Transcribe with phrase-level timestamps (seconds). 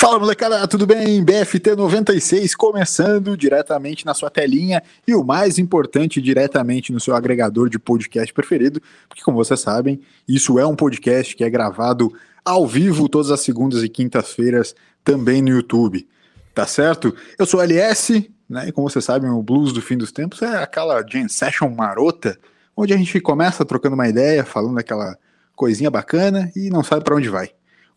[0.00, 1.22] Fala molecada, tudo bem?
[1.22, 7.68] BFT 96 começando diretamente na sua telinha e o mais importante, diretamente no seu agregador
[7.68, 12.10] de podcast preferido, porque como vocês sabem, isso é um podcast que é gravado
[12.42, 14.74] ao vivo todas as segundas e quintas-feiras
[15.04, 16.08] também no YouTube,
[16.54, 17.14] tá certo?
[17.38, 18.68] Eu sou LS, né?
[18.68, 22.38] E como vocês sabem, o Blues do Fim dos Tempos é aquela jam session marota,
[22.74, 25.14] onde a gente começa trocando uma ideia, falando aquela
[25.54, 27.50] coisinha bacana e não sabe para onde vai.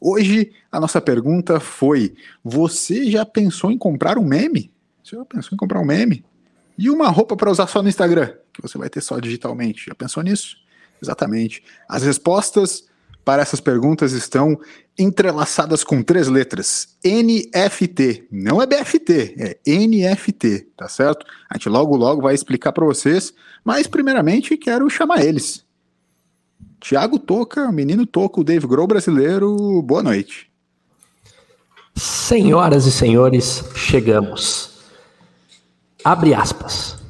[0.05, 4.70] Hoje a nossa pergunta foi: você já pensou em comprar um meme?
[5.02, 6.26] Você já pensou em comprar um meme?
[6.77, 9.85] E uma roupa para usar só no Instagram, que você vai ter só digitalmente.
[9.88, 10.57] Já pensou nisso?
[11.02, 11.63] Exatamente.
[11.88, 12.84] As respostas
[13.23, 14.59] para essas perguntas estão
[14.99, 18.27] entrelaçadas com três letras: NFT.
[18.29, 21.26] Não é BFT, é NFT, tá certo?
[21.49, 25.63] A gente logo logo vai explicar para vocês, mas primeiramente quero chamar eles.
[26.84, 30.51] Tiago Toca, menino Toca, o Dave Grohl brasileiro, boa noite.
[31.95, 34.84] Senhoras e senhores, chegamos.
[36.04, 37.01] Abre aspas.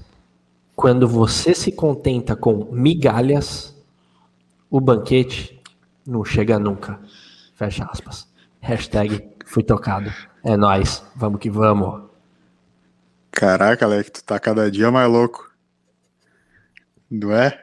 [0.75, 3.75] Quando você se contenta com migalhas,
[4.69, 5.59] o banquete
[6.05, 6.99] não chega nunca.
[7.55, 8.27] Fecha aspas.
[8.61, 10.13] Hashtag fui tocado.
[10.44, 12.03] É nós, vamos que vamos.
[13.31, 15.51] Caraca, Alec, tu tá cada dia mais louco.
[17.09, 17.59] Não é?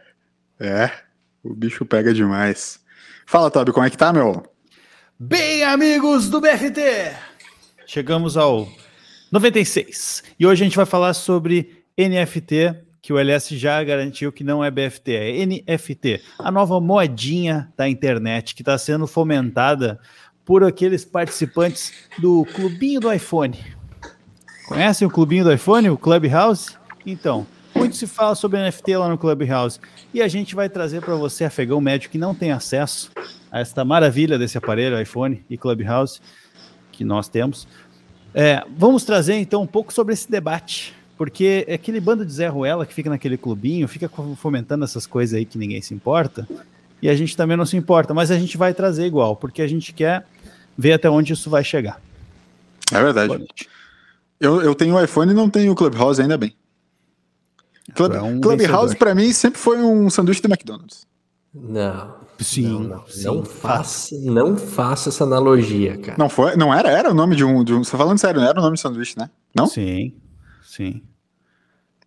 [0.59, 1.10] É.
[1.43, 2.81] O bicho pega demais.
[3.27, 4.43] Fala, Tobi, como é que tá, meu?
[5.19, 7.15] Bem, amigos do BFT!
[7.87, 8.69] Chegamos ao
[9.33, 10.23] 96.
[10.39, 14.63] E hoje a gente vai falar sobre NFT, que o LS já garantiu que não
[14.63, 19.99] é BFT, é NFT, a nova moedinha da internet que está sendo fomentada
[20.45, 23.59] por aqueles participantes do Clubinho do iPhone.
[24.69, 26.77] Conhecem o Clubinho do iPhone, o Clubhouse?
[27.07, 27.47] Então,
[27.81, 29.81] muito se fala sobre NFT lá no Clubhouse.
[30.13, 33.11] E a gente vai trazer para você, afegão médio, que não tem acesso
[33.51, 36.21] a esta maravilha desse aparelho, iPhone e Clubhouse,
[36.93, 37.67] que nós temos.
[38.35, 42.49] É, vamos trazer então um pouco sobre esse debate, porque é aquele bando de Zé
[42.49, 46.47] Ruela que fica naquele clubinho, fica fomentando essas coisas aí que ninguém se importa,
[47.03, 49.67] e a gente também não se importa, mas a gente vai trazer igual, porque a
[49.67, 50.25] gente quer
[50.77, 52.01] ver até onde isso vai chegar.
[52.93, 53.47] É verdade.
[54.39, 56.55] Eu, eu tenho o iPhone e não tenho o Clubhouse, ainda bem.
[57.95, 61.07] Club, é um Clubhouse para mim sempre foi um sanduíche do McDonald's.
[61.55, 62.21] Não.
[62.39, 62.63] Sim.
[62.63, 66.17] Não, não, sim, não faça, não faça essa analogia, cara.
[66.19, 68.41] Não foi, não era, era o nome de um, de um, você tá falando sério,
[68.41, 69.29] não era o nome de sanduíche, né?
[69.55, 69.67] Não?
[69.67, 70.15] Sim.
[70.63, 71.03] Sim.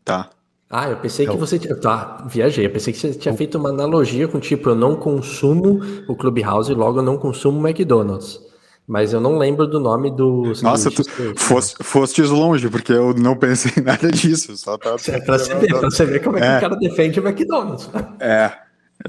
[0.03, 0.29] Tá.
[0.69, 1.59] Ah, eu pensei que você.
[1.59, 2.65] Tá, viajei.
[2.65, 6.73] Eu pensei que você tinha feito uma analogia com tipo, eu não consumo o Clubhouse,
[6.73, 8.39] logo eu não consumo o McDonald's.
[8.85, 10.51] Mas eu não lembro do nome do.
[10.61, 11.03] Nossa, tu
[11.37, 14.57] fosse, fostes longe, porque eu não pensei em nada disso.
[14.57, 16.75] Só tava é pra você ver, pra você ver como é, é, que o cara
[16.75, 17.89] defende o McDonald's.
[18.19, 18.51] É,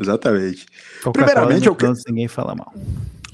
[0.00, 0.66] exatamente.
[1.12, 1.92] Primeiramente, eu quero.
[2.06, 2.72] Ninguém fala mal.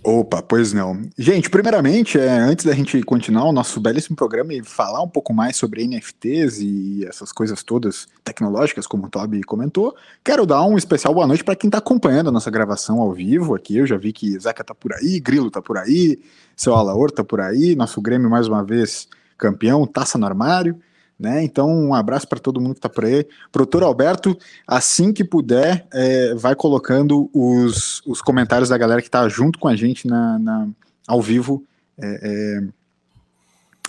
[0.03, 1.03] Opa, pois não.
[1.19, 5.35] Gente, primeiramente, é, antes da gente continuar o nosso belíssimo programa e falar um pouco
[5.35, 9.95] mais sobre NFTs e essas coisas todas tecnológicas, como o Toby comentou,
[10.25, 13.55] quero dar um especial boa noite para quem está acompanhando a nossa gravação ao vivo
[13.55, 13.77] aqui.
[13.77, 16.19] Eu já vi que Zeca tá por aí, Grilo tá por aí,
[16.57, 19.07] seu Alaor tá por aí, nosso Grêmio mais uma vez
[19.37, 20.81] campeão, taça no armário.
[21.21, 21.45] Né?
[21.45, 23.29] Então, um abraço para todo mundo que está por aí.
[23.53, 24.35] Produtor Alberto,
[24.67, 29.69] assim que puder, é, vai colocando os, os comentários da galera que está junto com
[29.69, 30.67] a gente na, na
[31.07, 31.63] ao vivo.
[31.99, 32.63] É, é,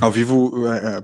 [0.02, 1.04] ao vivo, é, é,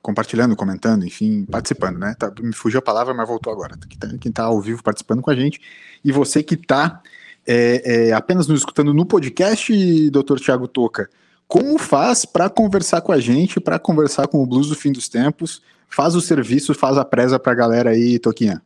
[0.00, 2.14] compartilhando, comentando, enfim, participando, né?
[2.16, 3.76] Tá, me fugiu a palavra, mas voltou agora.
[4.20, 5.60] Quem está tá ao vivo participando com a gente.
[6.04, 7.02] E você que está
[7.44, 11.10] é, apenas nos escutando no podcast, doutor Tiago Toca,
[11.46, 15.08] como faz para conversar com a gente, para conversar com o Blues do Fim dos
[15.08, 15.62] Tempos?
[15.88, 18.62] Faz o serviço, faz a presa para a galera aí, Toquinha.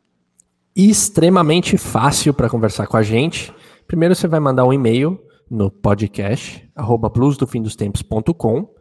[0.75, 3.53] Extremamente fácil para conversar com a gente.
[3.87, 8.79] Primeiro você vai mandar um e-mail no podcast, arroba bluesdofindostempos.com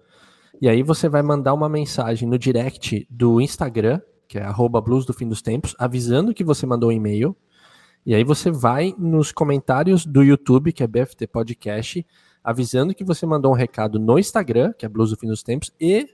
[0.59, 5.05] e aí você vai mandar uma mensagem no direct do Instagram, que é arroba blues
[5.05, 7.37] dos tempos, avisando que você mandou um e-mail.
[8.03, 12.05] E aí você vai nos comentários do YouTube, que é BFT Podcast,
[12.47, 15.69] avisando que você mandou um recado no Instagram, que é Blues do Fim dos Tempos,
[15.77, 16.07] e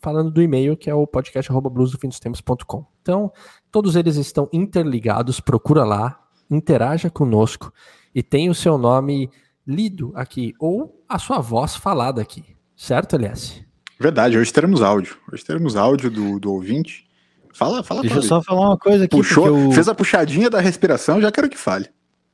[0.00, 2.84] falando do e-mail, que é o podcast bluesdofindostempos.com.
[3.00, 3.30] Então,
[3.70, 6.20] todos eles estão interligados, procura lá,
[6.50, 7.72] interaja conosco
[8.12, 9.30] e tem o seu nome
[9.64, 12.44] lido aqui, ou a sua voz falada aqui.
[12.74, 13.62] Certo, Elias?
[14.00, 15.18] Verdade, hoje teremos áudio.
[15.32, 17.06] Hoje teremos áudio do, do ouvinte.
[17.54, 18.00] Fala, fala.
[18.00, 19.16] Deixa eu só falar uma coisa aqui.
[19.16, 19.70] Puxou, eu...
[19.70, 21.88] fez a puxadinha da respiração, já quero que fale.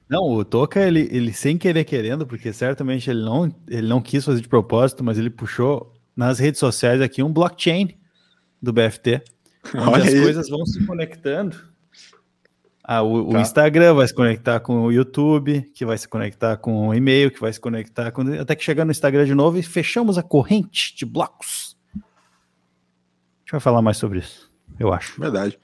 [0.08, 4.24] Não, o Toca, ele, ele sem querer querendo, porque certamente ele não, ele não quis
[4.24, 7.98] fazer de propósito, mas ele puxou nas redes sociais aqui um blockchain
[8.62, 9.22] do BFT,
[9.74, 10.22] onde Olha as aí.
[10.22, 11.56] coisas vão se conectando
[12.84, 13.38] Ah, o, tá.
[13.38, 17.30] o, Instagram vai se conectar com o YouTube, que vai se conectar com o e-mail,
[17.30, 18.22] que vai se conectar com.
[18.40, 21.76] Até que chegar no Instagram de novo e fechamos a corrente de blocos.
[21.94, 21.98] A
[23.40, 25.20] gente vai falar mais sobre isso, eu acho.
[25.20, 25.58] Verdade.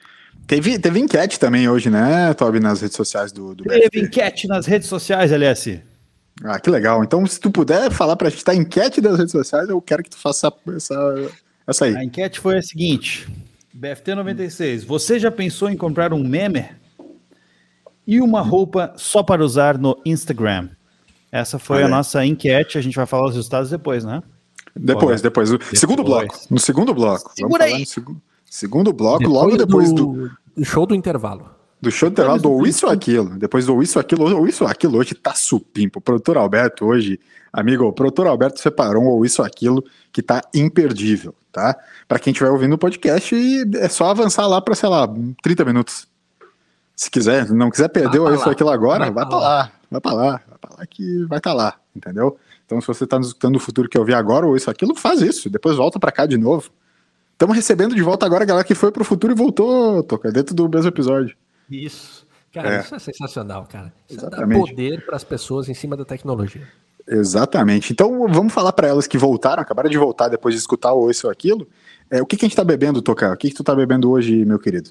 [0.52, 4.00] Teve, teve enquete também hoje, né, Toby, nas redes sociais do, do Teve BFT.
[4.00, 5.80] enquete nas redes sociais, LS.
[6.44, 7.02] Ah, que legal.
[7.02, 10.10] Então, se tu puder falar pra gente da enquete das redes sociais, eu quero que
[10.10, 11.30] tu faça essa,
[11.66, 11.96] essa aí.
[11.96, 13.26] A enquete foi a seguinte:
[13.72, 16.68] BFT 96, você já pensou em comprar um meme?
[18.06, 20.68] E uma roupa só para usar no Instagram.
[21.30, 22.76] Essa foi a nossa enquete.
[22.76, 24.22] A gente vai falar os resultados depois, né?
[24.76, 25.50] Depois, depois.
[25.50, 25.80] depois.
[25.80, 26.38] Segundo bloco.
[26.50, 27.32] No segundo bloco.
[27.34, 27.86] Segura aí.
[27.86, 28.20] Segundo,
[28.52, 31.50] segundo bloco, depois logo depois do, do, show do intervalo.
[31.80, 33.30] Do show do intervalo, do isso ou aquilo.
[33.38, 35.98] Depois do isso aquilo, ou isso aquilo hoje tá supimpo.
[35.98, 37.18] O produtor Alberto hoje,
[37.52, 41.76] amigo, o produtor Alberto separou um ou isso aquilo que tá imperdível, tá?
[42.06, 43.34] Para quem estiver ouvindo o podcast,
[43.76, 45.08] é só avançar lá para sei lá,
[45.42, 46.06] 30 minutos.
[46.94, 49.72] Se quiser, não quiser perder isso aquilo agora, vai, para lá.
[49.90, 52.38] Vai para lá, vai para lá que vai estar tá lá, entendeu?
[52.64, 54.94] Então, se você está nos escutando no futuro que eu vi agora ou isso aquilo,
[54.94, 56.70] faz isso, depois volta para cá de novo.
[57.42, 60.54] Estamos recebendo de volta agora a galera que foi pro futuro e voltou, toca dentro
[60.54, 61.36] do mesmo episódio.
[61.68, 62.24] Isso.
[62.52, 62.80] Cara, é.
[62.82, 63.92] isso é sensacional, cara.
[64.08, 64.60] Isso Exatamente.
[64.60, 66.68] dá poder para as pessoas em cima da tecnologia.
[67.04, 67.92] Exatamente.
[67.92, 71.26] Então vamos falar para elas que voltaram, acabaram de voltar depois de escutar o isso
[71.26, 71.66] ou aquilo.
[72.08, 73.32] É, o que, que a gente está bebendo, Tocar?
[73.32, 74.90] O que, que tu está bebendo hoje, meu querido?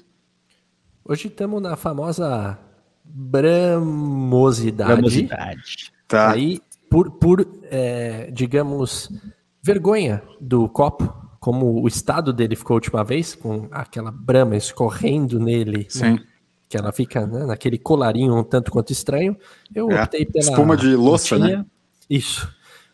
[1.06, 2.58] Hoje estamos na famosa
[3.02, 4.92] bramosidade.
[4.92, 5.90] Bramosidade.
[6.06, 6.32] Tá.
[6.32, 6.60] Aí,
[6.90, 9.08] por, por é, digamos,
[9.62, 15.40] vergonha do copo, como o estado dele ficou a última vez, com aquela brama escorrendo
[15.40, 15.78] nele.
[15.78, 16.12] Né, Sim.
[16.12, 16.24] Né,
[16.68, 19.36] que ela fica né, naquele colarinho um tanto quanto estranho.
[19.74, 20.00] Eu é.
[20.00, 20.50] optei pela.
[20.50, 21.58] Espuma de louça, latinha.
[21.58, 21.66] né?
[22.08, 22.48] Isso.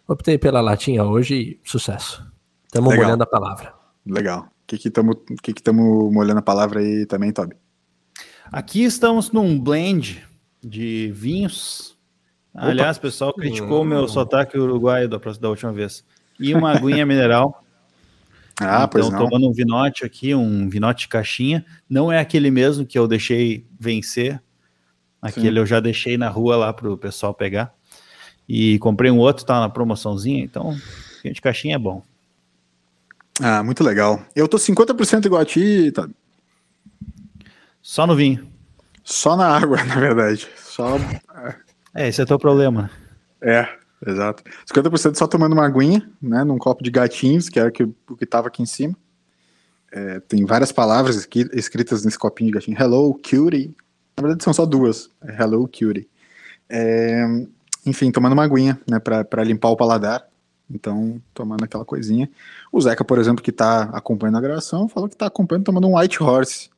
[0.08, 2.26] Optei pela latinha hoje e sucesso.
[2.64, 3.74] Estamos molhando a palavra.
[4.06, 4.44] Legal.
[4.44, 7.54] O que estamos que que que molhando a palavra aí também, Toby?
[8.50, 10.26] Aqui estamos num blend
[10.64, 11.98] de vinhos.
[12.54, 12.68] Opa.
[12.68, 14.08] Aliás, o pessoal criticou o meu hum.
[14.08, 16.02] sotaque uruguaio da, da última vez.
[16.40, 17.62] E uma aguinha mineral.
[18.60, 19.18] Ah, então, pois não.
[19.18, 21.64] tomando um vinote aqui, um vinote de caixinha.
[21.88, 24.42] Não é aquele mesmo que eu deixei vencer.
[25.20, 25.58] Aquele Sim.
[25.58, 27.72] eu já deixei na rua lá para o pessoal pegar.
[28.48, 30.42] E comprei um outro, tá na promoçãozinha.
[30.42, 30.76] Então,
[31.24, 32.02] de caixinha é bom.
[33.40, 34.22] Ah, muito legal.
[34.34, 36.08] Eu tô 50% igual a ti, tá?
[37.80, 38.50] Só no vinho.
[39.04, 40.48] Só na água, na verdade.
[40.56, 40.96] Só.
[41.94, 42.90] É, esse é teu problema.
[43.40, 43.68] É,
[44.06, 44.42] exato.
[44.66, 46.44] 50% só tomando uma aguinha, né?
[46.44, 48.96] Num copo de gatinhos, que era o que estava aqui em cima.
[49.90, 52.76] É, tem várias palavras aqui, escritas nesse copinho de gatinho.
[52.78, 53.74] Hello, cutie.
[54.16, 55.10] Na verdade, são só duas.
[55.22, 56.08] É Hello, cutie.
[56.68, 57.24] É,
[57.86, 58.98] enfim, tomando uma aguinha, né?
[58.98, 60.26] Para limpar o paladar.
[60.70, 62.30] Então, tomando aquela coisinha.
[62.70, 65.98] O Zeca, por exemplo, que está acompanhando a gravação, falou que está acompanhando tomando um
[65.98, 66.68] White Horse.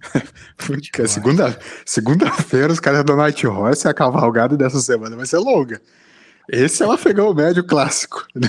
[1.08, 5.80] segunda, segunda-feira os caras da Night Horse, a cavalgada dessa semana vai ser longa.
[6.48, 8.26] Esse é o afegão médio clássico.
[8.34, 8.48] Né?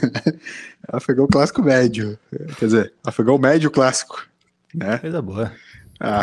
[0.87, 2.17] afegão clássico médio.
[2.57, 4.25] Quer dizer, afegão médio clássico.
[4.73, 4.97] Né?
[4.99, 5.51] Coisa boa.
[5.99, 6.21] Ah,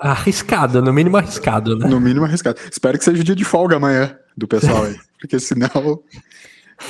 [0.00, 1.86] arriscado, no mínimo arriscado, né?
[1.86, 2.58] No mínimo arriscado.
[2.70, 4.96] Espero que seja o dia de folga amanhã do pessoal aí.
[5.20, 6.02] porque senão.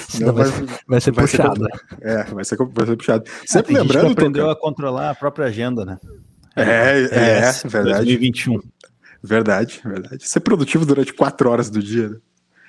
[0.08, 0.46] Senão vai,
[0.87, 1.60] vai, ser vai puxado.
[1.60, 3.25] Ser, é, vai ser, vai ser puxado.
[3.44, 4.12] Sempre lembrando.
[4.12, 5.99] aprendeu a controlar a própria agenda, né?
[6.56, 7.96] É, é, é, é verdade.
[7.96, 8.60] 2021.
[9.22, 10.28] Verdade, verdade.
[10.28, 12.10] Ser produtivo durante quatro horas do dia.
[12.10, 12.17] Né?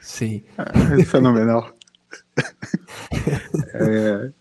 [0.06, 0.44] Sim.
[0.58, 1.74] É, fenomenal.
[3.74, 4.32] é,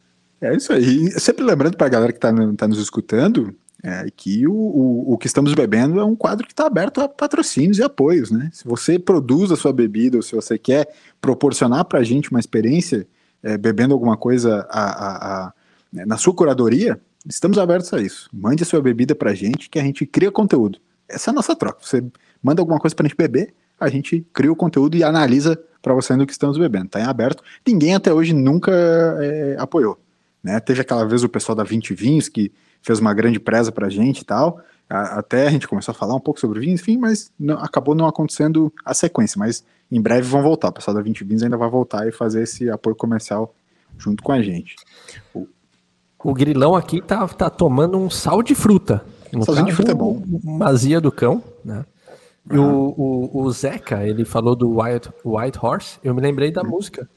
[0.41, 1.11] é isso aí.
[1.13, 5.19] Sempre lembrando para a galera que está tá nos escutando é, que o, o, o,
[5.19, 8.31] que estamos bebendo é um quadro que está aberto a patrocínios e apoios.
[8.31, 8.51] Né?
[8.53, 10.89] Se você produz a sua bebida ou se você quer
[11.21, 13.07] proporcionar para a gente uma experiência
[13.43, 15.53] é, bebendo alguma coisa a, a, a,
[15.93, 18.29] na sua curadoria, Estamos abertos a isso.
[18.33, 20.79] Mande a sua bebida pra gente que a gente cria conteúdo.
[21.09, 21.79] Essa é a nossa troca.
[21.81, 22.05] Você
[22.43, 26.17] manda alguma coisa pra gente beber, a gente cria o conteúdo e analisa para você
[26.17, 26.89] no que estamos bebendo.
[26.89, 27.43] Tá em aberto.
[27.67, 28.73] Ninguém até hoje nunca
[29.21, 29.99] é, apoiou.
[30.43, 30.59] Né?
[30.61, 32.53] Teve aquela vez o pessoal da 20 Vinhos que
[32.83, 34.61] fez uma grande presa pra gente e tal.
[34.89, 37.95] A, até a gente começou a falar um pouco sobre vinhos, enfim, mas não, acabou
[37.95, 39.39] não acontecendo a sequência.
[39.39, 40.69] Mas em breve vão voltar.
[40.69, 43.55] O pessoal da 20 Vinhos ainda vai voltar e fazer esse apoio comercial
[43.99, 44.77] junto com a gente.
[45.35, 45.47] O,
[46.23, 49.05] o grilão aqui tá, tá tomando um sal de fruta.
[49.33, 50.23] No Salzinho de fruta é bom.
[50.43, 51.85] Mazia do cão, né?
[52.51, 55.99] E o, o, o, Zeca, ele falou do White, White Horse.
[56.05, 57.09] Eu me lembrei da música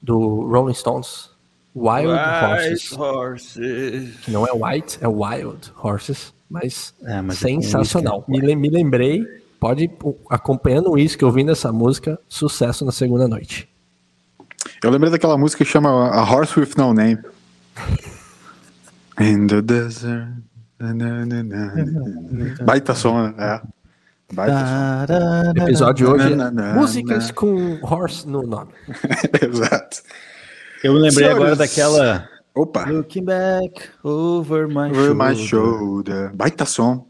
[0.00, 1.30] do Rolling Stones.
[1.74, 2.92] Wild Horses.
[2.92, 4.16] Horses.
[4.20, 6.32] Que não é White, é Wild Horses.
[6.48, 8.24] Mas, é, mas é sensacional.
[8.28, 9.24] É me, me lembrei,
[9.58, 9.90] pode,
[10.30, 13.68] acompanhando isso, que ouvindo essa música, sucesso na segunda noite.
[14.82, 17.18] Eu lembrei daquela música que chama A Horse with No Name.
[19.20, 20.28] In the desert.
[22.64, 23.62] Baita som, é.
[24.32, 28.72] Baita Episódio hoje é músicas com horse no nome.
[29.40, 30.02] Exato.
[30.82, 31.36] Eu me lembrei Senhores...
[31.36, 32.28] agora daquela.
[32.54, 32.90] Opa!
[32.90, 35.14] Looking back over my over shoulder.
[35.14, 36.32] My shoulder.
[36.34, 37.06] Baita som.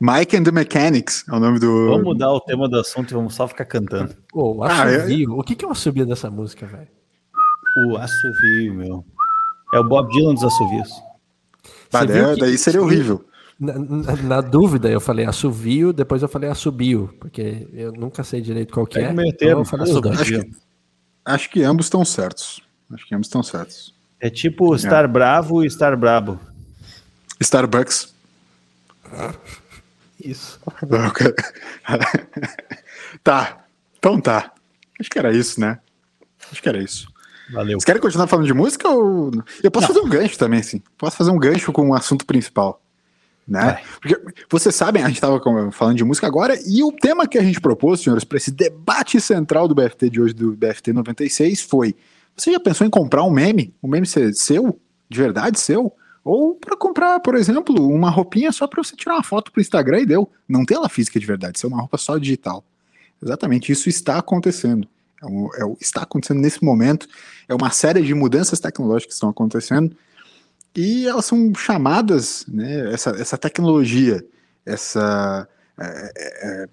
[0.00, 1.86] Mike and the Mechanics é o nome do.
[1.86, 4.14] Vamos mudar o tema do assunto e vamos só ficar cantando.
[4.32, 5.30] Oh, assovio.
[5.30, 5.38] Ah, eu...
[5.38, 6.88] O que, que é o assovio dessa música, velho?
[7.86, 9.04] O assovio, meu.
[9.74, 10.90] É o Bob Dylan dos assovios.
[11.92, 13.24] Ah, é, daí seria horrível.
[13.58, 18.40] Na, na, na, dúvida, eu falei assovio, depois eu falei assobio, porque eu nunca sei
[18.40, 19.02] direito qual que é.
[19.02, 20.50] é então eu falei acho, que,
[21.24, 22.60] acho que ambos estão certos.
[22.92, 23.92] Acho que ambos estão certos.
[24.20, 25.08] É tipo estar é.
[25.08, 26.38] bravo e estar brabo.
[27.40, 28.14] Starbucks.
[30.22, 30.60] Isso.
[33.22, 33.64] tá.
[33.98, 34.52] Então tá.
[35.00, 35.78] Acho que era isso, né?
[36.50, 37.08] Acho que era isso.
[37.52, 37.78] Valeu.
[37.78, 39.30] Vocês querem continuar falando de música ou.
[39.62, 39.94] Eu posso Não.
[39.94, 40.82] fazer um gancho também, sim.
[40.96, 42.80] Posso fazer um gancho com o assunto principal.
[43.48, 43.80] Né?
[43.98, 45.40] Porque vocês sabem, a gente estava
[45.72, 49.18] falando de música agora, e o tema que a gente propôs, senhores, para esse debate
[49.20, 51.96] central do BFT de hoje, do BFT 96, foi:
[52.36, 53.74] você já pensou em comprar um meme?
[53.82, 54.78] Um meme seu?
[55.08, 55.90] De verdade seu?
[56.22, 59.62] Ou para comprar, por exemplo, uma roupinha só para você tirar uma foto para o
[59.62, 60.30] Instagram e deu.
[60.46, 62.62] Não tem ela física de verdade, ser uma roupa só digital.
[63.22, 64.86] Exatamente, isso está acontecendo.
[65.22, 67.08] É um, é, está acontecendo nesse momento.
[67.48, 69.96] É uma série de mudanças tecnológicas que estão acontecendo
[70.76, 74.24] e elas são chamadas, né, essa, essa tecnologia,
[74.64, 75.48] essa.
[75.78, 76.68] É, é,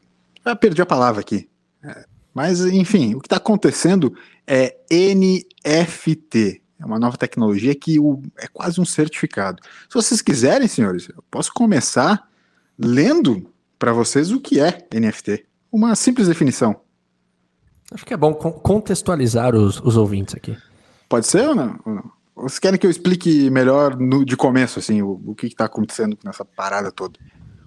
[0.45, 1.49] é, perdi a palavra aqui.
[1.83, 6.61] É, mas, enfim, o que está acontecendo é NFT.
[6.77, 9.61] É uma nova tecnologia que o, é quase um certificado.
[9.89, 12.29] Se vocês quiserem, senhores, eu posso começar
[12.77, 13.49] lendo
[13.79, 15.45] para vocês o que é NFT.
[15.71, 16.81] Uma simples definição.
[17.91, 20.57] Acho que é bom contextualizar os, os ouvintes aqui.
[21.07, 21.79] Pode ser ou não?
[21.85, 22.11] Ou não?
[22.35, 26.17] Vocês querem que eu explique melhor no, de começo, assim, o, o que está acontecendo
[26.23, 27.17] nessa parada toda?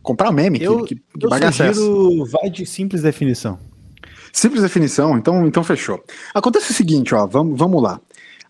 [0.03, 3.59] Comprar meme, eu, que, que, que eu bagaça sugiro, vai de simples definição.
[4.33, 6.03] Simples definição, então, então fechou.
[6.35, 8.01] Acontece o seguinte, ó, vamos, vamos lá.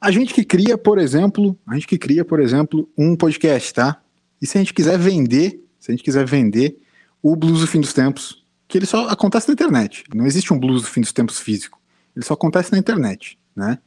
[0.01, 4.01] A gente que cria, por exemplo, a gente que cria, por exemplo, um podcast, tá?
[4.41, 6.79] E se a gente quiser vender, se a gente quiser vender
[7.23, 10.05] o Blues do Fim dos Tempos, que ele só acontece na internet.
[10.15, 11.81] Não existe um Blues do Fim dos Tempos físico.
[12.15, 13.79] Ele só acontece na internet, né?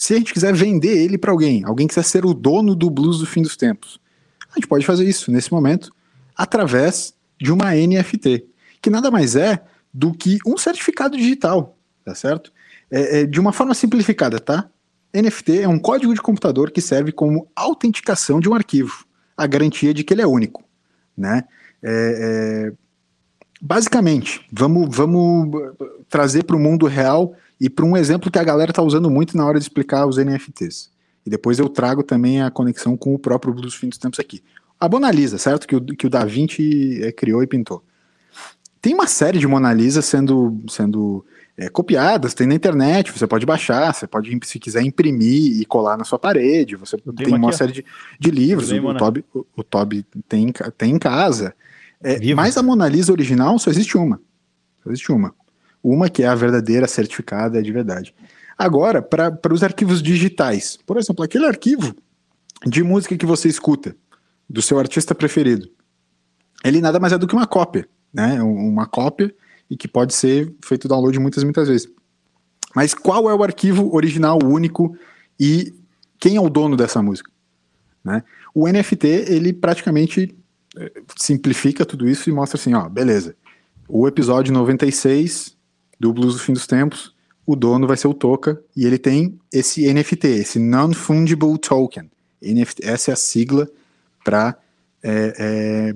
[0.00, 3.18] Se a gente quiser vender ele para alguém, alguém quiser ser o dono do blues
[3.18, 4.00] do fim dos tempos,
[4.50, 5.94] a gente pode fazer isso nesse momento
[6.34, 8.46] através de uma NFT,
[8.80, 12.50] que nada mais é do que um certificado digital, tá certo?
[12.90, 14.70] É, é, de uma forma simplificada, tá?
[15.14, 19.04] NFT é um código de computador que serve como autenticação de um arquivo,
[19.36, 20.64] a garantia de que ele é único,
[21.14, 21.44] né?
[21.82, 22.72] É, é
[23.60, 25.50] basicamente, vamos, vamos
[26.08, 29.36] trazer para o mundo real e para um exemplo que a galera está usando muito
[29.36, 30.90] na hora de explicar os NFTs.
[31.26, 34.42] E depois eu trago também a conexão com o próprio Blues Fim dos Tempos aqui.
[34.78, 35.68] A Mona Lisa, certo?
[35.68, 37.84] Que o, que o Da Vinci é, criou e pintou.
[38.80, 41.22] Tem uma série de Mona Lisa sendo, sendo
[41.54, 45.98] é, copiadas, tem na internet, você pode baixar, você pode, se quiser, imprimir e colar
[45.98, 46.76] na sua parede.
[46.76, 47.84] Você tem uma série de,
[48.18, 51.54] de livros, o, Toby, o, o Toby tem, tem em casa.
[52.02, 54.18] É, mas a Mona Lisa original só existe uma.
[54.82, 55.34] Só existe uma.
[55.82, 58.14] Uma que é a verdadeira certificada é de verdade.
[58.56, 61.94] Agora, para os arquivos digitais, por exemplo, aquele arquivo
[62.66, 63.96] de música que você escuta,
[64.48, 65.70] do seu artista preferido,
[66.64, 68.42] ele nada mais é do que uma cópia, né?
[68.42, 69.32] Uma cópia
[69.70, 71.88] e que pode ser feito download muitas, muitas vezes.
[72.74, 74.96] Mas qual é o arquivo original, único
[75.38, 75.72] e
[76.18, 77.30] quem é o dono dessa música?
[78.04, 78.22] Né?
[78.54, 80.36] O NFT, ele praticamente
[80.76, 83.36] eh, simplifica tudo isso e mostra assim, ó, beleza.
[83.88, 85.56] O episódio 96
[86.00, 87.14] do Blues do Fim dos Tempos,
[87.46, 92.10] o dono vai ser o Toca e ele tem esse NFT, esse Non-Fungible Token.
[92.42, 93.68] NFT, essa é a sigla
[94.24, 94.56] para
[95.02, 95.94] é,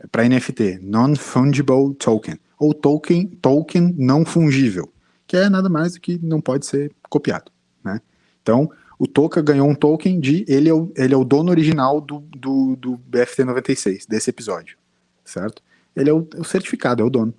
[0.00, 4.92] é, para NFT, Non-Fungible Token, ou token, token não fungível,
[5.26, 7.50] que é nada mais do que não pode ser copiado.
[7.84, 8.00] Né?
[8.42, 12.00] Então, o Toca ganhou um token de ele é o, ele é o dono original
[12.00, 14.78] do, do, do BFT 96, desse episódio,
[15.24, 15.62] certo?
[15.94, 17.34] Ele é o, o certificado, é o dono.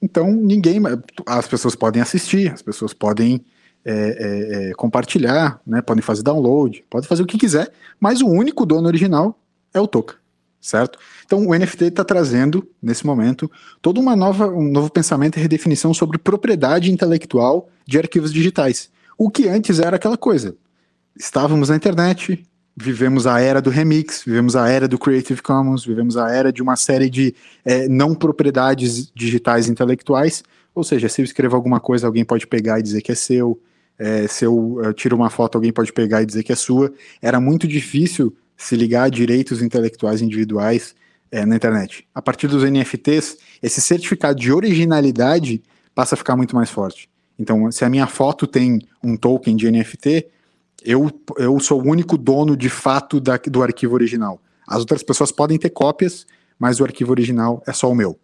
[0.00, 0.80] Então, ninguém.
[1.26, 3.44] As pessoas podem assistir, as pessoas podem
[3.84, 8.26] é, é, é, compartilhar, né, podem fazer download, podem fazer o que quiser, mas o
[8.26, 9.38] único dono original
[9.72, 10.16] é o Toca,
[10.60, 10.98] certo?
[11.24, 13.50] Então, o NFT está trazendo, nesse momento,
[13.80, 18.90] todo uma nova, um novo pensamento e redefinição sobre propriedade intelectual de arquivos digitais.
[19.16, 20.56] O que antes era aquela coisa.
[21.16, 22.46] Estávamos na internet,
[22.80, 26.62] vivemos a era do remix, vivemos a era do Creative Commons, vivemos a era de
[26.62, 30.44] uma série de é, não propriedades digitais intelectuais.
[30.74, 33.60] Ou seja, se eu escrevo alguma coisa, alguém pode pegar e dizer que é seu.
[33.98, 36.92] É, se eu, eu tiro uma foto, alguém pode pegar e dizer que é sua.
[37.20, 40.94] Era muito difícil se ligar a direitos intelectuais individuais
[41.32, 42.06] é, na internet.
[42.14, 45.62] A partir dos NFTs, esse certificado de originalidade
[45.94, 47.08] passa a ficar muito mais forte.
[47.36, 50.26] Então, se a minha foto tem um token de NFT,
[50.84, 54.40] eu, eu sou o único dono de fato da, do arquivo original.
[54.66, 56.26] As outras pessoas podem ter cópias,
[56.58, 58.18] mas o arquivo original é só o meu.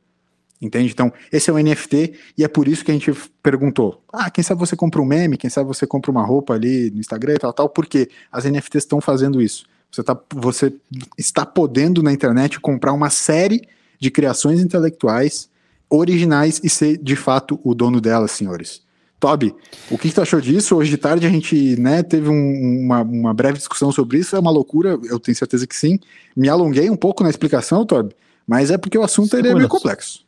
[0.61, 0.93] Entende?
[0.93, 4.43] Então, esse é o NFT e é por isso que a gente perguntou: ah, quem
[4.43, 7.39] sabe você compra um meme, quem sabe você compra uma roupa ali no Instagram e
[7.39, 9.67] tal, tal, porque as NFTs estão fazendo isso.
[9.91, 10.73] Você, tá, você
[11.19, 13.69] está podendo na internet comprar uma série
[14.01, 15.49] de criações intelectuais
[15.89, 18.84] originais e ser de fato o dono delas, senhores.
[19.19, 19.55] Toby,
[19.91, 20.77] o que, que tu achou disso?
[20.77, 24.39] Hoje de tarde a gente né, teve um, uma, uma breve discussão sobre isso, é
[24.39, 25.99] uma loucura, eu tenho certeza que sim.
[26.37, 28.15] Me alonguei um pouco na explicação, Toby,
[28.47, 30.25] mas é porque o assunto ele é meio complexo.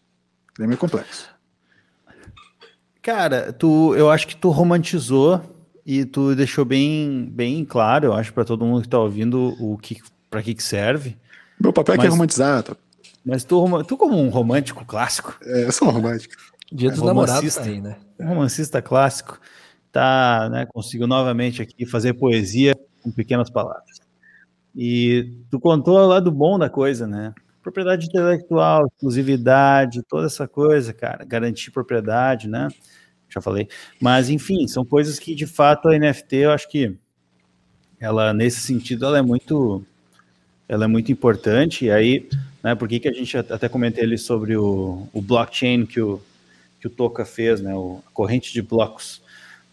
[0.58, 1.28] Ele é meio complexo.
[3.02, 5.40] Cara, tu, eu acho que tu romantizou
[5.84, 9.78] e tu deixou bem, bem claro, eu acho, para todo mundo que está ouvindo o
[9.78, 11.16] que, para que, que serve.
[11.60, 12.80] Meu papel mas, é que é romantizar, Toby.
[13.24, 15.36] Mas tu, tu como um romântico clássico.
[15.42, 16.34] É, eu sou um romântico.
[16.72, 17.96] Dia dos namorados aí, né?
[18.18, 19.40] Um romancista clássico.
[19.92, 23.98] Tá, né, conseguiu novamente aqui fazer poesia com pequenas palavras.
[24.74, 27.32] E tu contou lá do bom da coisa, né?
[27.62, 31.24] Propriedade intelectual, exclusividade, toda essa coisa, cara.
[31.24, 32.68] Garantir propriedade, né?
[33.28, 33.68] Já falei.
[33.98, 36.94] Mas, enfim, são coisas que, de fato, a NFT, eu acho que
[37.98, 39.82] ela, nesse sentido, ela é muito
[40.68, 41.86] ela é muito importante.
[41.86, 42.28] E aí,
[42.62, 46.20] né, por que, que a gente até comentei ali sobre o, o blockchain que o,
[46.80, 49.22] que o Toca fez, né, o, a corrente de blocos.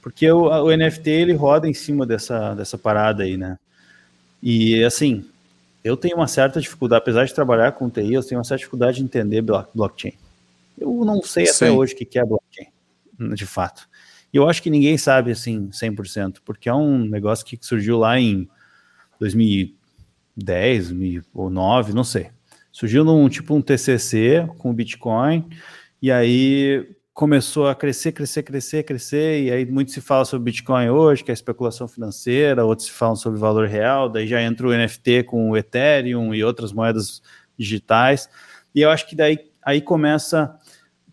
[0.01, 3.57] Porque o, o, NFT ele roda em cima dessa, dessa parada aí, né?
[4.41, 5.25] E assim,
[5.83, 8.97] eu tenho uma certa dificuldade, apesar de trabalhar com TI, eu tenho uma certa dificuldade
[8.97, 10.13] de entender blockchain.
[10.77, 11.69] Eu não sei até Sim.
[11.69, 12.67] hoje o que é blockchain,
[13.33, 13.87] de fato.
[14.33, 18.19] E eu acho que ninguém sabe assim 100%, porque é um negócio que surgiu lá
[18.19, 18.49] em
[19.19, 20.91] 2010
[21.33, 22.31] ou 9, não sei.
[22.71, 25.47] Surgiu num tipo um TCC com o Bitcoin
[26.03, 30.89] e aí começou a crescer, crescer, crescer, crescer, e aí muito se fala sobre Bitcoin
[30.89, 34.73] hoje, que é especulação financeira, outros se falam sobre valor real, daí já entra o
[34.73, 37.21] NFT com o Ethereum e outras moedas
[37.57, 38.27] digitais,
[38.75, 40.53] e eu acho que daí aí começa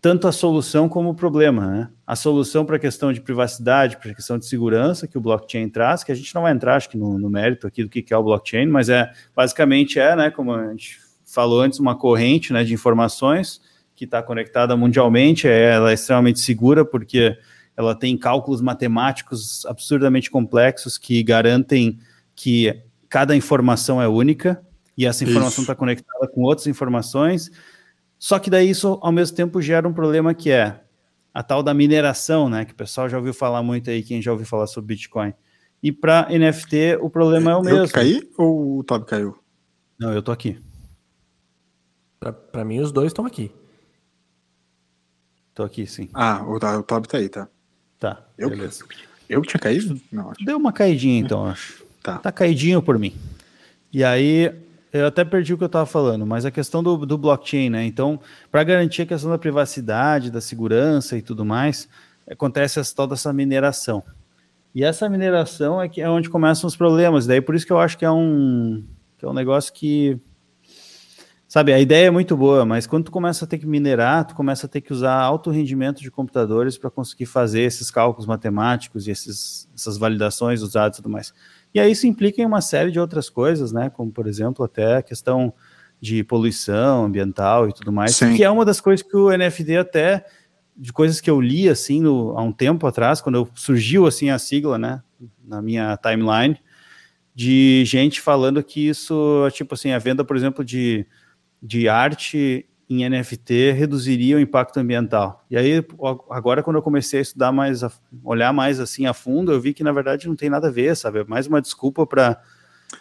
[0.01, 1.89] tanto a solução como o problema, né?
[2.05, 5.69] A solução para a questão de privacidade, para a questão de segurança que o blockchain
[5.69, 8.13] traz, que a gente não vai entrar, acho que no, no mérito aqui do que
[8.13, 12.51] é o blockchain, mas é basicamente é, né, como a gente falou antes, uma corrente,
[12.51, 13.61] né, de informações
[14.01, 17.37] que está conectada mundialmente, é, ela é extremamente segura porque
[17.77, 21.99] ela tem cálculos matemáticos absurdamente complexos que garantem
[22.33, 24.59] que cada informação é única
[24.97, 27.51] e essa informação está conectada com outras informações.
[28.17, 30.81] Só que daí isso ao mesmo tempo gera um problema que é
[31.31, 32.65] a tal da mineração, né?
[32.65, 35.31] Que o pessoal já ouviu falar muito aí, quem já ouviu falar sobre Bitcoin.
[35.83, 37.79] E para NFT o problema é, é o mesmo.
[37.81, 39.37] Eu caí ou o Tob caiu?
[39.99, 40.59] Não, eu tô aqui.
[42.51, 43.51] Para mim os dois estão aqui.
[45.53, 46.09] Tô aqui, sim.
[46.13, 47.47] Ah, o, o Tob tá aí, tá.
[47.99, 48.83] Tá, eu, beleza.
[49.29, 49.99] Eu tinha caído?
[50.11, 50.43] Não, acho.
[50.43, 51.83] Deu uma caidinha, então, acho.
[52.01, 52.17] Tá.
[52.17, 53.13] Tá caidinho por mim.
[53.93, 54.51] E aí,
[54.91, 57.85] eu até perdi o que eu estava falando, mas a questão do, do blockchain, né?
[57.85, 58.19] Então,
[58.51, 61.87] para garantir a questão da privacidade, da segurança e tudo mais,
[62.29, 64.03] acontece essa, toda essa mineração.
[64.73, 67.27] E essa mineração é, que é onde começam os problemas.
[67.27, 68.83] Daí por isso que eu acho que é um,
[69.17, 70.17] que é um negócio que
[71.51, 74.33] Sabe, a ideia é muito boa, mas quando tu começa a ter que minerar, tu
[74.33, 79.05] começa a ter que usar alto rendimento de computadores para conseguir fazer esses cálculos matemáticos
[79.05, 81.33] e esses, essas validações dos dados e tudo mais.
[81.73, 83.89] E aí isso implica em uma série de outras coisas, né?
[83.89, 85.53] Como, por exemplo, até a questão
[85.99, 88.33] de poluição ambiental e tudo mais, Sim.
[88.33, 90.25] que é uma das coisas que o NFT até,
[90.77, 94.39] de coisas que eu li, assim, no, há um tempo atrás, quando surgiu, assim, a
[94.39, 95.03] sigla, né,
[95.43, 96.57] na minha timeline,
[97.35, 101.05] de gente falando que isso, tipo assim, a venda, por exemplo, de
[101.61, 105.45] de arte em NFT reduziria o impacto ambiental.
[105.49, 105.85] E aí,
[106.29, 107.91] agora, quando eu comecei a estudar mais, a,
[108.23, 110.95] olhar mais assim a fundo, eu vi que na verdade não tem nada a ver,
[110.97, 111.19] sabe?
[111.19, 112.41] É mais uma desculpa para.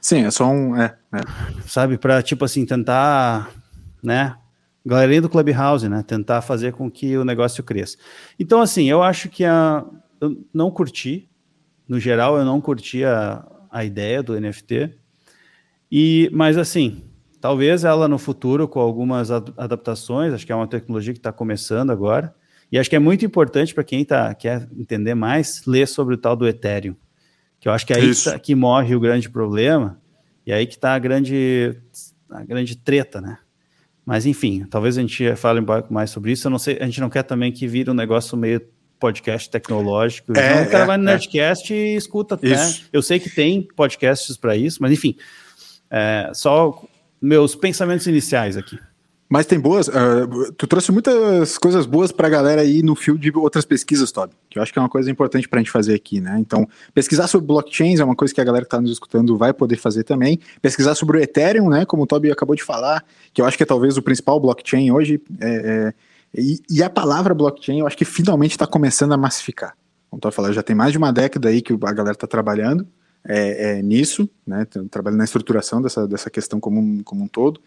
[0.01, 0.77] Sim, é só um.
[0.77, 1.21] É, é.
[1.67, 3.51] Sabe, para tipo assim, tentar,
[4.01, 4.37] né?
[4.87, 6.05] Galerinha do Clubhouse, né?
[6.07, 7.99] Tentar fazer com que o negócio cresça.
[8.39, 9.85] Então, assim, eu acho que a,
[10.21, 11.29] eu não curti,
[11.89, 14.95] no geral, eu não curti a, a ideia do NFT.
[15.91, 17.10] E, mas assim,
[17.41, 21.91] Talvez ela no futuro, com algumas adaptações, acho que é uma tecnologia que está começando
[21.91, 22.35] agora.
[22.71, 26.19] E acho que é muito importante para quem tá, quer entender mais, ler sobre o
[26.19, 26.95] tal do Ethereum.
[27.59, 30.01] Que eu acho que é aí que, tá, que, morre o grande problema,
[30.47, 31.77] e aí que está a grande,
[32.31, 33.39] a grande treta, né?
[34.05, 36.47] Mas enfim, talvez a gente fale um pouco mais sobre isso.
[36.47, 38.61] Eu não sei, a gente não quer também que vire um negócio meio
[38.99, 40.39] podcast tecnológico.
[40.39, 41.13] É, então, o cara é, vai no é.
[41.13, 42.39] Nerdcast e escuta.
[42.43, 42.75] Né?
[42.93, 45.17] Eu sei que tem podcasts para isso, mas enfim,
[45.91, 46.83] é, só
[47.21, 48.79] meus pensamentos iniciais aqui.
[49.31, 49.87] Mas tem boas.
[49.87, 54.11] Uh, tu trouxe muitas coisas boas para a galera aí no fio de outras pesquisas,
[54.11, 56.37] Todd, que eu acho que é uma coisa importante para a gente fazer aqui, né?
[56.41, 59.53] Então, pesquisar sobre blockchains é uma coisa que a galera que está nos escutando vai
[59.53, 60.41] poder fazer também.
[60.61, 61.85] Pesquisar sobre o Ethereum, né?
[61.85, 64.91] Como o Toby acabou de falar, que eu acho que é talvez o principal blockchain
[64.91, 65.23] hoje.
[65.41, 65.95] É, é,
[66.35, 69.77] e, e, a palavra blockchain, eu acho que finalmente está começando a massificar.
[70.11, 72.27] Como o Toby falou, já tem mais de uma década aí que a galera está
[72.27, 72.85] trabalhando
[73.25, 74.67] é, é, nisso, né?
[74.91, 77.61] Trabalhando na estruturação dessa, dessa questão como um, como um todo.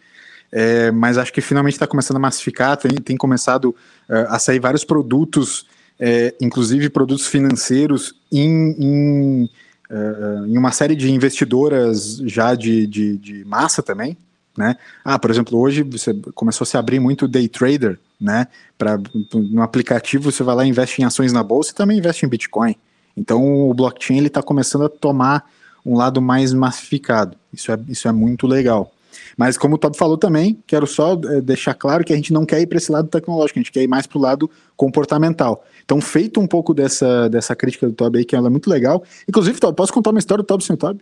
[0.50, 3.70] É, mas acho que finalmente está começando a massificar, tem, tem começado
[4.08, 5.66] uh, a sair vários produtos,
[5.98, 9.50] é, inclusive produtos financeiros, em, em,
[9.90, 14.16] uh, em, uma série de investidoras já de, de, de, massa também.
[14.56, 14.76] Né?
[15.04, 18.46] Ah, por exemplo, hoje você começou a se abrir muito day trader, né?
[18.78, 19.00] Para
[19.34, 22.76] no aplicativo você vai lá investe em ações na bolsa e também investe em Bitcoin.
[23.16, 25.44] Então o blockchain ele está começando a tomar
[25.84, 27.36] um lado mais massificado.
[27.52, 28.90] Isso é, isso é muito legal.
[29.36, 32.46] Mas como o Todd falou também, quero só é, deixar claro que a gente não
[32.46, 35.64] quer ir para esse lado tecnológico, a gente quer ir mais para o lado comportamental.
[35.84, 39.02] Então, feito um pouco dessa, dessa crítica do Todd aí, que ela é muito legal.
[39.28, 40.98] Inclusive, Todd, posso contar uma história do Todd sem o Todd?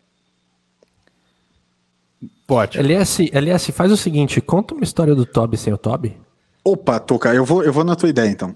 [2.46, 2.78] Pode.
[2.78, 6.16] LS, LS, faz o seguinte, conta uma história do Toby sem o Toby.
[6.64, 8.54] Opa, Toca, eu vou, eu vou na tua ideia então.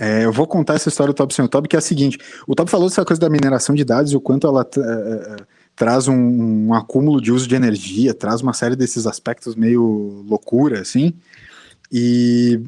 [0.00, 2.18] É, eu vou contar essa história do Toby sem o Toby, que é a seguinte:
[2.46, 5.36] o Toby falou dessa coisa da mineração de dados e o quanto ela é,
[5.76, 10.80] traz um, um, acúmulo de uso de energia, traz uma série desses aspectos meio loucura,
[10.80, 11.12] assim.
[11.92, 12.58] E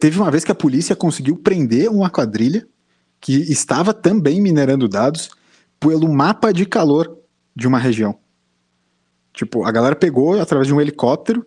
[0.00, 2.66] teve uma vez que a polícia conseguiu prender uma quadrilha
[3.20, 5.28] que estava também minerando dados
[5.78, 7.14] pelo mapa de calor
[7.54, 8.18] de uma região.
[9.34, 11.44] Tipo, a galera pegou através de um helicóptero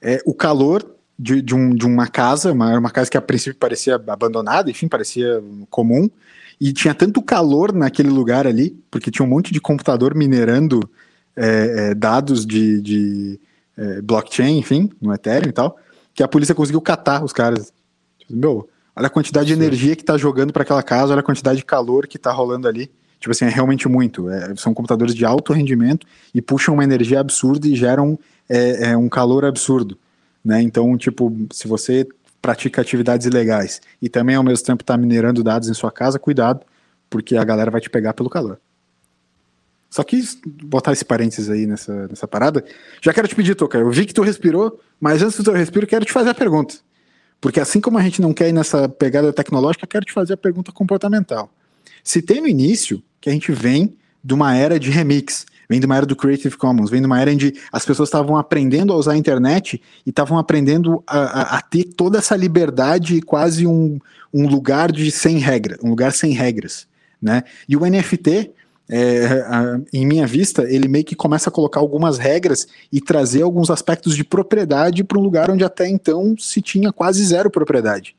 [0.00, 3.58] é, o calor de, de, um, de uma casa, uma, uma casa que a princípio
[3.58, 6.08] parecia abandonada, enfim, parecia comum,
[6.60, 10.88] e tinha tanto calor naquele lugar ali, porque tinha um monte de computador minerando
[11.36, 13.40] é, é, dados de, de
[13.76, 15.76] é, blockchain, enfim, no Ethereum e tal,
[16.14, 17.72] que a polícia conseguiu catar os caras.
[18.18, 21.24] Tipo, meu, olha a quantidade de energia que tá jogando para aquela casa, olha a
[21.24, 22.90] quantidade de calor que tá rolando ali.
[23.18, 24.28] Tipo assim, é realmente muito.
[24.28, 28.96] É, são computadores de alto rendimento e puxam uma energia absurda e geram é, é,
[28.96, 29.96] um calor absurdo.
[30.44, 30.62] Né?
[30.62, 32.06] Então, tipo, se você
[32.40, 36.66] pratica atividades ilegais e também ao mesmo tempo está minerando dados em sua casa, cuidado,
[37.08, 38.58] porque a galera vai te pegar pelo calor.
[39.88, 42.64] Só quis botar esse parênteses aí nessa, nessa parada.
[43.00, 45.86] Já quero te pedir, Toca, eu vi que tu respirou, mas antes do teu respiro,
[45.86, 46.76] quero te fazer a pergunta.
[47.38, 50.36] Porque assim como a gente não quer ir nessa pegada tecnológica, quero te fazer a
[50.36, 51.52] pergunta comportamental.
[52.02, 55.86] Se tem no início que a gente vem de uma era de remix, vem de
[55.86, 58.96] uma era do Creative Commons, vem de uma era onde as pessoas estavam aprendendo a
[58.96, 63.66] usar a internet e estavam aprendendo a, a, a, ter toda essa liberdade e quase
[63.66, 63.98] um,
[64.34, 66.86] um lugar de sem regra, um lugar sem regras,
[67.20, 67.42] né?
[67.66, 68.50] E o NFT,
[68.90, 73.40] é, a, em minha vista, ele meio que começa a colocar algumas regras e trazer
[73.40, 78.14] alguns aspectos de propriedade para um lugar onde até então se tinha quase zero propriedade.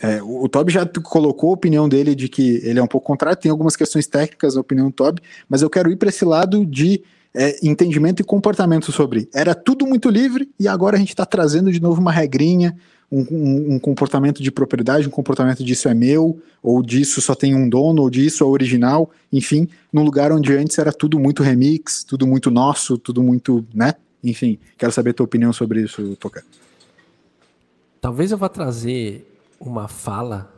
[0.00, 3.06] É, o, o Toby já colocou a opinião dele de que ele é um pouco
[3.06, 6.24] contrário, tem algumas questões técnicas na opinião do Toby, mas eu quero ir para esse
[6.24, 7.02] lado de
[7.34, 9.28] é, entendimento e comportamento sobre.
[9.34, 12.76] Era tudo muito livre e agora a gente está trazendo de novo uma regrinha,
[13.10, 17.54] um, um, um, comportamento de propriedade, um comportamento disso é meu, ou disso só tem
[17.54, 22.04] um dono, ou disso é original, enfim, num lugar onde antes era tudo muito remix,
[22.04, 23.94] tudo muito nosso, tudo muito, né?
[24.24, 26.42] Enfim, quero saber a tua opinião sobre isso, Toca.
[28.00, 29.31] Talvez eu vá trazer
[29.64, 30.52] uma fala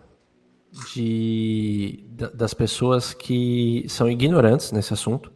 [0.94, 5.32] de, das pessoas que são ignorantes nesse assunto.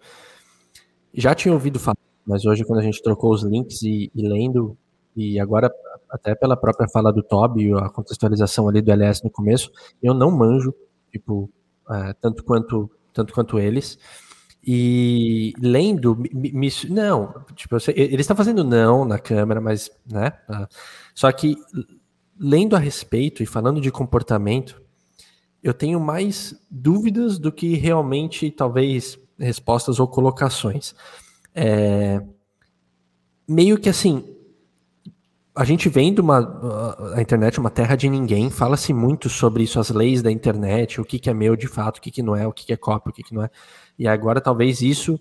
[1.14, 4.76] Já tinha ouvido falar, mas hoje, quando a gente trocou os links e, e lendo,
[5.16, 5.70] e agora
[6.10, 9.70] até pela própria fala do Toby, a contextualização ali do LS no começo,
[10.02, 10.74] eu não manjo,
[11.12, 11.50] tipo,
[11.90, 13.98] é, tanto quanto tanto quanto eles.
[14.64, 20.30] E lendo, me, me, não, tipo, sei, eles estão fazendo não na câmera, mas, né?
[20.30, 20.68] Tá.
[21.14, 21.56] Só que
[22.38, 24.80] lendo a respeito e falando de comportamento,
[25.62, 30.94] eu tenho mais dúvidas do que realmente, talvez, respostas ou colocações.
[31.54, 32.22] É,
[33.46, 34.24] meio que assim,
[35.54, 37.14] a gente vem de uma.
[37.16, 41.00] A internet é uma terra de ninguém, fala-se muito sobre isso, as leis da internet,
[41.00, 42.72] o que, que é meu de fato, o que, que não é, o que, que
[42.72, 43.50] é cópia, o que, que não é.
[43.98, 45.18] E agora talvez isso.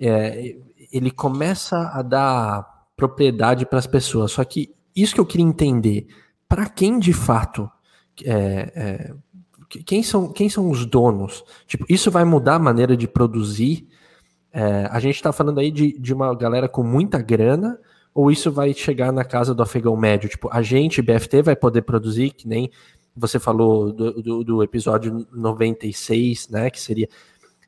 [0.00, 0.56] É,
[0.90, 4.32] ele começa a dar propriedade para as pessoas.
[4.32, 6.06] Só que isso que eu queria entender,
[6.52, 7.70] para quem de fato
[8.26, 9.14] é, é,
[9.86, 11.42] quem são, quem são os donos?
[11.66, 13.88] Tipo, isso vai mudar a maneira de produzir?
[14.52, 17.78] É, a gente está falando aí de, de uma galera com muita grana,
[18.12, 20.28] ou isso vai chegar na casa do afegão médio?
[20.28, 22.70] Tipo, a gente, BFT, vai poder produzir, que nem
[23.16, 26.68] você falou do, do, do episódio 96, né?
[26.68, 27.08] Que seria.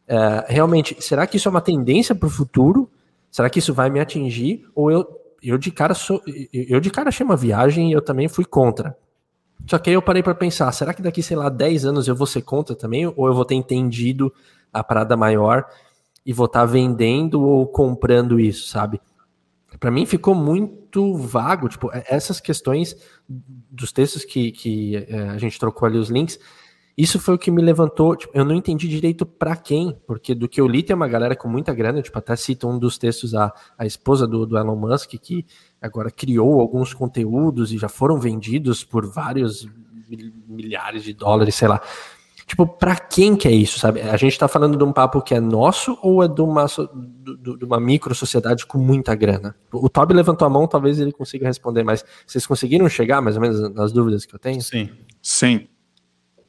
[0.06, 2.90] É, realmente, será que isso é uma tendência para o futuro?
[3.34, 4.64] será que isso vai me atingir?
[4.76, 5.04] Ou eu,
[5.44, 8.96] eu de cara sou, eu de cara achei uma viagem e eu também fui contra.
[9.66, 12.14] Só que aí eu parei para pensar, será que daqui, sei lá, 10 anos eu
[12.14, 13.06] vou ser contra também?
[13.06, 14.32] Ou eu vou ter entendido
[14.72, 15.66] a parada maior
[16.24, 19.00] e vou estar tá vendendo ou comprando isso, sabe?
[19.78, 22.96] Para mim ficou muito vago, tipo, é, essas questões
[23.28, 26.38] dos textos que, que é, a gente trocou ali os links,
[26.96, 28.14] isso foi o que me levantou.
[28.14, 31.34] Tipo, eu não entendi direito para quem, porque do que eu li tem uma galera
[31.34, 32.00] com muita grana.
[32.00, 35.44] Tipo, até cito um dos textos a, a esposa do, do Elon Musk, que
[35.80, 39.68] agora criou alguns conteúdos e já foram vendidos por vários
[40.46, 41.80] milhares de dólares, sei lá.
[42.46, 44.02] Tipo, para quem que é isso, sabe?
[44.02, 47.64] A gente tá falando de um papo que é nosso ou é de uma, de
[47.64, 49.56] uma micro sociedade com muita grana?
[49.72, 53.42] O Toby levantou a mão, talvez ele consiga responder, mas vocês conseguiram chegar mais ou
[53.42, 54.60] menos nas dúvidas que eu tenho?
[54.60, 54.90] Sim.
[55.22, 55.66] Sim.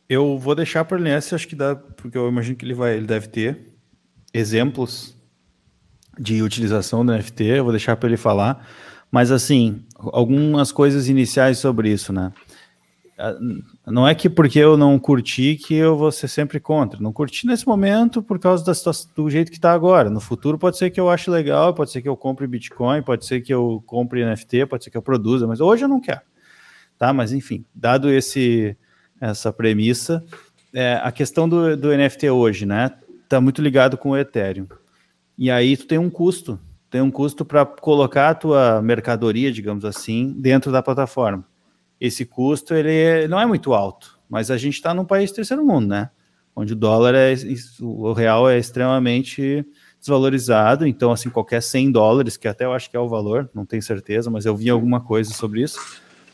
[0.07, 3.07] Eu vou deixar para o acho que dá, porque eu imagino que ele vai, ele
[3.07, 3.73] deve ter
[4.33, 5.15] exemplos
[6.19, 8.67] de utilização do NFT, eu vou deixar para ele falar.
[9.11, 12.31] Mas assim, algumas coisas iniciais sobre isso, né?
[13.17, 13.33] Ah,
[13.87, 16.99] não é que porque eu não curti que eu vou ser sempre contra.
[16.99, 20.09] Não curti nesse momento por causa da situação, do jeito que está agora.
[20.09, 23.25] No futuro pode ser que eu ache legal, pode ser que eu compre Bitcoin, pode
[23.25, 26.21] ser que eu compre NFT, pode ser que eu produza, mas hoje eu não quero.
[26.97, 27.13] Tá?
[27.13, 28.75] Mas enfim, dado esse
[29.29, 30.23] essa premissa.
[30.73, 32.91] É, a questão do, do NFT hoje, né?
[33.23, 34.67] Está muito ligado com o Ethereum.
[35.37, 36.59] E aí tu tem um custo,
[36.89, 41.45] tem um custo para colocar a tua mercadoria, digamos assim, dentro da plataforma.
[41.99, 45.87] Esse custo ele não é muito alto, mas a gente está num país terceiro mundo,
[45.87, 46.09] né?
[46.55, 47.33] Onde o dólar é
[47.81, 49.65] o real é extremamente
[49.99, 53.65] desvalorizado, então assim qualquer 100 dólares, que até eu acho que é o valor, não
[53.65, 55.79] tenho certeza, mas eu vi alguma coisa sobre isso.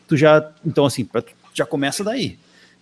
[0.08, 1.08] Tu já, então assim,
[1.54, 2.38] já começa daí.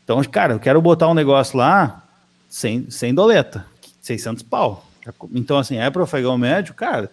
[0.09, 2.01] Então, cara, eu quero botar um negócio lá
[2.49, 3.63] sem, sem doleta,
[4.01, 4.83] 600 pau.
[5.31, 7.11] Então, assim, é para o fegão médio, cara,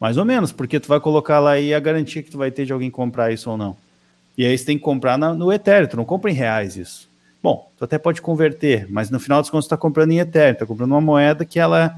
[0.00, 2.66] mais ou menos, porque tu vai colocar lá aí a garantia que tu vai ter
[2.66, 3.76] de alguém comprar isso ou não.
[4.36, 7.08] E aí você tem que comprar na, no Ethereum, tu não compra em reais isso.
[7.40, 10.52] Bom, tu até pode converter, mas no final dos contos tu está comprando em Ethereum,
[10.54, 11.96] está comprando uma moeda que ela,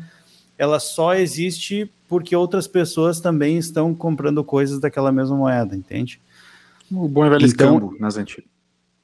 [0.59, 6.21] ela só existe porque outras pessoas também estão comprando coisas daquela mesma moeda, entende?
[6.93, 8.58] O bom é velho então, escambo nas antigas.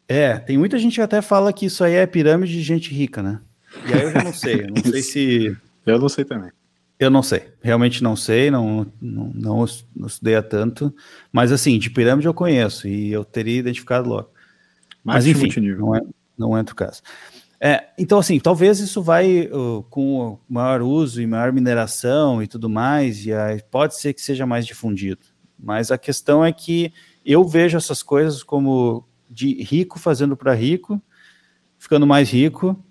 [0.08, 3.22] É, tem muita gente que até fala que isso aí é pirâmide de gente rica,
[3.22, 3.40] né?
[3.88, 5.56] E aí eu já não sei, eu não sei se.
[5.86, 6.50] Eu não sei também.
[6.98, 10.94] Eu não sei, realmente não sei, não, não, não, não estudei a tanto,
[11.30, 14.30] mas assim, de pirâmide eu conheço e eu teria identificado logo.
[15.04, 16.00] Mas, mas enfim, não, é,
[16.38, 17.02] não entra o caso.
[17.60, 22.68] É, então, assim, talvez isso vai uh, com maior uso e maior mineração e tudo
[22.68, 25.20] mais, e aí pode ser que seja mais difundido.
[25.58, 26.92] Mas a questão é que
[27.24, 31.00] eu vejo essas coisas como de rico fazendo para rico,
[31.78, 32.82] ficando mais rico,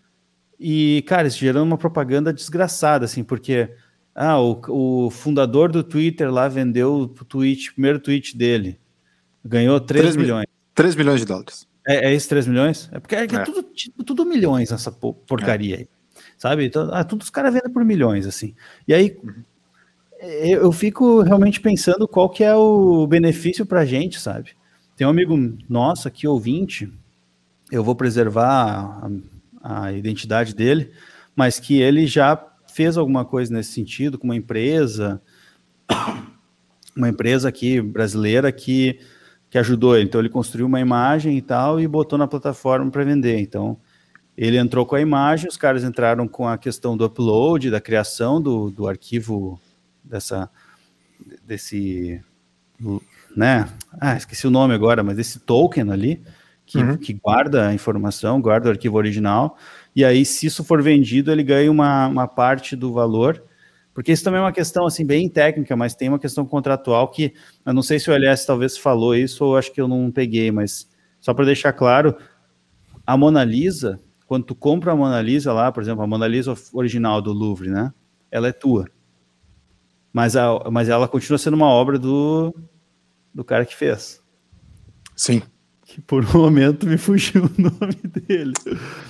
[0.59, 3.69] e, cara, isso gerando uma propaganda desgraçada, assim, porque
[4.15, 8.79] ah, o, o fundador do Twitter lá vendeu o tweet, o primeiro tweet dele,
[9.43, 10.45] ganhou 3, 3 milhões.
[10.75, 11.67] 3 milhões de dólares.
[11.85, 12.89] É, é esse 3 milhões?
[12.91, 13.27] É porque é, é.
[13.27, 15.87] Tudo, tipo, tudo milhões nessa porcaria aí.
[16.37, 16.65] Sabe?
[16.65, 18.55] Então, ah, tudo os caras vendem por milhões, assim.
[18.87, 19.33] E aí, uhum.
[20.21, 24.51] eu, eu fico realmente pensando qual que é o benefício pra gente, sabe?
[25.03, 25.37] Tem um amigo
[25.67, 26.89] nosso aqui, ouvinte,
[27.69, 29.05] eu vou preservar
[29.61, 30.93] a, a identidade dele,
[31.35, 35.21] mas que ele já fez alguma coisa nesse sentido com uma empresa,
[36.95, 38.97] uma empresa aqui brasileira que,
[39.49, 40.05] que ajudou ele.
[40.05, 43.41] Então ele construiu uma imagem e tal e botou na plataforma para vender.
[43.41, 43.75] Então
[44.37, 48.41] ele entrou com a imagem, os caras entraram com a questão do upload, da criação
[48.41, 49.59] do, do arquivo
[50.01, 50.49] dessa
[51.45, 52.23] desse
[53.35, 53.67] né?
[53.99, 56.21] Ah, esqueci o nome agora, mas esse token ali
[56.65, 56.97] que, uhum.
[56.97, 59.57] que guarda a informação, guarda o arquivo original,
[59.95, 63.43] e aí, se isso for vendido, ele ganha uma, uma parte do valor.
[63.93, 67.33] Porque isso também é uma questão assim bem técnica, mas tem uma questão contratual que
[67.63, 70.51] eu não sei se o LS talvez falou isso ou acho que eu não peguei,
[70.51, 70.89] mas
[71.21, 72.17] só para deixar claro,
[73.05, 76.55] a Mona Lisa, quando tu compra a Mona Lisa lá, por exemplo, a Mona Lisa
[76.73, 77.93] original do Louvre, né?
[78.31, 78.87] Ela é tua.
[80.11, 82.53] Mas, a, mas ela continua sendo uma obra do,
[83.33, 84.21] do cara que fez.
[85.15, 85.41] Sim.
[85.85, 87.95] Que por um momento me fugiu o nome
[88.27, 88.53] dele.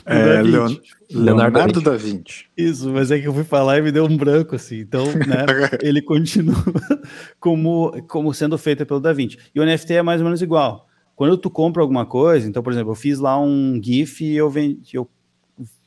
[0.06, 0.76] É, Leon...
[1.10, 2.46] Leonardo, Leonardo da Vinci.
[2.58, 4.80] Isso, mas é que eu fui falar e me deu um branco, assim.
[4.80, 5.46] Então, né,
[5.82, 6.56] ele continua
[7.40, 9.38] como, como sendo feito pelo Da Vinci.
[9.54, 10.88] E o NFT é mais ou menos igual.
[11.16, 14.50] Quando tu compra alguma coisa, então, por exemplo, eu fiz lá um GIF e eu,
[14.50, 15.08] vendi, eu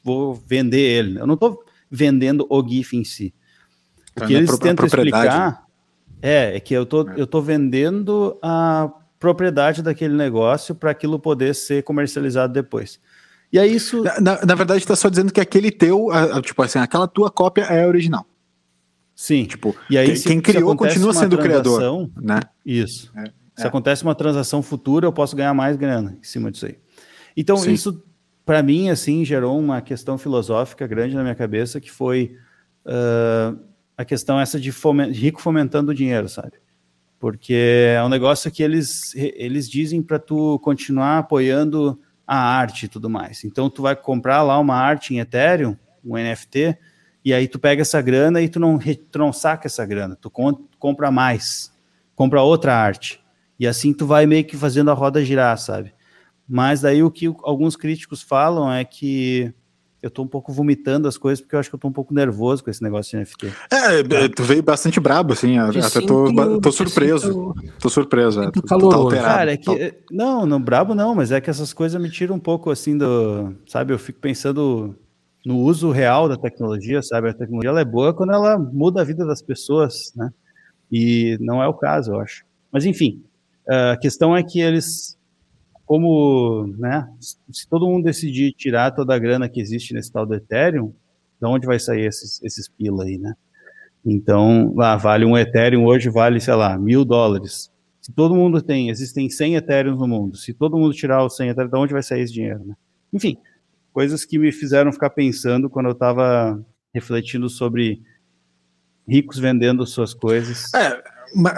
[0.02, 1.18] vou vender ele.
[1.18, 3.34] Eu não estou vendendo o GIF em si.
[4.16, 5.65] O que eles tentam explicar
[6.20, 7.14] é, é que eu tô, é.
[7.16, 13.00] eu tô vendendo a propriedade daquele negócio para aquilo poder ser comercializado depois.
[13.52, 14.02] E é isso.
[14.20, 16.08] Na, na verdade, está só dizendo que aquele teu,
[16.42, 18.26] tipo assim, aquela tua cópia é original.
[19.14, 19.44] Sim.
[19.44, 22.40] Tipo, e aí, quem, se, quem criou se continua sendo o criador, né?
[22.64, 23.10] Isso.
[23.16, 23.24] É,
[23.56, 23.66] se é.
[23.66, 26.76] acontece uma transação futura, eu posso ganhar mais grana em cima disso aí.
[27.34, 27.72] Então, Sim.
[27.72, 28.04] isso,
[28.44, 32.36] para mim, assim, gerou uma questão filosófica grande na minha cabeça, que foi
[32.84, 33.58] uh,
[33.96, 34.70] a questão essa de
[35.12, 36.52] rico fomentando o dinheiro, sabe?
[37.18, 42.88] Porque é um negócio que eles, eles dizem para tu continuar apoiando a arte e
[42.88, 43.44] tudo mais.
[43.44, 46.76] Então, tu vai comprar lá uma arte em Ethereum, um NFT,
[47.24, 48.78] e aí tu pega essa grana e tu não,
[49.10, 50.30] tu não saca essa grana, tu
[50.78, 51.72] compra mais,
[52.14, 53.20] compra outra arte.
[53.58, 55.94] E assim tu vai meio que fazendo a roda girar, sabe?
[56.48, 59.52] Mas daí o que alguns críticos falam é que
[60.06, 62.14] eu tô um pouco vomitando as coisas porque eu acho que eu tô um pouco
[62.14, 63.52] nervoso com esse negócio de NFT.
[63.70, 67.32] É, tu veio bastante brabo, assim, até sinto, tô, tô surpreso.
[67.32, 68.50] Sinto, tô surpreso, é.
[68.50, 68.76] Tá
[69.10, 69.94] Cara, é que.
[70.10, 73.54] Não, não, brabo não, mas é que essas coisas me tiram um pouco assim do.
[73.66, 74.94] Sabe, eu fico pensando
[75.44, 77.28] no uso real da tecnologia, sabe?
[77.28, 80.30] A tecnologia ela é boa quando ela muda a vida das pessoas, né?
[80.90, 82.44] E não é o caso, eu acho.
[82.72, 83.22] Mas enfim,
[83.68, 85.15] a questão é que eles,
[85.86, 87.08] como, né?
[87.20, 90.92] Se todo mundo decidir tirar toda a grana que existe nesse tal do Ethereum,
[91.40, 93.34] de onde vai sair esses, esses pila aí, né?
[94.04, 97.72] Então, lá, vale um Ethereum hoje, vale, sei lá, mil dólares.
[98.00, 101.50] Se todo mundo tem, existem 100 Ethereum no mundo, se todo mundo tirar os 100
[101.50, 102.74] Ethereum, de onde vai sair esse dinheiro, né?
[103.12, 103.38] Enfim,
[103.92, 108.02] coisas que me fizeram ficar pensando quando eu estava refletindo sobre
[109.08, 110.72] ricos vendendo suas coisas.
[110.74, 111.02] É,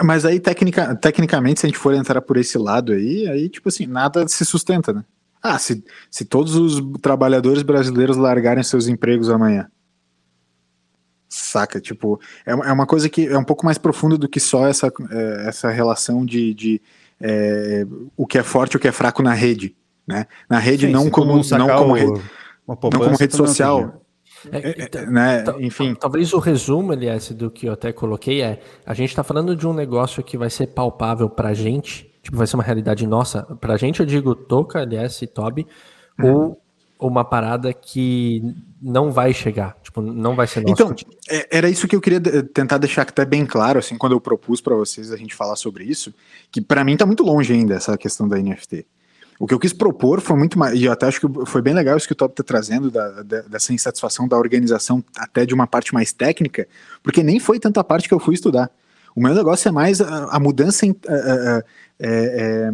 [0.03, 3.69] mas aí, tecnica, tecnicamente, se a gente for entrar por esse lado aí, aí, tipo
[3.69, 5.05] assim, nada se sustenta, né?
[5.41, 9.69] Ah, se, se todos os trabalhadores brasileiros largarem seus empregos amanhã.
[11.29, 11.79] Saca?
[11.79, 14.91] Tipo, é, é uma coisa que é um pouco mais profunda do que só essa,
[15.11, 16.81] é, essa relação de, de
[17.21, 17.85] é,
[18.17, 19.75] o que é forte e o que é fraco na rede.
[20.05, 20.25] Né?
[20.49, 22.21] Na rede, Sim, não, como, não, como o, rede,
[22.67, 24.01] não como rede social.
[24.51, 25.43] É, então, né?
[25.59, 25.95] Enfim.
[25.95, 29.67] Talvez o resumo, aliás, do que eu até coloquei é: a gente está falando de
[29.67, 33.43] um negócio que vai ser palpável para a gente, tipo, vai ser uma realidade nossa.
[33.59, 35.65] Para a gente, eu digo Toca, aliás, e Toby,
[36.17, 36.33] Uhum.
[36.33, 36.61] ou
[36.99, 38.43] uma parada que
[38.81, 40.67] não vai chegar, tipo, não vai ser.
[40.67, 40.93] Então,
[41.29, 44.59] é, era isso que eu queria tentar deixar até bem claro, assim, quando eu propus
[44.59, 46.13] para vocês a gente falar sobre isso,
[46.51, 48.85] que para mim tá muito longe ainda essa questão da NFT.
[49.39, 51.73] O que eu quis propor foi muito mais, e eu até acho que foi bem
[51.73, 55.53] legal isso que o Top tá trazendo, da, da, dessa insatisfação da organização, até de
[55.53, 56.67] uma parte mais técnica,
[57.01, 58.69] porque nem foi tanta parte que eu fui estudar.
[59.15, 62.73] O meu negócio é mais a, a mudança em, a, a,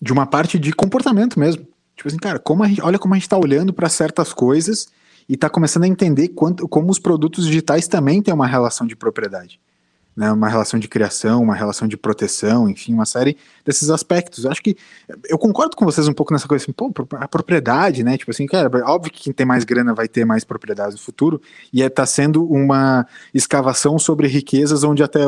[0.00, 1.66] de uma parte de comportamento mesmo.
[1.96, 4.88] Tipo assim, cara, como gente, olha como a gente está olhando para certas coisas
[5.26, 8.94] e está começando a entender quanto, como os produtos digitais também têm uma relação de
[8.94, 9.58] propriedade.
[10.16, 14.44] Né, uma relação de criação, uma relação de proteção, enfim, uma série desses aspectos.
[14.44, 14.76] Eu acho que
[15.28, 18.16] eu concordo com vocês um pouco nessa coisa assim, pô, a propriedade, né?
[18.16, 21.42] Tipo assim, cara, óbvio que quem tem mais grana vai ter mais propriedade no futuro,
[21.72, 25.18] e está é, sendo uma escavação sobre riquezas onde até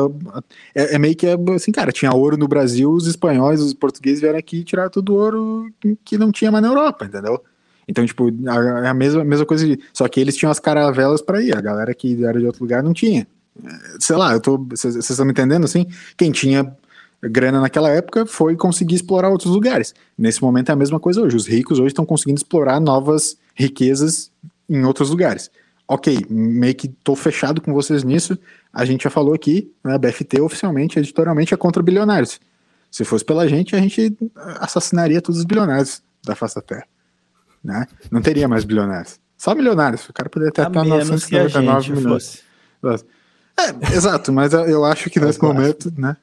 [0.73, 4.39] é, é, meio que assim, cara, tinha ouro no Brasil, os espanhóis, os portugueses vieram
[4.39, 5.69] aqui tiraram todo o ouro
[6.05, 7.43] que não tinha mais na Europa, entendeu?
[7.89, 11.41] Então, tipo, é a mesma, a mesma coisa, só que eles tinham as caravelas para
[11.41, 13.27] ir, a galera que era de outro lugar não tinha
[13.99, 14.57] sei lá, eu tô.
[14.57, 15.85] Vocês estão me entendendo assim?
[16.15, 16.75] Quem tinha
[17.21, 19.93] grana naquela época foi conseguir explorar outros lugares.
[20.17, 21.35] Nesse momento é a mesma coisa hoje.
[21.35, 24.31] Os ricos hoje estão conseguindo explorar novas riquezas
[24.69, 25.49] em outros lugares.
[25.87, 28.37] Ok, meio que tô fechado com vocês nisso.
[28.73, 32.39] A gente já falou aqui, né, a BFT oficialmente, editorialmente, é contra bilionários.
[32.91, 34.15] Se fosse pela gente, a gente
[34.59, 36.85] assassinaria todos os bilionários da face da Terra.
[37.63, 37.85] Né?
[38.11, 39.19] Não teria mais bilionários.
[39.37, 40.07] Só milionários.
[40.09, 42.43] O cara poderia ter a até 999 milhões.
[42.81, 43.05] Fosse.
[43.59, 46.15] É, exato, mas eu acho que nesse momento, né?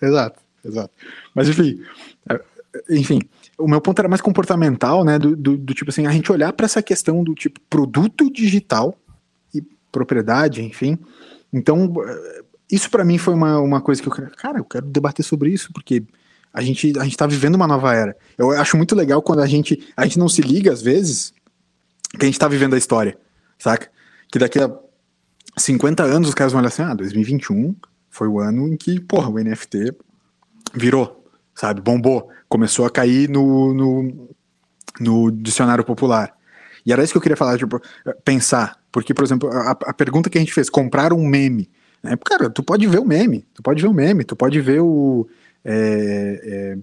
[0.00, 0.92] Exato, exato.
[1.34, 1.82] Mas enfim,
[2.88, 3.20] enfim,
[3.58, 5.18] o meu ponto era mais comportamental, né?
[5.18, 8.94] Do, do, do tipo assim, a gente olhar para essa questão do tipo produto digital
[9.54, 10.98] e propriedade, enfim.
[11.52, 11.92] Então,
[12.70, 15.72] isso para mim foi uma, uma coisa que eu cara, eu quero debater sobre isso,
[15.72, 16.02] porque
[16.52, 18.16] a gente a gente tá vivendo uma nova era.
[18.36, 21.32] Eu acho muito legal quando a gente a gente não se liga às vezes
[22.18, 23.16] que a gente tá vivendo a história,
[23.58, 23.88] saca?
[24.30, 24.68] Que daqui a
[25.56, 27.74] 50 anos os caras vão olhar assim, ah, 2021
[28.08, 29.92] foi o ano em que, porra, o NFT
[30.74, 31.24] virou,
[31.54, 34.28] sabe, bombou, começou a cair no, no,
[34.98, 36.34] no dicionário popular.
[36.84, 37.80] E era isso que eu queria falar, tipo,
[38.24, 41.70] pensar, porque, por exemplo, a, a pergunta que a gente fez, comprar um meme,
[42.02, 42.16] né?
[42.24, 45.28] cara, tu pode ver o meme, tu pode ver o meme, tu pode ver o,
[45.64, 46.76] é,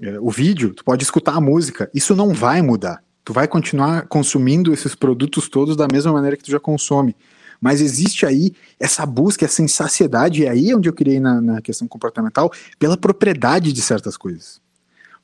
[0.00, 3.48] é, é, o vídeo, tu pode escutar a música, isso não vai mudar, tu vai
[3.48, 7.16] continuar consumindo esses produtos todos da mesma maneira que tu já consome,
[7.60, 11.40] mas existe aí essa busca, essa insaciedade, e aí é onde eu queria ir na,
[11.40, 14.60] na questão comportamental, pela propriedade de certas coisas.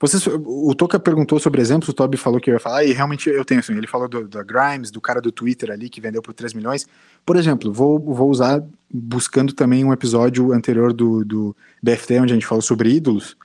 [0.01, 3.31] Vocês, o Toca perguntou sobre exemplos, o Toby falou que eu ia falar, e realmente
[3.31, 6.21] eu tenho, assim, ele falou do, da Grimes, do cara do Twitter ali, que vendeu
[6.21, 6.87] por 3 milhões.
[7.25, 8.63] Por exemplo, vou, vou usar,
[8.93, 13.37] buscando também um episódio anterior do, do BFT, onde a gente falou sobre ídolos,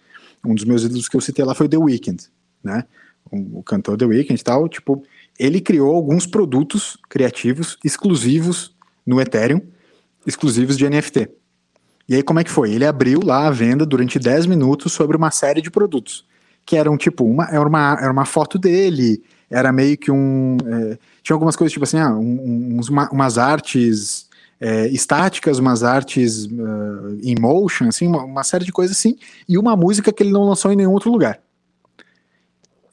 [0.43, 2.25] um dos meus ídolos que eu citei lá foi The Weeknd,
[2.63, 2.85] né?
[3.31, 5.03] O, o cantor The Weeknd e tal, tipo,
[5.37, 8.75] ele criou alguns produtos criativos exclusivos
[9.09, 9.61] no Ethereum,
[10.25, 11.29] exclusivos de NFT.
[12.07, 12.71] E aí como é que foi?
[12.71, 16.25] Ele abriu lá a venda durante 10 minutos sobre uma série de produtos
[16.65, 20.99] que eram tipo uma era uma, era uma foto dele, era meio que um é,
[21.23, 24.29] tinha algumas coisas tipo assim, ah, uns, uma, umas artes
[24.59, 29.15] é, estáticas, umas artes uh, em motion, assim, uma, uma, série de coisas assim,
[29.47, 31.39] e uma música que ele não lançou em nenhum outro lugar.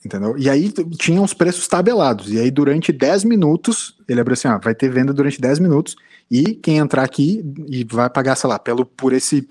[0.07, 0.38] Entendeu?
[0.38, 2.32] E aí tinha os preços tabelados.
[2.32, 5.96] E aí, durante 10 minutos, ele abriu assim: ah, vai ter venda durante 10 minutos.
[6.30, 9.48] E quem entrar aqui e vai pagar, sei lá, pelo, por esse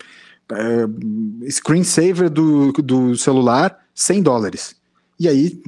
[0.51, 4.75] uh, screensaver do, do celular, 100 dólares.
[5.19, 5.61] E aí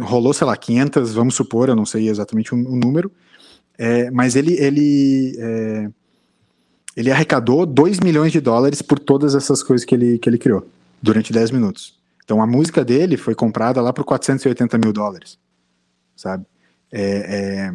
[0.00, 3.10] rolou, sei lá, 500, vamos supor, eu não sei exatamente o, o número,
[3.78, 5.90] é, mas ele, ele, é,
[6.96, 10.66] ele arrecadou 2 milhões de dólares por todas essas coisas que ele, que ele criou
[11.02, 12.03] durante 10 minutos.
[12.24, 15.38] Então a música dele foi comprada lá por 480 mil dólares,
[16.16, 16.46] sabe?
[16.90, 17.74] É, é,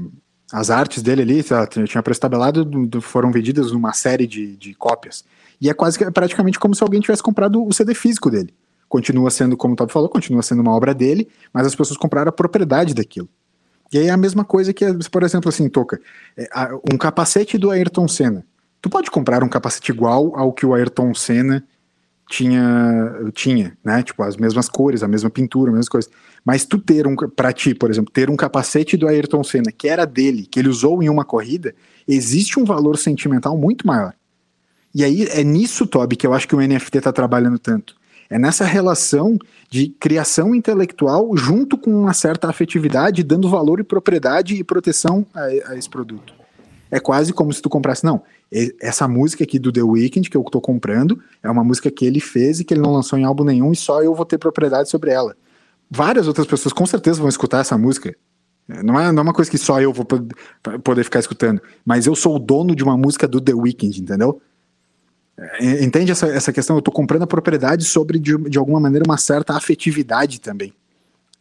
[0.51, 1.45] as artes dele ali,
[1.87, 2.67] tinha preço tabelado,
[3.01, 5.23] foram vendidas numa série de, de cópias.
[5.61, 8.53] E é quase praticamente como se alguém tivesse comprado o CD físico dele
[8.89, 12.29] continua sendo, como o Todd falou, continua sendo uma obra dele, mas as pessoas compraram
[12.29, 13.29] a propriedade daquilo.
[13.93, 16.01] E aí é a mesma coisa que, por exemplo, assim, Toca,
[16.35, 16.49] é,
[16.91, 18.43] um capacete do Ayrton Senna.
[18.81, 21.63] Tu pode comprar um capacete igual ao que o Ayrton Senna
[22.29, 24.03] tinha, tinha, né?
[24.03, 26.11] Tipo, as mesmas cores, a mesma pintura, as mesmas coisas.
[26.45, 29.89] Mas tu ter um, pra ti, por exemplo, ter um capacete do Ayrton Senna, que
[29.89, 31.73] era dele, que ele usou em uma corrida,
[32.07, 34.13] existe um valor sentimental muito maior.
[34.93, 37.95] E aí é nisso, Toby, que eu acho que o NFT tá trabalhando tanto.
[38.29, 44.53] É nessa relação de criação intelectual junto com uma certa afetividade, dando valor e propriedade
[44.53, 46.33] e proteção a, a esse produto.
[46.91, 48.21] É quase como se tu comprasse, não,
[48.81, 52.19] essa música aqui do The Weeknd que eu tô comprando é uma música que ele
[52.19, 54.89] fez e que ele não lançou em álbum nenhum e só eu vou ter propriedade
[54.89, 55.35] sobre ela.
[55.89, 58.15] Várias outras pessoas com certeza vão escutar essa música.
[58.67, 60.05] Não é, não é uma coisa que só eu vou
[60.83, 64.41] poder ficar escutando, mas eu sou o dono de uma música do The Weeknd, entendeu?
[65.37, 66.75] É, entende essa, essa questão?
[66.75, 70.73] Eu estou comprando a propriedade sobre, de, de alguma maneira, uma certa afetividade também.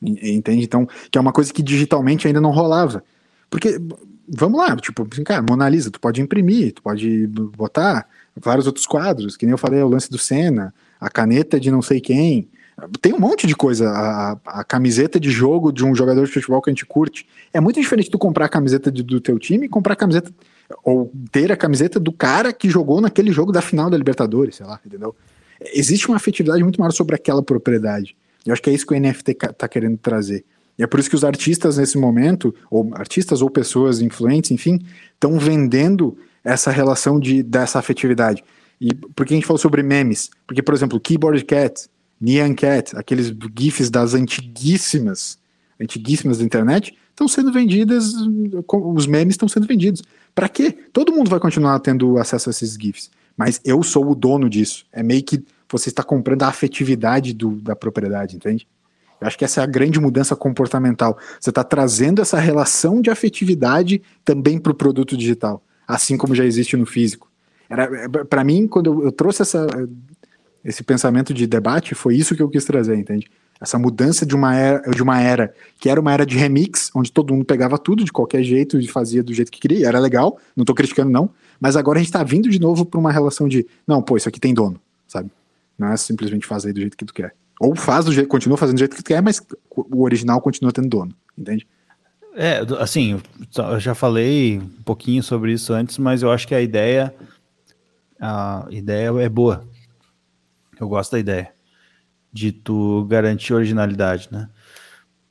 [0.00, 0.62] Entende?
[0.62, 3.02] Então, que é uma coisa que digitalmente ainda não rolava.
[3.50, 3.78] Porque,
[4.28, 8.06] vamos lá, tipo, assim, cara, Mona Lisa, tu pode imprimir, tu pode botar
[8.36, 11.82] vários outros quadros, que nem eu falei, o lance do Senna, a caneta de não
[11.82, 12.48] sei quem.
[13.00, 13.88] Tem um monte de coisa.
[13.90, 17.26] A, a, camiseta de jogo de um jogador de futebol que a gente curte.
[17.52, 20.32] É muito diferente tu comprar a camiseta de, do teu time e comprar a camiseta
[20.84, 24.66] ou ter a camiseta do cara que jogou naquele jogo da final da Libertadores, sei
[24.66, 25.16] lá, entendeu?
[25.74, 28.16] Existe uma afetividade muito maior sobre aquela propriedade.
[28.46, 30.44] Eu acho que é isso que o NFT está querendo trazer.
[30.78, 34.80] E é por isso que os artistas nesse momento, ou artistas ou pessoas influentes, enfim,
[35.12, 38.44] estão vendendo essa relação de, dessa afetividade.
[38.80, 40.30] E por que a gente falou sobre memes?
[40.46, 41.88] Porque, por exemplo, Keyboard Cat,
[42.20, 45.38] Nyan Cat, aqueles GIFs das antiguíssimas,
[45.80, 48.12] antiguíssimas da internet, estão sendo vendidas,
[48.68, 50.02] os memes estão sendo vendidos.
[50.32, 50.76] Para quê?
[50.92, 54.86] Todo mundo vai continuar tendo acesso a esses GIFs, mas eu sou o dono disso.
[54.92, 58.66] É meio que você está comprando a afetividade do, da propriedade, entende?
[59.20, 61.18] Eu acho que essa é a grande mudança comportamental.
[61.40, 66.44] Você está trazendo essa relação de afetividade também para o produto digital, assim como já
[66.44, 67.28] existe no físico.
[68.28, 69.66] Para mim quando eu, eu trouxe essa,
[70.64, 73.30] esse pensamento de debate, foi isso que eu quis trazer, entende?
[73.60, 77.10] essa mudança de uma era, de uma era que era uma era de remix, onde
[77.10, 80.38] todo mundo pegava tudo de qualquer jeito e fazia do jeito que queria, era legal,
[80.56, 83.48] não tô criticando não, mas agora a gente tá vindo de novo para uma relação
[83.48, 85.30] de, não, pô, isso aqui tem dono, sabe?
[85.78, 87.34] Não é simplesmente fazer do jeito que tu quer.
[87.60, 90.88] Ou faz do jeito, continua fazendo do jeito que quer, mas o original continua tendo
[90.88, 91.66] dono, entende?
[92.34, 93.20] É, assim,
[93.56, 97.12] eu já falei um pouquinho sobre isso antes, mas eu acho que a ideia
[98.20, 99.66] a ideia é boa.
[100.78, 101.52] Eu gosto da ideia
[102.32, 104.48] de tu garantir originalidade, né?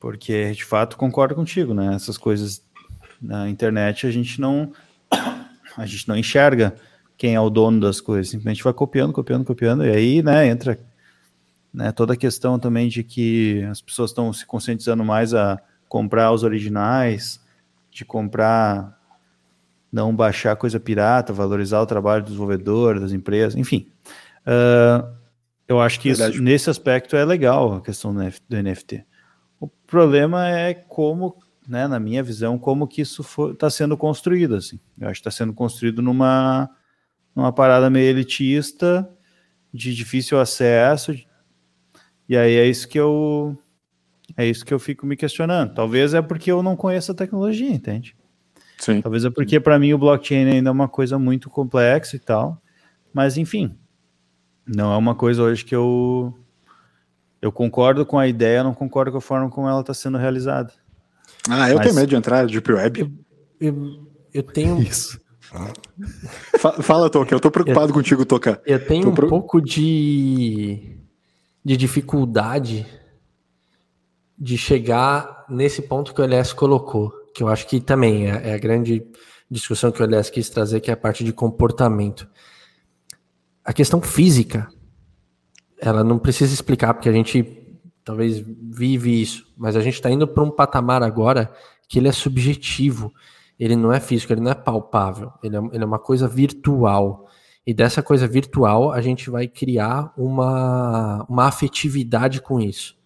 [0.00, 1.94] Porque de fato concordo contigo, né?
[1.94, 2.62] Essas coisas
[3.20, 4.72] na internet a gente não
[5.76, 6.74] a gente não enxerga
[7.16, 10.78] quem é o dono das coisas, simplesmente vai copiando, copiando, copiando e aí, né, entra
[11.72, 16.32] né, toda a questão também de que as pessoas estão se conscientizando mais a comprar
[16.32, 17.40] os originais,
[17.90, 18.98] de comprar
[19.90, 23.90] não baixar coisa pirata, valorizar o trabalho do desenvolvedor, das empresas, enfim.
[24.46, 25.18] Uh,
[25.66, 29.04] eu acho que isso, nesse aspecto é legal a questão do NFT.
[29.60, 34.56] O problema é como, né, na minha visão, como que isso está sendo construído.
[34.56, 34.78] Assim.
[34.98, 36.70] Eu acho que está sendo construído numa,
[37.34, 39.08] numa parada meio elitista,
[39.72, 41.12] de difícil acesso,
[42.28, 43.56] E aí é isso que eu
[44.36, 45.74] é isso que eu fico me questionando.
[45.74, 48.14] Talvez é porque eu não conheço a tecnologia, entende?
[48.78, 49.00] Sim.
[49.00, 52.60] Talvez é porque para mim o blockchain ainda é uma coisa muito complexa e tal.
[53.12, 53.76] Mas enfim,
[54.66, 56.34] não é uma coisa hoje que eu
[57.40, 60.72] eu concordo com a ideia, não concordo com a forma como ela está sendo realizada.
[61.48, 61.86] Ah, eu Mas...
[61.86, 63.00] tenho medo de entrar de Deep Web.
[63.00, 63.12] Eu,
[63.60, 64.80] eu, eu tenho.
[64.82, 65.20] Isso.
[66.82, 68.60] Fala, Toca, eu tô preocupado eu, contigo, Toca.
[68.66, 69.28] Eu tenho um pro...
[69.28, 70.97] pouco de,
[71.68, 72.86] de dificuldade
[74.38, 78.54] de chegar nesse ponto que o LS colocou, que eu acho que também é, é
[78.54, 79.06] a grande
[79.50, 82.26] discussão que o LS quis trazer, que é a parte de comportamento.
[83.62, 84.66] A questão física,
[85.78, 87.44] ela não precisa explicar, porque a gente
[88.02, 91.52] talvez vive isso, mas a gente está indo para um patamar agora
[91.86, 93.12] que ele é subjetivo,
[93.58, 97.27] ele não é físico, ele não é palpável, ele é, ele é uma coisa virtual.
[97.68, 102.96] E dessa coisa virtual a gente vai criar uma, uma afetividade com isso,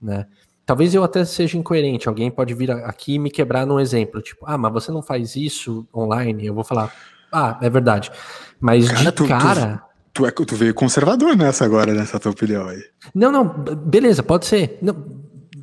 [0.00, 0.26] né?
[0.64, 4.44] Talvez eu até seja incoerente, alguém pode vir aqui e me quebrar num exemplo, tipo,
[4.46, 6.46] ah, mas você não faz isso online?
[6.46, 6.94] Eu vou falar,
[7.32, 8.12] ah, é verdade.
[8.60, 9.82] Mas cara, de tu, cara...
[10.12, 12.80] Tu Tu, é, tu veio conservador nessa agora, nessa tua opinião aí.
[13.12, 14.78] Não, não, beleza, pode ser.
[14.80, 14.94] Não,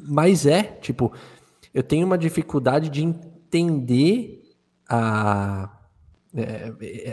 [0.09, 1.13] mas é, tipo,
[1.73, 4.43] eu tenho uma dificuldade de entender
[4.89, 5.69] a,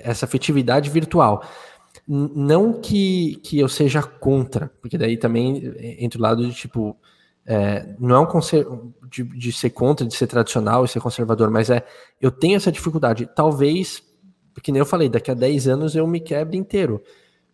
[0.04, 1.42] essa afetividade virtual.
[2.06, 6.96] Não que, que eu seja contra, porque daí também entra o lado de tipo.
[7.44, 11.50] É, não é um conselho de, de ser contra, de ser tradicional e ser conservador,
[11.50, 11.84] mas é
[12.20, 13.28] eu tenho essa dificuldade.
[13.34, 14.02] Talvez,
[14.52, 17.02] porque nem eu falei, daqui a 10 anos eu me quebre inteiro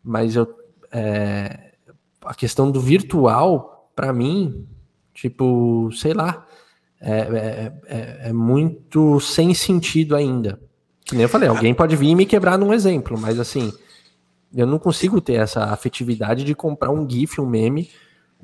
[0.05, 0.55] mas eu
[0.93, 1.73] é,
[2.23, 4.69] a questão do virtual para mim
[5.15, 6.47] tipo sei lá
[7.01, 10.61] é, é, é, é, muito sem sentido ainda
[11.05, 13.73] que nem eu falei alguém pode vir e me quebrar num exemplo mas assim
[14.55, 17.91] eu não consigo ter essa afetividade de comprar um gif um meme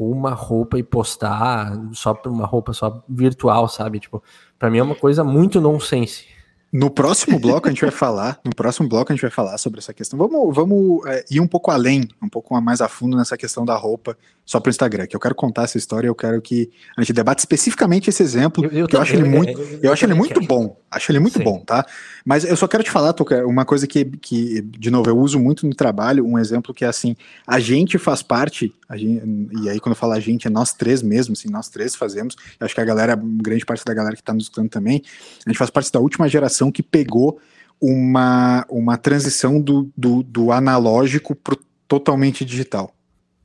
[0.00, 4.00] ou uma roupa e postar só por uma roupa só virtual sabe?
[4.00, 4.22] Tipo
[4.58, 6.24] para mim é uma coisa muito nonsense
[6.72, 9.80] no próximo bloco a gente vai falar, no próximo bloco a gente vai falar sobre
[9.80, 10.16] essa questão.
[10.16, 13.74] Vamos, vamos é, ir um pouco além, um pouco mais a fundo nessa questão da
[13.74, 14.16] roupa
[14.46, 15.06] só para o Instagram.
[15.08, 18.64] Que eu quero contar essa história, eu quero que a gente debate especificamente esse exemplo.
[18.64, 20.76] Eu, eu, que eu acho ele muito, eu, eu acho ele muito bom.
[20.90, 21.44] Acho ele muito Sim.
[21.44, 21.86] bom, tá?
[22.24, 25.38] Mas eu só quero te falar, Toca, uma coisa que, que, de novo, eu uso
[25.38, 27.16] muito no trabalho, um exemplo que é assim:
[27.46, 29.22] a gente faz parte, gente,
[29.62, 32.34] e aí quando eu falo a gente, é nós três mesmo, assim, nós três fazemos.
[32.58, 35.00] Acho que a galera, grande parte da galera que está nos escutando também,
[35.46, 37.38] a gente faz parte da última geração que pegou
[37.80, 41.56] uma, uma transição do, do, do analógico para
[41.86, 42.92] totalmente digital.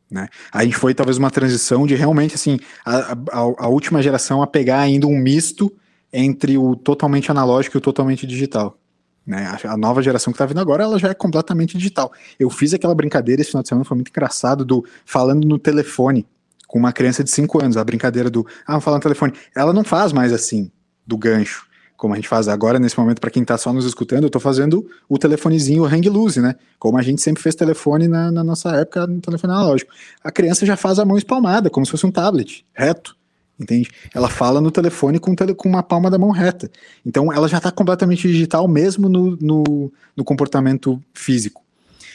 [0.09, 0.27] Né?
[0.51, 4.47] A gente foi talvez uma transição de realmente assim a, a, a última geração a
[4.47, 5.71] pegar ainda um misto
[6.11, 8.77] entre o totalmente analógico e o totalmente digital.
[9.25, 9.57] Né?
[9.63, 12.13] A nova geração que está vindo agora, ela já é completamente digital.
[12.39, 16.25] Eu fiz aquela brincadeira esse final de semana, foi muito engraçado, do falando no telefone
[16.67, 19.33] com uma criança de 5 anos, a brincadeira do, ah, falar no telefone.
[19.55, 20.71] Ela não faz mais assim,
[21.05, 24.23] do gancho, como a gente faz agora, nesse momento, para quem está só nos escutando,
[24.23, 26.55] eu estou fazendo o telefonezinho hang loose, né?
[26.77, 29.91] Como a gente sempre fez telefone na, na nossa época, no telefone analógico.
[30.23, 33.15] A criança já faz a mão espalmada, como se fosse um tablet, reto
[33.59, 33.89] entende?
[34.13, 36.69] Ela fala no telefone com, tele, com uma palma da mão reta.
[37.05, 41.63] Então ela já está completamente digital, mesmo no, no, no, comportamento físico.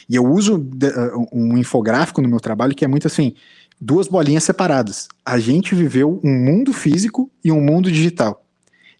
[0.07, 3.33] E eu uso de, uh, um infográfico no meu trabalho que é muito assim:
[3.79, 5.07] duas bolinhas separadas.
[5.25, 8.40] A gente viveu um mundo físico e um mundo digital.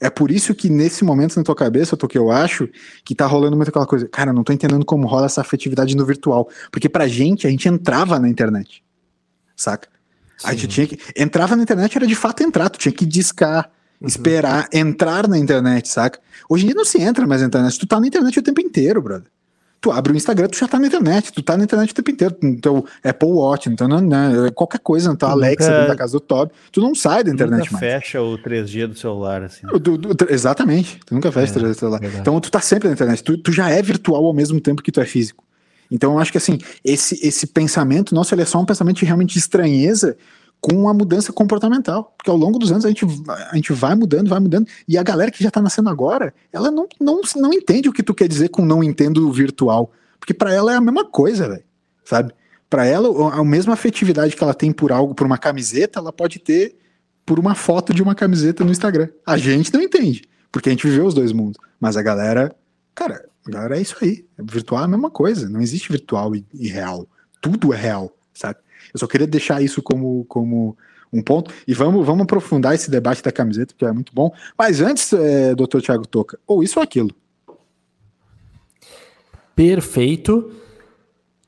[0.02, 2.68] É por isso que nesse momento na tua cabeça, que eu acho
[3.06, 6.04] que tá rolando muito aquela coisa, cara, não tô entendendo como rola essa afetividade no
[6.04, 6.50] virtual.
[6.72, 8.84] Porque pra gente, a gente entrava na internet,
[9.56, 9.88] saca?
[10.40, 10.48] Sim.
[10.48, 10.98] A gente tinha que.
[11.16, 13.70] Entrava na internet, era de fato entrar, tu tinha que discar,
[14.02, 14.08] uhum.
[14.08, 16.20] esperar, entrar na internet, saca?
[16.50, 18.60] Hoje em dia não se entra mais na internet, tu tá na internet o tempo
[18.60, 19.30] inteiro, brother.
[19.82, 22.12] Tu abre o Instagram, tu já tá na internet, tu tá na internet o tempo
[22.12, 24.00] inteiro, no teu Apple Watch, então não,
[24.54, 27.32] qualquer coisa, no teu Alexa nunca, dentro da casa do Toby, tu não sai da
[27.32, 27.80] internet nunca mais.
[27.80, 29.66] fecha o 3G do celular, assim.
[29.66, 32.00] Do, do, exatamente, tu nunca fecha é, o 3G do celular.
[32.00, 32.22] Verdade.
[32.22, 34.92] Então tu tá sempre na internet, tu, tu já é virtual ao mesmo tempo que
[34.92, 35.44] tu é físico.
[35.90, 39.06] Então eu acho que assim, esse, esse pensamento nosso ele é só um pensamento de
[39.06, 40.16] realmente de estranheza
[40.62, 42.14] com a mudança comportamental.
[42.16, 43.06] Porque ao longo dos anos a gente,
[43.50, 46.70] a gente vai mudando, vai mudando, e a galera que já está nascendo agora, ela
[46.70, 49.92] não, não, não entende o que tu quer dizer com não entendo virtual.
[50.20, 51.64] Porque para ela é a mesma coisa, velho.
[52.06, 52.32] Sabe?
[52.70, 56.40] Para ela, a mesma afetividade que ela tem por algo, por uma camiseta, ela pode
[56.40, 56.78] ter
[57.26, 59.10] por uma foto de uma camiseta no Instagram.
[59.26, 61.60] A gente não entende, porque a gente viveu os dois mundos.
[61.80, 62.56] Mas a galera,
[62.94, 64.26] cara, a galera é isso aí.
[64.40, 65.50] Virtual é a mesma coisa.
[65.50, 67.08] Não existe virtual e, e real.
[67.42, 68.60] Tudo é real, sabe?
[68.94, 70.78] Eu só queria deixar isso como, como
[71.12, 71.54] um ponto.
[71.68, 74.32] E vamos, vamos aprofundar esse debate da camiseta, que é muito bom.
[74.58, 77.12] Mas antes, é, doutor Tiago Toca, ou isso ou aquilo.
[79.56, 80.52] Perfeito.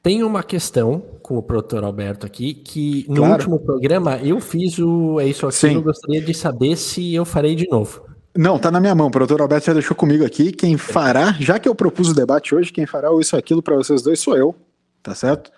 [0.01, 3.33] Tem uma questão com o produtor Alberto aqui que no claro.
[3.35, 5.73] último programa eu fiz o É Isso Aqui.
[5.73, 8.05] Eu gostaria de saber se eu farei de novo.
[8.35, 9.07] Não, tá na minha mão.
[9.07, 10.51] O produtor Alberto já deixou comigo aqui.
[10.51, 13.75] Quem fará, já que eu propus o debate hoje, quem fará o Isso Aquilo para
[13.75, 14.53] vocês dois sou eu,
[15.01, 15.49] tá certo?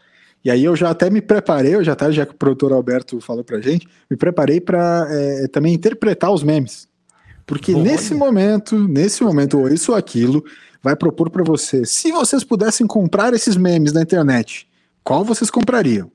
[0.46, 3.20] E aí eu já até me preparei, eu já tá, já que o produtor Alberto
[3.20, 6.88] falou pra gente, me preparei para é, também interpretar os memes.
[7.48, 8.20] Porque Bom, nesse olha.
[8.20, 10.46] momento, nesse momento, ou isso ou aquilo,
[10.84, 14.70] vai propor para você, se vocês pudessem comprar esses memes na internet,
[15.04, 16.12] qual vocês comprariam?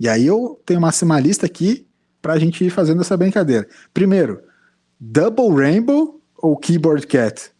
[0.00, 1.86] E aí eu tenho uma, uma lista aqui
[2.20, 3.68] para a gente ir fazendo essa brincadeira.
[3.94, 4.40] Primeiro,
[4.98, 7.52] Double Rainbow ou Keyboard Cat?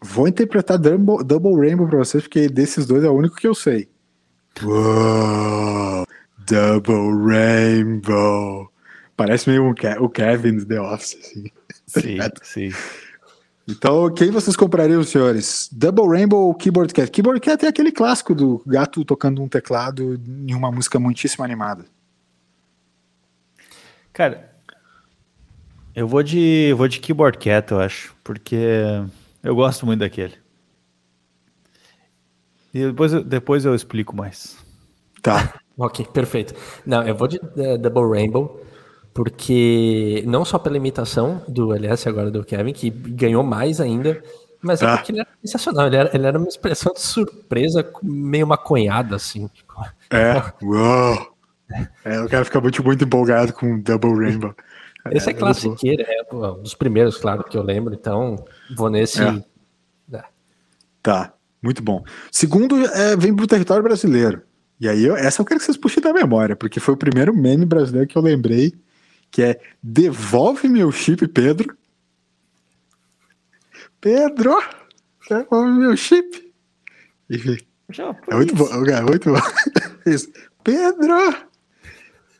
[0.00, 3.56] Vou interpretar Double, Double Rainbow para vocês, porque desses dois é o único que eu
[3.56, 3.88] sei.
[4.62, 6.06] Uou,
[6.46, 8.70] Double Rainbow.
[9.16, 11.50] Parece meio o Kevin do The Office, assim.
[11.86, 12.72] Sim, sim.
[13.68, 15.68] Então, quem vocês comprariam, senhores?
[15.70, 17.10] Double Rainbow ou Keyboard Cat?
[17.10, 21.84] Keyboard Cat é aquele clássico do gato tocando um teclado em uma música muitíssimo animada.
[24.12, 24.50] Cara,
[25.94, 28.56] eu vou de, eu vou de Keyboard Cat, eu acho, porque
[29.42, 30.34] eu gosto muito daquele.
[32.78, 34.56] E depois, depois eu explico mais.
[35.20, 35.54] Tá.
[35.76, 36.54] ok, perfeito.
[36.86, 38.62] Não, eu vou de uh, Double Rainbow
[39.12, 44.22] porque não só pela imitação do LS agora do Kevin, que ganhou mais ainda,
[44.62, 44.92] mas é ah.
[44.92, 49.16] é porque ele era sensacional, ele era, ele era uma expressão de surpresa meio maconhada,
[49.16, 49.50] assim.
[50.08, 51.32] É, uou!
[52.04, 54.54] É, o cara fica muito, muito empolgado com Double Rainbow.
[55.10, 58.36] Esse é, é classiqueiro, é um dos primeiros, claro, que eu lembro, então
[58.76, 59.20] vou nesse.
[59.20, 59.44] É.
[60.12, 60.22] É.
[61.02, 62.04] Tá, muito bom.
[62.30, 64.42] Segundo, é, vem pro território brasileiro.
[64.80, 67.36] E aí, eu, essa eu quero que vocês puxem da memória, porque foi o primeiro
[67.36, 68.72] meme brasileiro que eu lembrei
[69.30, 71.76] que é Devolve meu chip, Pedro.
[74.00, 74.62] Pedro,
[75.28, 76.52] devolve meu chip.
[77.28, 77.58] E,
[78.28, 79.40] é muito bom, é muito bom.
[80.06, 80.30] Isso.
[80.62, 81.48] Pedro!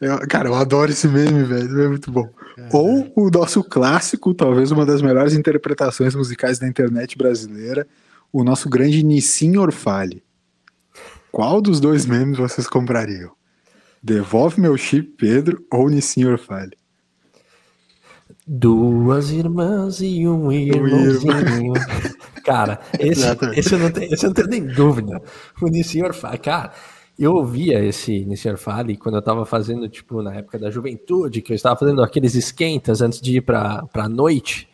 [0.01, 1.83] Eu, cara, eu adoro esse meme, velho.
[1.83, 2.31] É muito bom.
[2.73, 7.87] Ou o nosso clássico, talvez uma das melhores interpretações musicais da internet brasileira,
[8.33, 10.23] o nosso grande Nissin Orfale.
[11.31, 13.33] Qual dos dois memes vocês comprariam?
[14.03, 16.77] Devolve meu chip, Pedro, ou Nissin Orfale?
[18.47, 21.75] Duas irmãs e um irmãozinho.
[22.45, 25.23] cara, esse, esse, eu não tenho, esse eu não tenho nem dúvida.
[25.61, 26.73] O Nissin Orfale, cara,
[27.19, 31.53] eu ouvia esse Nissin Orfale quando eu tava fazendo, tipo, na época da juventude, que
[31.53, 34.69] eu estava fazendo aqueles esquentas antes de ir pra, pra noite.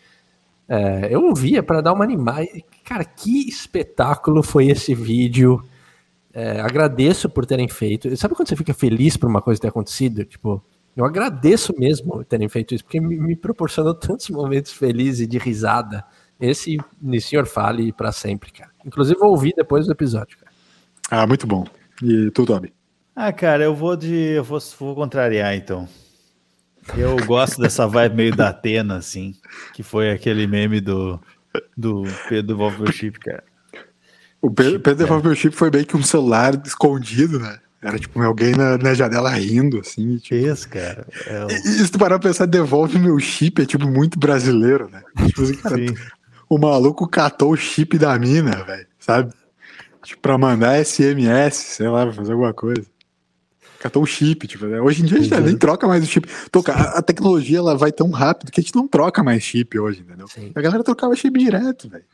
[0.68, 2.46] É, eu ouvia para dar uma animada.
[2.84, 5.64] Cara, que espetáculo foi esse vídeo.
[6.32, 8.14] É, agradeço por terem feito.
[8.16, 10.24] Sabe quando você fica feliz por uma coisa ter acontecido?
[10.24, 10.62] Tipo,
[10.94, 15.38] eu agradeço mesmo terem feito isso, porque me, me proporcionou tantos momentos felizes e de
[15.38, 16.04] risada.
[16.38, 16.76] Esse
[17.20, 18.70] senhor fale para sempre, cara.
[18.84, 20.52] Inclusive, vou ouvir depois do episódio, cara.
[21.10, 21.64] Ah, muito bom.
[22.02, 22.72] E tu, Toby?
[23.16, 24.12] Ah, cara, eu vou de.
[24.12, 25.88] Eu vou, vou contrariar, então.
[26.96, 29.34] Eu gosto dessa vibe meio da Atena, assim,
[29.72, 31.18] que foi aquele meme do,
[31.76, 33.44] do Pedro Devolve Chip, cara.
[34.40, 37.58] O Pedro, Pedro Devolve Chip foi meio que um celular escondido, né?
[37.84, 40.16] Era tipo alguém na, na janela rindo, assim.
[40.16, 40.34] Tipo...
[40.36, 41.06] Isso, cara.
[41.26, 41.50] É o...
[41.50, 45.02] e, se tu parar pra pensar, devolve meu chip, é tipo muito brasileiro, né?
[45.26, 45.76] Tipo assim, cara,
[46.48, 49.34] o maluco catou o chip da mina, velho, sabe?
[50.02, 52.86] Tipo, pra mandar SMS, sei lá, fazer alguma coisa.
[53.84, 54.80] Catou o chip, tipo, né?
[54.80, 55.40] hoje em dia a gente uhum.
[55.42, 56.26] nem troca mais o chip.
[56.50, 59.78] Toca, a, a, tecnologia ela vai tão rápido que a gente não troca mais chip
[59.78, 60.26] hoje, entendeu?
[60.26, 60.52] Sim.
[60.54, 62.04] A galera trocava chip direto, velho.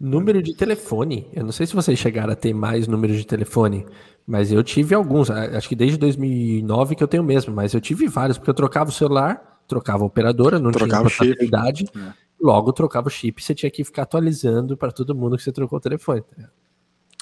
[0.00, 1.28] Número de telefone.
[1.34, 3.84] Eu não sei se vocês chegaram a ter mais números de telefone,
[4.26, 5.30] mas eu tive alguns.
[5.30, 8.88] Acho que desde 2009 que eu tenho mesmo, mas eu tive vários, porque eu trocava
[8.88, 12.12] o celular, trocava a operadora, não trocava tinha portabilidade, é.
[12.40, 13.44] logo trocava o chip.
[13.44, 16.22] Você tinha que ficar atualizando para todo mundo que você trocou o telefone.
[16.22, 16.48] Tá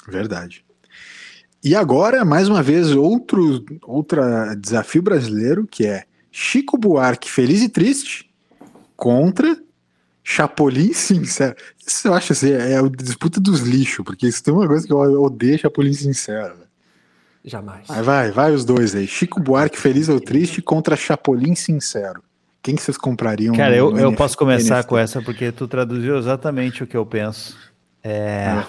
[0.07, 0.65] Verdade.
[1.63, 7.69] E agora, mais uma vez, outro outra desafio brasileiro, que é Chico Buarque feliz e
[7.69, 8.29] triste
[8.95, 9.57] contra
[10.23, 11.55] Chapolin Sincero.
[11.85, 14.93] Isso eu acho assim, é a disputa dos lixos, porque isso tem uma coisa que
[14.93, 16.55] eu odeio Chapolin Sincero.
[17.43, 17.89] Jamais.
[17.89, 19.07] Aí vai, vai os dois aí.
[19.07, 22.21] Chico Buarque Feliz ou Triste contra Chapolin Sincero.
[22.61, 23.55] Quem que vocês comprariam?
[23.55, 27.57] Cara, eu, eu posso começar com essa porque tu traduziu exatamente o que eu penso.
[28.03, 28.67] É, ah.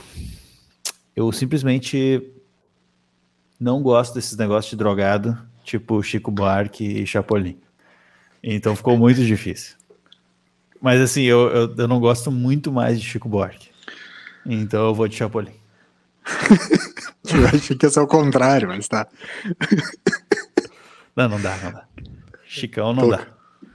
[1.17, 2.23] Eu simplesmente
[3.59, 7.59] não gosto desses negócios de drogado, tipo Chico Buarque e Chapolin.
[8.43, 9.77] Então ficou muito difícil.
[10.81, 13.71] Mas assim, eu, eu, eu, não gosto muito mais de Chico Buarque.
[14.47, 15.53] Então eu vou de Chapolin.
[17.35, 19.09] eu achei que ia ser o contrário, mas tá.
[21.17, 21.85] não, não dá, não dá.
[22.45, 23.11] Chicão não Tô.
[23.11, 23.27] dá.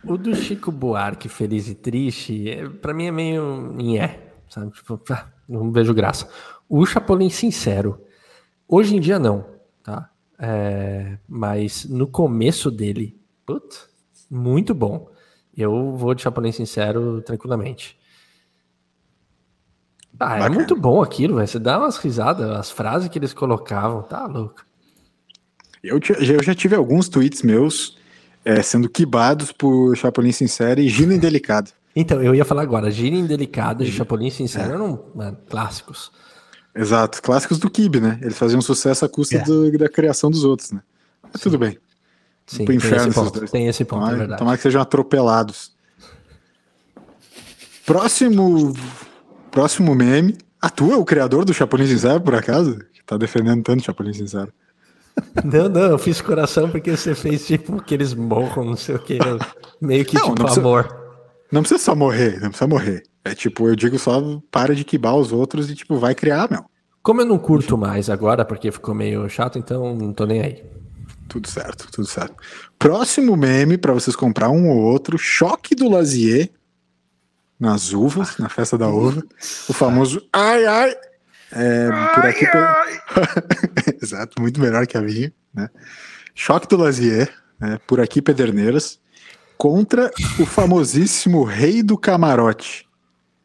[0.06, 3.76] O do Chico Buarque, feliz e triste, é, pra mim é meio.
[3.98, 4.20] É,
[4.50, 4.72] sabe?
[4.72, 5.02] Tipo,
[5.48, 6.28] não vejo graça.
[6.68, 8.02] O Chapolin sincero,
[8.68, 9.46] hoje em dia não,
[9.84, 10.10] tá?
[10.40, 13.88] É, mas no começo dele, putz,
[14.30, 15.10] muito bom.
[15.56, 17.98] Eu vou de Chapolin Sincero tranquilamente.
[20.20, 21.48] Ah, é muito bom aquilo, velho.
[21.48, 24.66] Você dá umas risadas, as frases que eles colocavam, tá louco.
[25.84, 27.98] Eu, eu já tive alguns tweets meus
[28.46, 31.72] é, sendo quibados por Chapolin Sincero e Gino Indelicado.
[31.96, 34.74] Então, eu ia falar agora, Gino Indelicado e Chapolin Sincero é.
[34.74, 36.12] eram mano, clássicos.
[36.76, 38.18] Exato, clássicos do Kibe, né?
[38.22, 39.44] Eles faziam sucesso à custa é.
[39.44, 40.82] do, da criação dos outros, né?
[41.32, 41.78] Mas tudo bem.
[42.46, 44.40] Sim, tem, esse ponto, tem esse ponto, tomara, é verdade.
[44.40, 45.72] Tomara que sejam atropelados.
[47.86, 48.74] Próximo
[49.52, 50.38] próximo meme.
[50.62, 52.80] Ah, tu é o criador do Chapolin Sincero, por acaso?
[52.94, 54.52] Que tá defendendo tanto o Chapolin Sincero.
[55.46, 59.00] Não, não, eu fiz coração porque você fez tipo que eles morram, não sei o
[59.00, 59.20] que.
[59.80, 61.03] Meio que não, tipo não precisa, amor.
[61.54, 63.04] Não precisa só morrer, não precisa morrer.
[63.24, 66.66] É tipo, eu digo só para de quibar os outros e tipo, vai criar, meu.
[67.04, 70.64] Como eu não curto mais agora, porque ficou meio chato, então não tô nem aí.
[71.28, 72.34] Tudo certo, tudo certo.
[72.80, 76.50] Próximo meme para vocês comprar um ou outro, choque do Lazier
[77.60, 79.22] nas uvas, na festa da uva.
[79.70, 80.96] O famoso ai ai.
[81.52, 82.48] É, por aqui.
[82.48, 83.00] Ai,
[84.02, 85.70] Exato, muito melhor que a minha, né?
[86.34, 87.78] Choque do Lazier, né?
[87.86, 89.00] por aqui Pederneiras,
[89.64, 90.12] contra
[90.42, 92.86] o famosíssimo Rei do Camarote.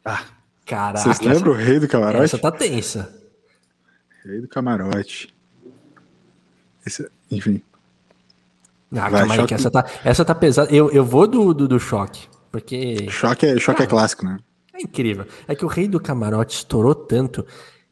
[0.03, 0.25] Ah,
[0.65, 0.99] caraca.
[0.99, 2.25] Vocês lembram o Rei do Camarote?
[2.25, 3.09] Essa tá tensa.
[4.25, 5.33] Rei do Camarote.
[6.85, 7.61] Esse, enfim.
[8.91, 10.69] Ah, Vai, calma aí, que essa tá, essa tá pesada.
[10.75, 12.27] Eu, eu vou do, do, do choque.
[12.51, 13.09] Porque.
[13.09, 14.39] Choque é, choque é clássico, né?
[14.73, 15.25] É incrível.
[15.47, 17.47] É que o rei do camarote estourou tanto.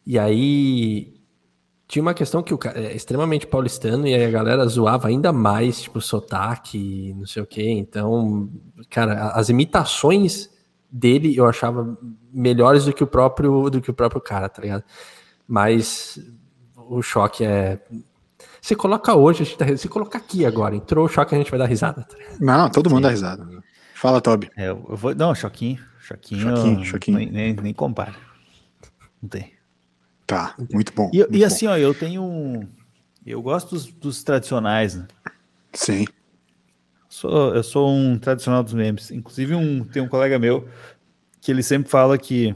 [0.05, 1.16] E aí.
[1.87, 5.31] Tinha uma questão que o cara é extremamente paulistano e aí a galera zoava ainda
[5.31, 7.69] mais, tipo, sotaque, não sei o quê.
[7.69, 8.49] Então,
[8.89, 10.49] cara, as imitações
[10.91, 11.97] dele eu achava
[12.31, 14.83] melhores do que o próprio do que o próprio cara, tá ligado?
[15.47, 16.19] Mas
[16.75, 17.79] o choque é
[18.61, 22.03] você coloca hoje, se colocar aqui agora, entrou o choque, a gente vai dar risada.
[22.03, 23.03] Tá não, todo mundo Sim.
[23.03, 23.47] dá risada.
[23.93, 24.51] Fala, Toby.
[24.57, 25.79] É, eu vou, não, Choquinho.
[26.01, 27.17] Choquinho, choquinho, choquinho.
[27.17, 28.13] Nem, nem, nem, compara.
[29.21, 29.53] Não tem.
[30.27, 31.09] Tá, muito bom.
[31.13, 31.71] E, muito e assim, bom.
[31.71, 32.67] ó, eu tenho um.
[33.25, 35.07] Eu gosto dos, dos tradicionais, né?
[35.71, 36.05] Sim.
[37.07, 39.09] Sou, eu sou um tradicional dos memes.
[39.09, 40.67] Inclusive, um, tem um colega meu
[41.39, 42.53] que ele sempre fala que.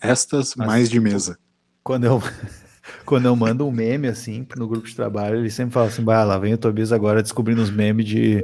[0.00, 1.38] Estas mais de mesa.
[1.84, 2.22] Quando eu,
[3.04, 6.24] quando eu mando um meme assim no grupo de trabalho, ele sempre fala assim: bah,
[6.24, 8.42] lá vem o Tobias agora descobrindo os memes de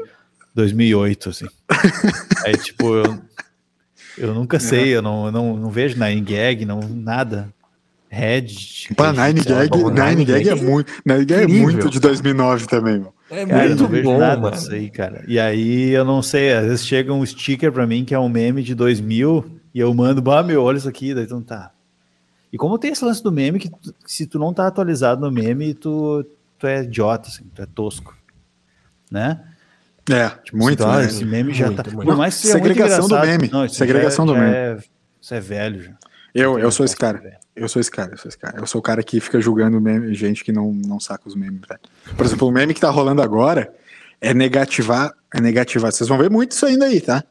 [0.54, 1.46] 2008, assim.
[2.44, 3.18] Aí, tipo, eu,
[4.18, 7.53] eu nunca sei, eu não, eu não, não vejo Nine Gag, não, nada.
[8.14, 8.94] Reddit.
[8.94, 13.14] Pá, Nine Gag, Nine Gag é muito, Nine Gag é muito de 2009 também, mano.
[13.30, 14.56] É cara, muito bom, nada mano.
[14.56, 15.24] Disso aí, cara.
[15.26, 18.28] E aí, eu não sei, às vezes chega um sticker pra mim que é um
[18.28, 19.44] meme de 2000
[19.74, 21.72] e eu mando, bah, meu, olha isso aqui, daí então tá.
[22.52, 25.32] E como tem esse lance do meme, que tu, se tu não tá atualizado no
[25.32, 26.24] meme, tu,
[26.56, 28.16] tu é idiota, assim, tu é tosco,
[29.10, 29.40] né?
[30.08, 30.86] É, tipo, muito.
[30.86, 31.04] Né?
[31.04, 31.90] Esse meme já muito, tá.
[31.90, 32.06] Muito.
[32.06, 33.50] Por mais que segregação do meme.
[33.50, 34.56] Não, segregação já, do já meme.
[34.56, 34.78] É,
[35.20, 35.92] isso é velho já.
[36.34, 37.38] Eu, eu sou esse cara.
[37.54, 38.58] Eu sou esse cara, eu sou esse cara.
[38.58, 41.60] Eu sou o cara que fica julgando meme, gente que não, não saca os memes,
[41.68, 41.80] velho.
[42.16, 43.72] Por exemplo, o meme que tá rolando agora
[44.20, 45.92] é negativar, é negativar.
[45.92, 47.22] Vocês vão ver muito isso ainda aí, tá?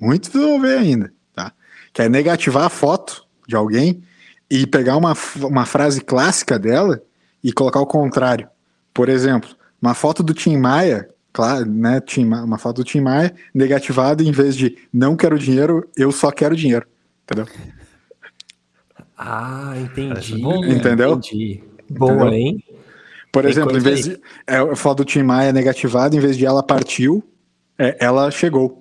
[0.00, 1.52] Muitos vão ver ainda, tá?
[1.92, 4.02] Que é negativar a foto de alguém
[4.50, 7.00] e pegar uma, uma frase clássica dela
[7.44, 8.48] e colocar o contrário.
[8.92, 13.32] Por exemplo, uma foto do Tim Maia claro, né, Tim, uma foto do Tim Maia
[13.54, 16.86] negativada em vez de não quero dinheiro, eu só quero dinheiro,
[17.22, 17.46] entendeu?
[19.22, 20.38] Ah, entendi.
[20.38, 21.12] Bom, entendeu?
[21.12, 21.62] Entendi.
[21.90, 22.64] Boa, hein?
[23.30, 24.14] Por Tem exemplo, em vez aí.
[24.14, 27.22] de é, a foto do Tim Maia negativada, em vez de ela partiu,
[27.78, 28.80] é, ela chegou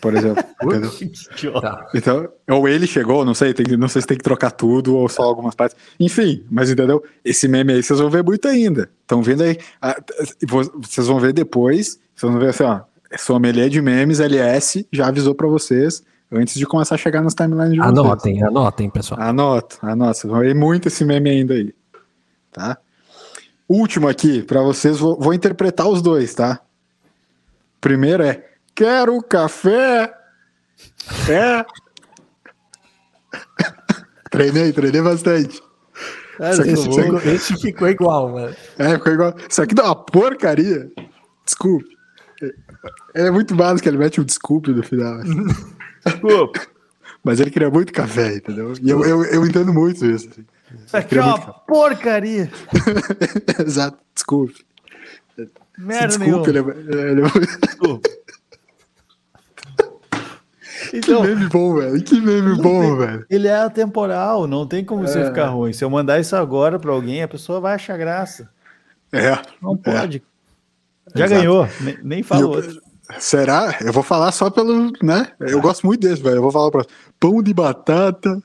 [0.00, 0.42] por exemplo.
[1.60, 1.86] tá.
[1.94, 5.08] Então, ou ele chegou, não sei, tem, não sei se tem que trocar tudo ou
[5.08, 5.76] só algumas partes.
[5.98, 7.02] Enfim, mas entendeu?
[7.24, 8.88] Esse meme aí vocês vão ver muito ainda.
[9.02, 9.58] Estão vendo aí.
[9.82, 9.96] A,
[10.80, 11.98] vocês vão ver depois.
[12.14, 12.80] Vocês vão ver assim, ó.
[13.16, 17.74] Sommelier de memes, LS, já avisou para vocês antes de começar a chegar nas timelines
[17.74, 18.48] de anotem, vocês.
[18.48, 19.20] Anotem, pessoal.
[19.20, 20.18] Anoto, anoto.
[20.18, 21.74] Vocês vão ver muito esse meme ainda aí.
[22.52, 22.78] Tá?
[23.68, 26.60] Último aqui, para vocês, vou, vou interpretar os dois, tá?
[27.80, 28.48] Primeiro é
[28.78, 30.14] Quero café.
[31.28, 31.66] É.
[34.30, 35.60] treinei, treinei bastante.
[36.36, 38.54] Cara, esse, ficou, esse, ficou, igual, mano.
[38.78, 39.34] É, ficou igual.
[39.48, 40.88] Isso aqui dá uma porcaria.
[41.44, 41.88] Desculpe.
[43.14, 45.18] É muito básico, ele mete um desculpe no final.
[46.04, 46.60] Desculpa.
[47.22, 48.72] Mas ele queria muito café, entendeu?
[48.80, 50.28] E eu, eu, eu entendo muito isso.
[50.30, 50.44] Assim.
[50.86, 52.50] Isso aqui é uma porcaria.
[53.66, 54.66] Exato, desculpe.
[55.76, 57.66] Merda desculpe, ele é, ele é...
[57.66, 58.08] Desculpa.
[60.94, 62.02] Então, que meme bom, velho.
[62.02, 63.26] Que meme bom, tem, velho.
[63.28, 65.06] Ele é atemporal, não tem como é.
[65.06, 65.72] você ficar ruim.
[65.72, 68.48] Se eu mandar isso agora pra alguém, a pessoa vai achar graça.
[69.12, 69.36] É.
[69.60, 70.22] Não pode.
[71.14, 71.40] Já Exato.
[71.40, 72.62] ganhou, nem, nem falou.
[73.18, 73.76] Será?
[73.80, 75.28] Eu vou falar só pelo, né?
[75.40, 75.62] Eu ah.
[75.62, 76.36] gosto muito desse, velho.
[76.36, 76.84] Eu vou falar para
[77.18, 78.42] pão de batata.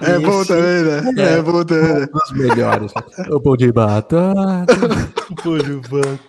[0.00, 1.12] É Esse bom também, né?
[1.16, 2.06] É, é bom também, né?
[2.12, 2.92] Um dos melhores.
[3.30, 4.34] o pão de batata.
[5.30, 6.20] o pão de batata.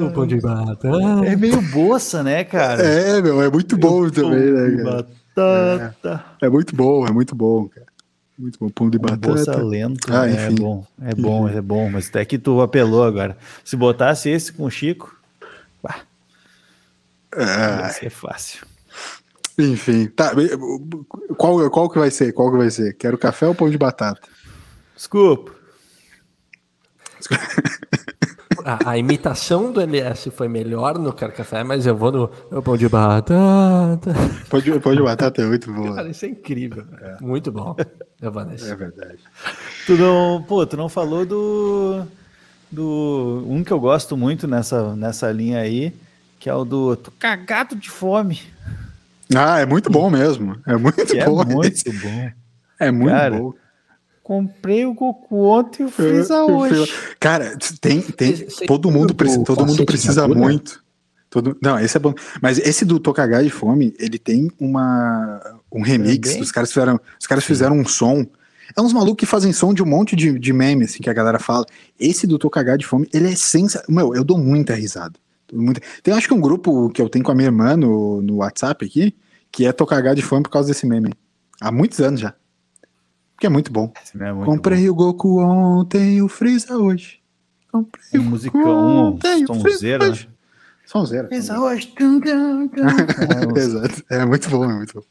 [0.00, 0.88] O pão de batata.
[1.26, 2.82] É meio boça, né, cara?
[2.82, 5.06] É, meu, é muito bom também, né, cara?
[5.36, 6.24] Batata.
[6.40, 7.86] É, é, muito bom, é muito bom, cara.
[8.40, 9.28] Muito bom, pão de um batata.
[9.28, 10.46] Bolsa lento, ah, né?
[10.46, 13.36] é bom, é bom, é bom, mas até que tu apelou agora.
[13.62, 15.14] Se botasse esse com o Chico,
[15.82, 16.00] bah,
[17.36, 17.82] ah.
[17.82, 18.66] ia ser fácil.
[19.58, 20.32] Enfim, tá.
[21.36, 22.32] Qual, qual que vai ser?
[22.32, 22.94] Qual que vai ser?
[22.94, 24.26] Quero café ou pão de batata?
[24.96, 25.52] Desculpa.
[28.64, 32.12] A, a, imitação do LS foi melhor no Quero Café, mas eu vou
[32.50, 34.12] no, pão de batata.
[34.48, 35.94] Pão de, pão de batata é muito bom.
[35.94, 36.84] Cara, isso é incrível.
[37.00, 37.16] É.
[37.20, 37.76] Muito bom.
[38.20, 38.70] Eu vou nesse.
[38.70, 39.18] É verdade.
[39.86, 42.04] Tu não, pô, tu não falou do,
[42.70, 43.44] do.
[43.48, 45.94] Um que eu gosto muito nessa, nessa linha aí,
[46.38, 48.40] que é o do Tô cagado de fome.
[49.34, 50.60] Ah, é muito bom mesmo.
[50.66, 51.40] É muito que é bom.
[51.40, 51.92] É muito esse.
[51.92, 52.30] bom.
[52.78, 53.54] É muito Cara, bom.
[54.22, 56.92] Comprei o Goku ontem e o Freeza hoje.
[57.18, 60.82] Cara, tem, tem, todo mundo precisa, todo mundo precisa muito.
[61.30, 62.12] Todo, não, esse é bom.
[62.42, 65.40] Mas esse do Tokagá de Fome, ele tem uma
[65.72, 66.36] um remix.
[66.36, 68.26] Os caras fizeram, os caras fizeram um som.
[68.76, 71.12] É uns malucos que fazem som de um monte de, de meme, assim, que a
[71.12, 71.64] galera fala.
[71.98, 73.88] Esse do Tokagá de Fome, ele é sensacional.
[73.88, 75.14] Meu, eu dou muita risada.
[75.52, 75.80] Muita...
[76.02, 78.84] Tem acho que um grupo que eu tenho com a minha irmã no, no WhatsApp
[78.84, 79.14] aqui,
[79.50, 81.12] que é Tokagá de Fome por causa desse meme.
[81.60, 82.34] Há muitos anos já.
[83.40, 83.90] Que é muito bom.
[84.20, 84.92] É muito Comprei bom.
[84.92, 87.18] o Goku ontem o Freeza hoje.
[87.72, 90.18] Comprei um o musicão, ontem, um sonzeira, né?
[90.84, 91.28] Sonzeira.
[91.28, 91.92] Freeza hoje.
[93.56, 94.04] Exato.
[94.10, 95.02] É muito bom, é muito bom.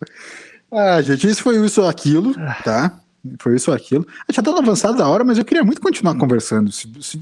[0.72, 3.00] Ah, gente, isso foi isso ou aquilo, tá?
[3.40, 4.06] Foi isso ou aquilo.
[4.08, 6.72] A gente já tá avançado da hora, mas eu queria muito continuar conversando.
[6.72, 7.20] Se, se,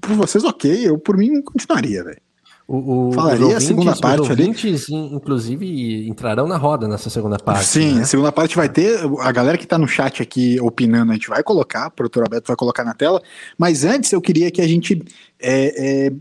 [0.00, 0.88] por vocês, ok.
[0.88, 2.20] Eu, por mim, continuaria, velho.
[2.68, 4.52] O, o, Falaria ouvintes, a segunda parte ali.
[4.90, 7.64] inclusive, entrarão na roda nessa segunda parte.
[7.64, 8.02] Sim, né?
[8.02, 9.00] a segunda parte vai ter.
[9.20, 12.46] A galera que está no chat aqui opinando, a gente vai colocar, o produtor Alberto
[12.46, 13.22] vai colocar na tela.
[13.56, 15.02] Mas antes eu queria que a gente.
[15.40, 16.12] É, é,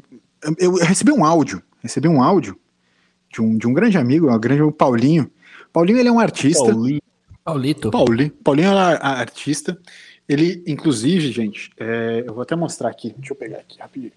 [0.57, 1.61] eu recebi um áudio.
[1.83, 2.57] Recebi um áudio
[3.29, 5.29] de um, de um grande amigo, um grande amigo Paulinho.
[5.73, 6.63] Paulinho ele é um artista.
[6.63, 7.01] Paulinho.
[7.43, 7.91] Paulito.
[7.91, 8.31] Paulinho.
[8.41, 9.77] Paulinho é artista.
[10.29, 13.13] Ele, inclusive, gente, é, eu vou até mostrar aqui.
[13.17, 14.13] Deixa eu pegar aqui rapidinho.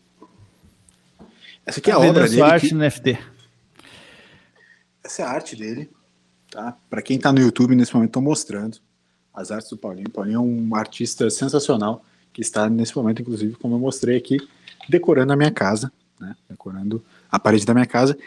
[1.70, 2.42] Essa aqui é a tá obra dele.
[2.42, 2.74] arte que...
[2.74, 3.18] no NFT.
[5.04, 5.88] Essa é a arte dele,
[6.50, 6.76] tá?
[6.90, 8.78] Para quem está no YouTube nesse momento, estou mostrando
[9.32, 10.10] as artes do Paulinho.
[10.10, 14.36] Paulinho é um artista sensacional que está nesse momento, inclusive, como eu mostrei aqui,
[14.88, 16.34] decorando a minha casa, né?
[16.48, 18.18] Decorando a parede da minha casa.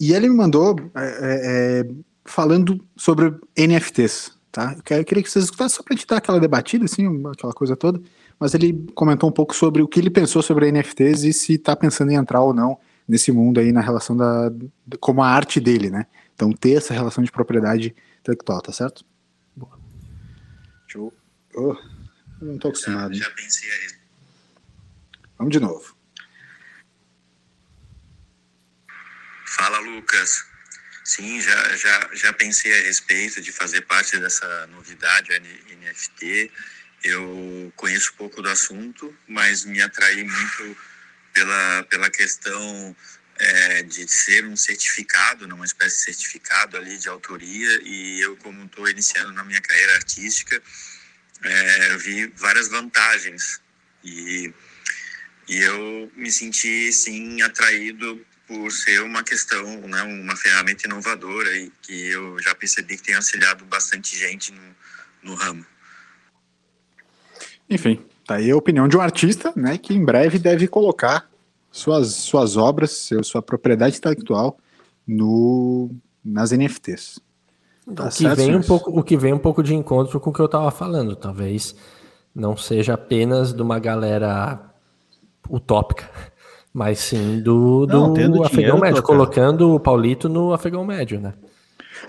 [0.00, 1.88] E ele me mandou é, é, é
[2.24, 4.74] falando sobre NFTs, tá?
[4.90, 8.00] Eu queria que vocês escutassem só para te dar aquela debatida, assim, aquela coisa toda.
[8.40, 11.76] Mas ele comentou um pouco sobre o que ele pensou sobre NFTs e se está
[11.76, 12.76] pensando em entrar ou não
[13.08, 14.52] nesse mundo aí na relação da
[15.00, 16.06] como a arte dele, né?
[16.34, 19.04] Então ter essa relação de propriedade intelectual, tá certo?
[19.56, 19.80] Boa.
[21.54, 21.76] Oh,
[22.40, 23.14] não tô acostumado.
[23.14, 23.88] Já, já pensei aí.
[25.36, 25.96] Vamos de novo.
[29.46, 30.44] Fala, Lucas.
[31.04, 36.52] Sim, já, já, já pensei a respeito de fazer parte dessa novidade NFT.
[37.02, 40.76] Eu conheço pouco do assunto, mas me atraí muito
[41.38, 42.96] pela, pela questão
[43.38, 48.36] é, de ser um certificado, né, uma espécie de certificado ali de autoria, e eu,
[48.38, 50.60] como estou iniciando na minha carreira artística,
[51.42, 53.60] é, vi várias vantagens
[54.02, 54.52] e,
[55.48, 61.70] e eu me senti, sim, atraído por ser uma questão, né, uma ferramenta inovadora e
[61.82, 64.76] que eu já percebi que tem auxiliado bastante gente no,
[65.22, 65.64] no ramo.
[67.70, 71.26] Enfim, tá aí a opinião de um artista, né, que em breve deve colocar
[71.72, 74.58] suas, suas obras, seu, sua propriedade intelectual
[75.06, 75.90] no,
[76.22, 77.18] nas NFTs.
[77.94, 80.32] Tá o, que vem um pouco, o que vem um pouco de encontro com o
[80.32, 81.74] que eu estava falando, talvez
[82.34, 84.60] não seja apenas de uma galera
[85.48, 86.10] utópica,
[86.70, 91.32] mas sim do, do não, afegão médio, colocando o Paulito no afegão médio, né?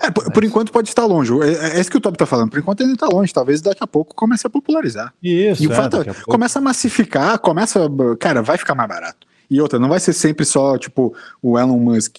[0.00, 1.32] É, por, por, enquanto pode estar longe.
[1.42, 2.50] É, é isso que o Top está falando.
[2.50, 3.32] Por enquanto ele está longe.
[3.32, 5.12] Talvez daqui a pouco comece a popularizar.
[5.22, 5.62] Isso.
[5.62, 7.80] E o é, fato é, começa a massificar, começa.
[8.18, 9.26] Cara, vai ficar mais barato.
[9.50, 12.18] E outra, não vai ser sempre só, tipo, o Elon Musk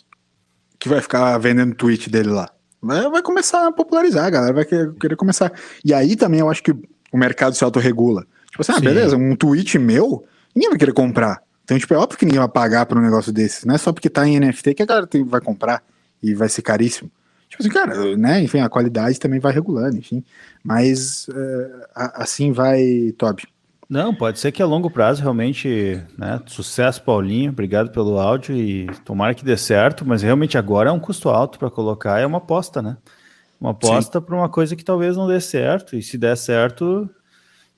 [0.81, 2.49] que vai ficar vendendo tweet dele lá.
[2.81, 5.53] Vai, vai começar a popularizar, a galera vai querer, querer, começar.
[5.85, 8.25] E aí também eu acho que o mercado se autorregula.
[8.49, 11.43] Tipo assim, ah, beleza, um tweet meu, ninguém vai querer comprar.
[11.63, 13.67] Então, tipo, é óbvio que ninguém vai pagar por um negócio desse.
[13.67, 15.83] Não é só porque tá em NFT que a galera tem, vai comprar
[16.21, 17.11] e vai ser caríssimo.
[17.51, 18.41] Tipo assim, cara, né?
[18.41, 20.23] Enfim, a qualidade também vai regulando, enfim.
[20.63, 23.43] Mas uh, assim vai, Toby.
[23.89, 26.41] Não, pode ser que a longo prazo realmente, né?
[26.45, 27.51] Sucesso, Paulinho.
[27.51, 31.59] Obrigado pelo áudio e tomara que dê certo, mas realmente agora é um custo alto
[31.59, 32.95] para colocar, é uma aposta, né?
[33.59, 37.09] Uma aposta para uma coisa que talvez não dê certo, e se der certo,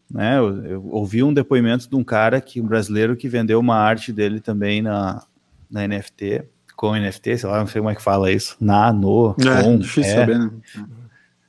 [0.09, 0.37] né?
[0.37, 4.13] Eu, eu, ouvi um depoimento de um cara que um brasileiro que vendeu uma arte
[4.13, 5.23] dele também na,
[5.67, 6.43] na NFT,
[6.75, 9.77] com NFT, sei lá, não sei como é que fala isso, na, no, é, com,
[9.77, 10.51] difícil é, saber, né?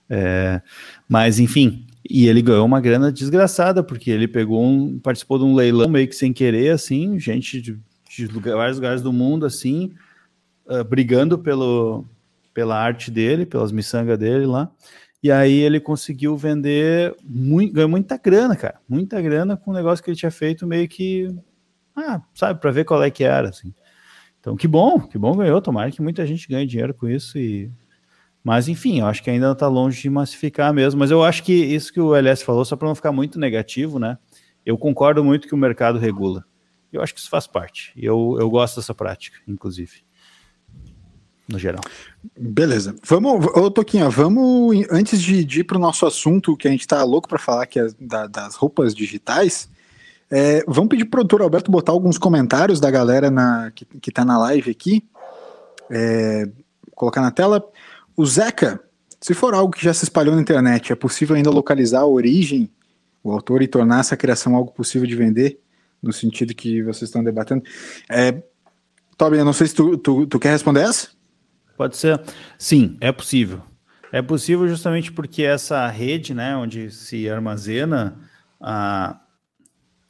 [0.08, 0.62] É,
[1.08, 5.54] mas enfim, e ele ganhou uma grana desgraçada, porque ele pegou um, participou de um
[5.54, 9.92] leilão meio que sem querer, assim, gente de, de lugar, vários lugares do mundo, assim,
[10.66, 12.04] uh, brigando pelo,
[12.52, 14.70] pela arte dele, pelas miçangas dele lá.
[15.22, 20.04] E aí ele conseguiu vender, muito, ganhou muita grana, cara, muita grana com um negócio
[20.04, 21.34] que ele tinha feito meio que,
[21.96, 23.72] ah, sabe, para ver qual é que era, assim.
[24.44, 27.72] Então, que bom, que bom ganhou, tomara que muita gente ganhe dinheiro com isso e
[28.44, 31.00] mas, enfim, eu acho que ainda está longe de massificar mesmo.
[31.00, 33.98] Mas eu acho que isso que o LS falou, só para não ficar muito negativo,
[33.98, 34.18] né?
[34.66, 36.44] Eu concordo muito que o mercado regula.
[36.92, 37.90] Eu acho que isso faz parte.
[37.96, 40.04] E eu, eu gosto dessa prática, inclusive.
[41.48, 41.80] No geral.
[42.38, 42.94] Beleza.
[43.02, 47.02] Vamos, ô Toquinha, vamos, antes de, ir para o nosso assunto, que a gente está
[47.02, 49.70] louco para falar, que é da, das roupas digitais,
[50.36, 54.24] é, vamos pedir para o produtor Alberto botar alguns comentários da galera na, que, está
[54.24, 55.08] na live aqui.
[55.88, 56.48] É,
[56.92, 57.64] colocar na tela.
[58.16, 58.80] O Zeca,
[59.20, 62.68] se for algo que já se espalhou na internet, é possível ainda localizar a origem,
[63.22, 65.60] o autor e tornar essa criação algo possível de vender,
[66.02, 67.62] no sentido que vocês estão debatendo?
[68.10, 68.42] É,
[69.16, 71.10] Toby, eu não sei se tu, tu, tu quer responder essa?
[71.76, 72.20] Pode ser.
[72.58, 73.62] Sim, é possível.
[74.10, 78.18] É possível justamente porque essa rede, né, onde se armazena
[78.60, 79.20] a,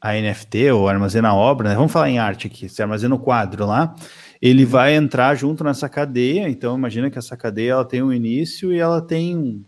[0.04, 3.18] a NFT ou armazena a obra, né, vamos falar em arte aqui, se armazena o
[3.18, 3.96] quadro lá,
[4.40, 6.46] ele vai entrar junto nessa cadeia.
[6.46, 9.64] Então, imagina que essa cadeia ela tem um início e ela tem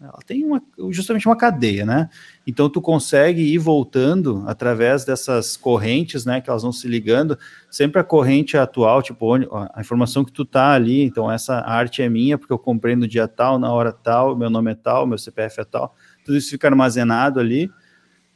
[0.00, 2.10] ela tem uma, justamente uma cadeia, né?
[2.44, 6.40] Então tu consegue ir voltando através dessas correntes, né?
[6.40, 7.38] Que elas vão se ligando,
[7.70, 11.04] sempre a corrente atual, tipo a informação que tu tá ali.
[11.04, 14.50] Então essa arte é minha porque eu comprei no dia tal, na hora tal, meu
[14.50, 15.94] nome é tal, meu CPF é tal.
[16.24, 17.70] Tudo isso fica armazenado ali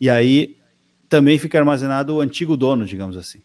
[0.01, 0.57] e aí
[1.09, 3.43] também fica armazenado o antigo dono, digamos assim.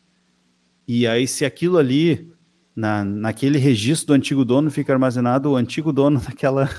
[0.87, 2.31] E aí, se aquilo ali,
[2.75, 6.69] na, naquele registro do antigo dono, fica armazenado o antigo dono daquela.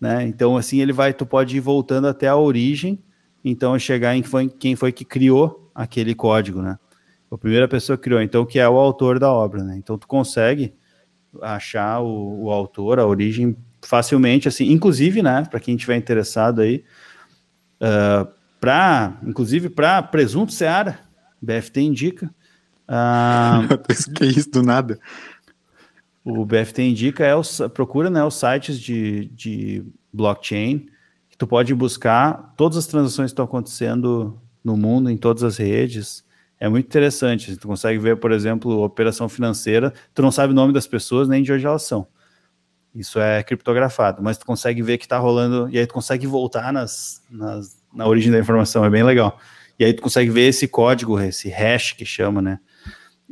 [0.00, 0.26] Né?
[0.26, 3.02] Então, assim, ele vai, tu pode ir voltando até a origem,
[3.44, 6.78] então chegar em foi, quem foi que criou aquele código, né?
[7.30, 9.76] A primeira pessoa que criou, então, que é o autor da obra, né?
[9.76, 10.74] Então, tu consegue
[11.40, 16.84] achar o, o autor, a origem, facilmente, assim, inclusive, né, para quem estiver interessado aí,
[17.80, 18.28] uh,
[18.60, 21.00] para, inclusive, para presunto Seara,
[21.40, 22.34] BFT indica,
[22.86, 23.62] ah,
[24.14, 24.98] que isso do nada.
[26.22, 27.42] O BFT indica é o,
[27.72, 30.86] procura né, os sites de, de blockchain
[31.30, 35.56] que tu pode buscar todas as transações que estão acontecendo no mundo, em todas as
[35.56, 36.22] redes.
[36.58, 37.56] É muito interessante.
[37.56, 41.42] Tu consegue ver, por exemplo, operação financeira, tu não sabe o nome das pessoas nem
[41.42, 42.06] de onde elas são.
[42.94, 46.72] Isso é criptografado, mas tu consegue ver que está rolando, e aí tu consegue voltar
[46.72, 49.38] nas, nas, na origem da informação, é bem legal.
[49.78, 52.58] E aí tu consegue ver esse código, esse hash que chama, né?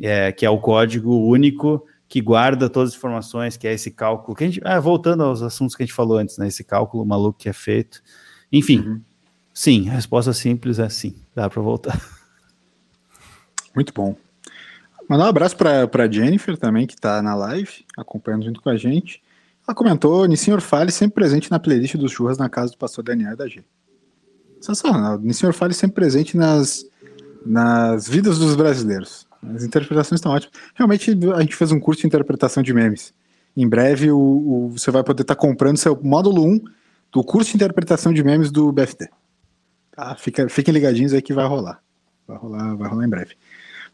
[0.01, 4.37] é, que é o código único que guarda todas as informações, que é esse cálculo.
[4.37, 6.47] Que a gente, ah, voltando aos assuntos que a gente falou antes, né?
[6.47, 8.03] Esse cálculo maluco que é feito.
[8.51, 9.01] Enfim, uhum.
[9.53, 12.01] sim, a resposta simples é sim, dá para voltar.
[13.75, 14.17] Muito bom.
[15.09, 18.77] Mandar um abraço para a Jennifer também, que está na live, acompanhando junto com a
[18.77, 19.23] gente.
[19.67, 23.33] Ela comentou: Nissenhor Fale sempre presente na playlist dos churras na casa do pastor Daniel
[23.33, 23.65] e da G.
[24.61, 25.19] Sensacional.
[25.19, 26.85] Nissenhor Fale sempre presente nas,
[27.45, 29.27] nas vidas dos brasileiros.
[29.55, 30.55] As interpretações estão ótimas.
[30.75, 33.15] Realmente, a gente fez um curso de interpretação de memes.
[33.57, 36.61] Em breve, o, o você vai poder estar tá comprando seu módulo 1
[37.13, 39.09] do curso de interpretação de memes do BFT.
[39.93, 40.15] Tá?
[40.17, 41.81] Fica, fiquem ligadinhos aí que vai rolar.
[42.27, 43.35] Vai rolar, vai rolar em breve.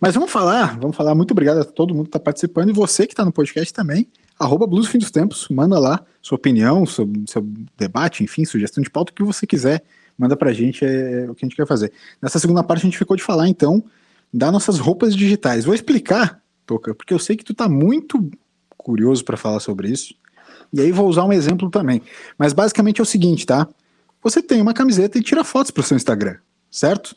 [0.01, 1.15] Mas vamos falar, vamos falar.
[1.15, 4.09] Muito obrigado a todo mundo que está participando e você que está no podcast também.
[4.39, 7.47] Arroba Blues Fim dos Tempos, manda lá sua opinião, seu, seu
[7.79, 9.85] debate, enfim, sugestão de pauta, o que você quiser,
[10.19, 11.93] manda pra gente, é, é o que a gente quer fazer.
[12.21, 13.83] Nessa segunda parte a gente ficou de falar, então,
[14.33, 15.65] das nossas roupas digitais.
[15.65, 18.31] Vou explicar, Toca, porque eu sei que tu tá muito
[18.77, 20.15] curioso para falar sobre isso.
[20.73, 22.03] E aí vou usar um exemplo também.
[22.37, 23.69] Mas basicamente é o seguinte, tá?
[24.23, 26.37] Você tem uma camiseta e tira fotos para o seu Instagram,
[26.71, 27.15] certo?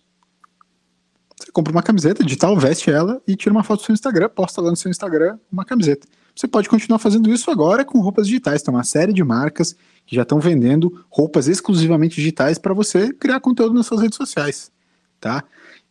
[1.39, 4.61] Você compra uma camiseta digital, veste ela e tira uma foto do seu Instagram, posta
[4.61, 6.07] lá no seu Instagram uma camiseta.
[6.35, 8.61] Você pode continuar fazendo isso agora com roupas digitais.
[8.61, 9.75] Tem uma série de marcas
[10.07, 14.71] que já estão vendendo roupas exclusivamente digitais para você criar conteúdo nas suas redes sociais,
[15.19, 15.43] tá?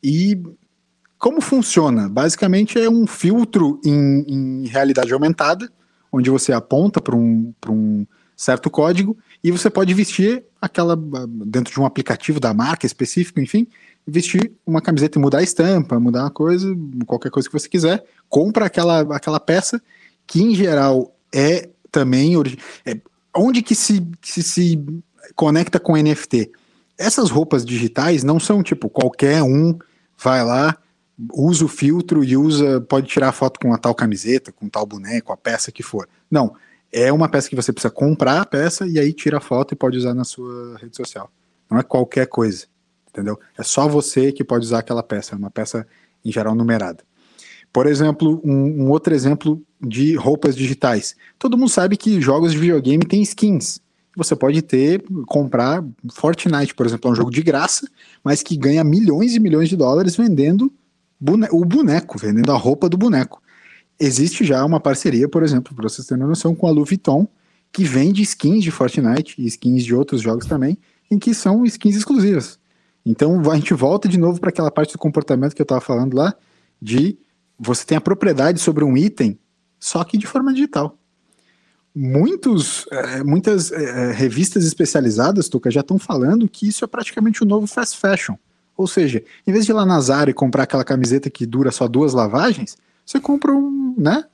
[0.02, 0.42] E
[1.18, 2.08] como funciona?
[2.08, 5.70] Basicamente é um filtro em, em realidade aumentada,
[6.10, 10.96] onde você aponta para um, um certo código e você pode vestir aquela
[11.46, 13.66] dentro de um aplicativo da marca específico, enfim,
[14.06, 16.74] vestir uma camiseta e mudar a estampa, mudar uma coisa,
[17.06, 19.80] qualquer coisa que você quiser, compra aquela, aquela peça
[20.26, 22.34] que em geral é também
[22.84, 23.00] é,
[23.36, 24.84] onde que se, se, se
[25.34, 26.50] conecta com NFT.
[26.98, 29.78] Essas roupas digitais não são tipo qualquer um
[30.18, 30.76] vai lá,
[31.32, 35.32] usa o filtro e usa, pode tirar foto com a tal camiseta, com tal boneco,
[35.32, 36.08] a peça que for.
[36.30, 36.54] Não,
[36.92, 39.76] é uma peça que você precisa comprar a peça e aí tira a foto e
[39.76, 41.30] pode usar na sua rede social.
[41.70, 42.66] Não é qualquer coisa,
[43.08, 43.38] entendeu?
[43.58, 45.86] É só você que pode usar aquela peça, é uma peça
[46.24, 47.04] em geral numerada.
[47.72, 51.14] Por exemplo, um, um outro exemplo de roupas digitais.
[51.38, 53.80] Todo mundo sabe que jogos de videogame têm skins.
[54.16, 57.86] Você pode ter, comprar Fortnite, por exemplo, é um jogo de graça,
[58.24, 60.72] mas que ganha milhões e milhões de dólares vendendo
[61.20, 63.42] bone o boneco, vendendo a roupa do boneco.
[63.98, 67.28] Existe já uma parceria, por exemplo, para vocês terem noção, com a Louis Vuitton,
[67.72, 70.78] que vende skins de Fortnite e skins de outros jogos também,
[71.10, 72.58] em que são skins exclusivas.
[73.04, 76.14] Então a gente volta de novo para aquela parte do comportamento que eu estava falando
[76.14, 76.34] lá,
[76.80, 77.18] de
[77.58, 79.38] você tem a propriedade sobre um item,
[79.78, 80.98] só que de forma digital.
[81.94, 87.46] Muitos, é, muitas é, revistas especializadas, Tuca, já estão falando que isso é praticamente o
[87.46, 88.36] novo fast fashion.
[88.76, 91.70] Ou seja, em vez de ir lá na Zara e comprar aquela camiseta que dura
[91.70, 94.24] só duas lavagens, você compra um, né?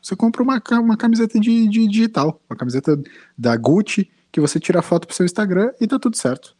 [0.00, 3.00] Você compra uma, uma camiseta de, de digital, uma camiseta
[3.36, 6.54] da Gucci que você tira foto pro seu Instagram e tá tudo certo.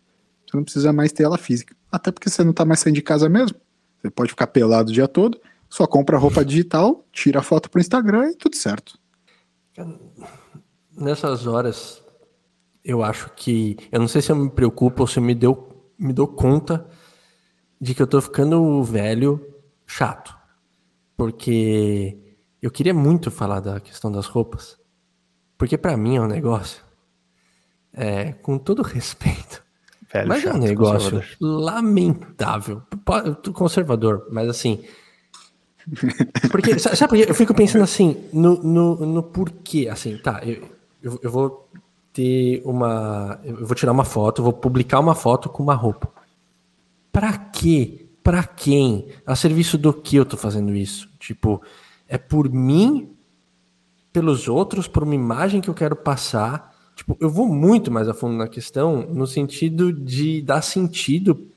[0.47, 1.77] Você não precisa mais ter ela física.
[1.93, 3.57] Até porque você não tá mais saindo de casa mesmo.
[4.01, 5.39] Você pode ficar pelado o dia todo,
[5.69, 8.99] só compra roupa digital, tira a foto pro Instagram e tudo certo.
[10.97, 12.03] Nessas horas,
[12.85, 13.77] eu acho que.
[13.93, 16.89] Eu não sei se eu me preocupo ou se eu me, deu, me dou conta
[17.81, 19.41] de que eu tô ficando velho
[19.87, 20.37] chato.
[21.17, 22.19] Porque
[22.61, 24.79] eu queria muito falar da questão das roupas.
[25.57, 26.83] Porque para mim é um negócio.
[27.93, 29.63] É, com todo respeito.
[30.13, 31.39] Velho, mas chato, é um negócio conservador.
[31.41, 32.83] lamentável.
[33.53, 34.85] Conservador, mas assim.
[36.51, 40.63] Porque, sabe por Eu fico pensando assim, no, no, no porquê, assim, tá, eu,
[41.03, 41.69] eu, eu, vou
[42.13, 43.41] ter uma.
[43.45, 46.13] Eu vou tirar uma foto, vou publicar uma foto com uma roupa.
[47.13, 48.07] Pra quê?
[48.23, 49.09] Pra quem?
[49.27, 51.09] A serviço do que eu tô fazendo isso?
[51.19, 51.63] Tipo,
[52.07, 53.11] é por mim,
[54.13, 56.77] pelos outros, por uma imagem que eu quero passar.
[56.95, 61.49] Tipo, eu vou muito mais a fundo na questão, no sentido de dar sentido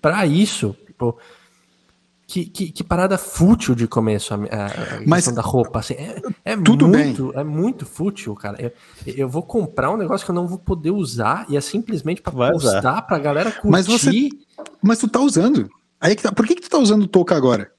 [0.00, 0.74] para isso.
[0.86, 1.18] Tipo,
[2.28, 4.40] que, que, que, parada fútil de começo a, a
[5.06, 5.78] Mas, questão da roupa.
[5.78, 7.40] Assim, é, é tudo muito, bem.
[7.40, 8.60] É muito fútil, cara.
[8.60, 8.70] Eu,
[9.06, 12.32] eu, vou comprar um negócio que eu não vou poder usar e é simplesmente para
[12.32, 13.02] postar usar.
[13.02, 13.70] pra galera curtir.
[13.70, 14.28] Mas, você,
[14.82, 15.70] mas tu tá usando.
[15.98, 17.72] Aí que tá, por que, que tu tá usando touca agora?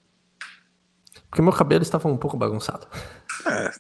[1.30, 2.88] Porque meu cabelo estava um pouco bagunçado.
[3.46, 3.72] É.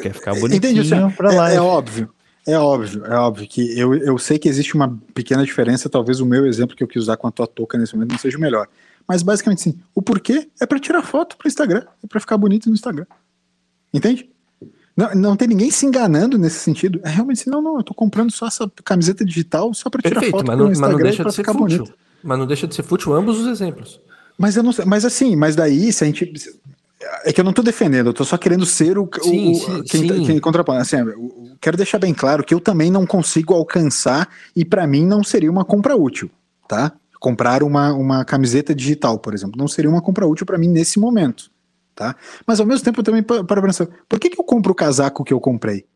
[0.00, 1.50] quer ficar bonitinho Entendi, assim, pra lá.
[1.50, 2.10] É, é óbvio.
[2.46, 6.26] É óbvio, é óbvio que eu, eu sei que existe uma pequena diferença, talvez o
[6.26, 8.40] meu exemplo que eu quis usar com a tua touca nesse momento não seja o
[8.40, 8.68] melhor.
[9.08, 12.68] Mas basicamente sim, o porquê é para tirar foto pro Instagram, é para ficar bonito
[12.68, 13.06] no Instagram.
[13.92, 14.28] Entende?
[14.96, 17.00] Não, não tem ninguém se enganando nesse sentido.
[17.02, 20.20] É realmente assim, não, não, eu tô comprando só essa camiseta digital só para tirar
[20.20, 21.78] Perfeito, foto mas não, mas não deixa de ser fútil.
[21.78, 21.94] Bonito.
[22.22, 24.00] Mas não deixa de ser fútil ambos os exemplos.
[24.38, 26.32] Mas eu não sei, mas assim, mas daí se a gente
[27.24, 29.82] é que eu não estou defendendo, eu estou só querendo ser o, sim, o sim,
[29.84, 30.24] quem, sim.
[30.24, 30.76] quem contrapõe.
[30.76, 35.04] Assim, eu quero deixar bem claro que eu também não consigo alcançar e para mim
[35.04, 36.30] não seria uma compra útil,
[36.68, 36.92] tá?
[37.20, 40.98] Comprar uma, uma camiseta digital, por exemplo, não seria uma compra útil para mim nesse
[40.98, 41.50] momento,
[41.94, 42.14] tá?
[42.46, 45.24] Mas ao mesmo tempo eu também para pensar, por que, que eu compro o casaco
[45.24, 45.86] que eu comprei?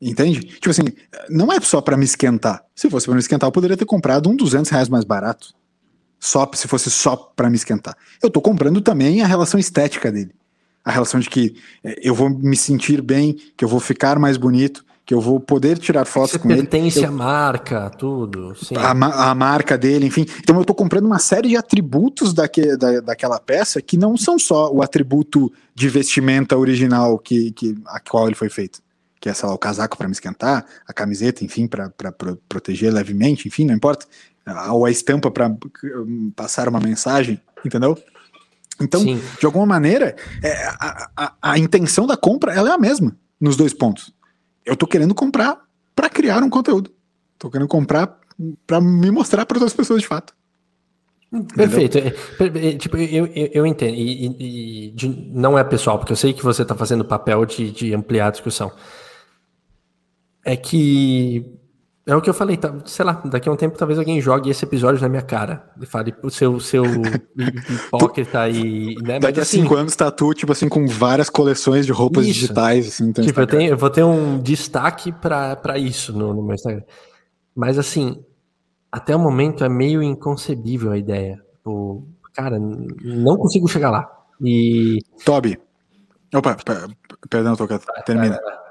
[0.00, 0.40] Entende?
[0.40, 0.84] Tipo assim,
[1.30, 2.62] não é só para me esquentar.
[2.74, 5.54] Se fosse para me esquentar, eu poderia ter comprado um 200 reais mais barato
[6.24, 7.94] só se fosse só para me esquentar.
[8.22, 10.34] Eu estou comprando também a relação estética dele.
[10.82, 14.38] A relação de que é, eu vou me sentir bem, que eu vou ficar mais
[14.38, 16.62] bonito, que eu vou poder tirar fotos Você com ele.
[16.62, 17.08] pertence eu...
[17.08, 18.54] à marca, tudo.
[18.74, 20.24] A, a, marca dele, enfim.
[20.38, 24.38] Então eu estou comprando uma série de atributos daque, da, daquela peça que não são
[24.38, 28.82] só o atributo de vestimenta original que, que a qual ele foi feito.
[29.20, 32.92] Que é, sei lá, o casaco para me esquentar, a camiseta, enfim, para pro, proteger
[32.92, 34.06] levemente, enfim, não importa
[34.70, 35.54] ou a estampa para
[36.36, 37.96] passar uma mensagem, entendeu?
[38.80, 39.20] Então, Sim.
[39.38, 43.56] de alguma maneira, é, a, a, a, intenção da compra ela é a mesma nos
[43.56, 44.12] dois pontos.
[44.64, 45.60] Eu tô querendo comprar
[45.94, 46.90] para criar um conteúdo.
[47.38, 48.18] Tô querendo comprar
[48.66, 50.34] para me mostrar para outras pessoas de fato.
[51.54, 51.98] Perfeito.
[51.98, 53.94] É, é, tipo, eu, eu, eu entendo.
[53.94, 57.44] E, e, e de, não é pessoal, porque eu sei que você está fazendo papel
[57.44, 58.72] de, de ampliar a discussão.
[60.44, 61.44] É que
[62.06, 64.50] É o que eu falei, tá, sei lá, daqui a um tempo talvez alguém jogue
[64.50, 65.70] esse episódio na minha cara.
[65.80, 66.84] E fale o seu, seu
[67.86, 68.94] hipócrita e.
[68.96, 69.18] Né?
[69.18, 72.34] Daqui a assim, cinco anos tá tu, tipo assim, com várias coleções de roupas isso.
[72.34, 72.88] digitais.
[72.88, 76.82] Assim, tipo, eu, tenho, eu vou ter um destaque para isso no, no meu Instagram.
[77.56, 78.22] Mas assim,
[78.92, 81.42] até o momento é meio inconcebível a ideia.
[81.64, 82.02] O,
[82.34, 84.10] cara, não consigo chegar lá.
[84.42, 84.98] E.
[85.24, 85.58] Toby.
[86.34, 86.54] Opa,
[87.30, 88.34] perdão, Toca, termina.
[88.34, 88.63] Vai, vai, vai.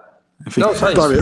[0.47, 1.19] Enfim, não, Toby,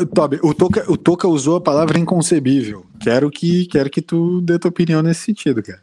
[0.00, 2.84] o, Toby, o, Toca, o Toca usou a palavra inconcebível.
[3.00, 5.82] Quero que, quero que tu dê tua opinião nesse sentido, cara.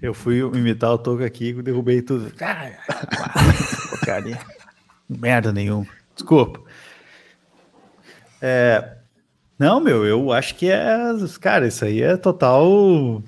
[0.00, 2.30] Eu fui imitar o Toca aqui e derrubei tudo.
[3.90, 4.38] porcaria.
[5.08, 5.86] Merda nenhuma.
[6.14, 6.60] Desculpa.
[8.40, 8.96] É,
[9.58, 10.96] não, meu, eu acho que é.
[11.40, 13.22] Cara, isso aí é total.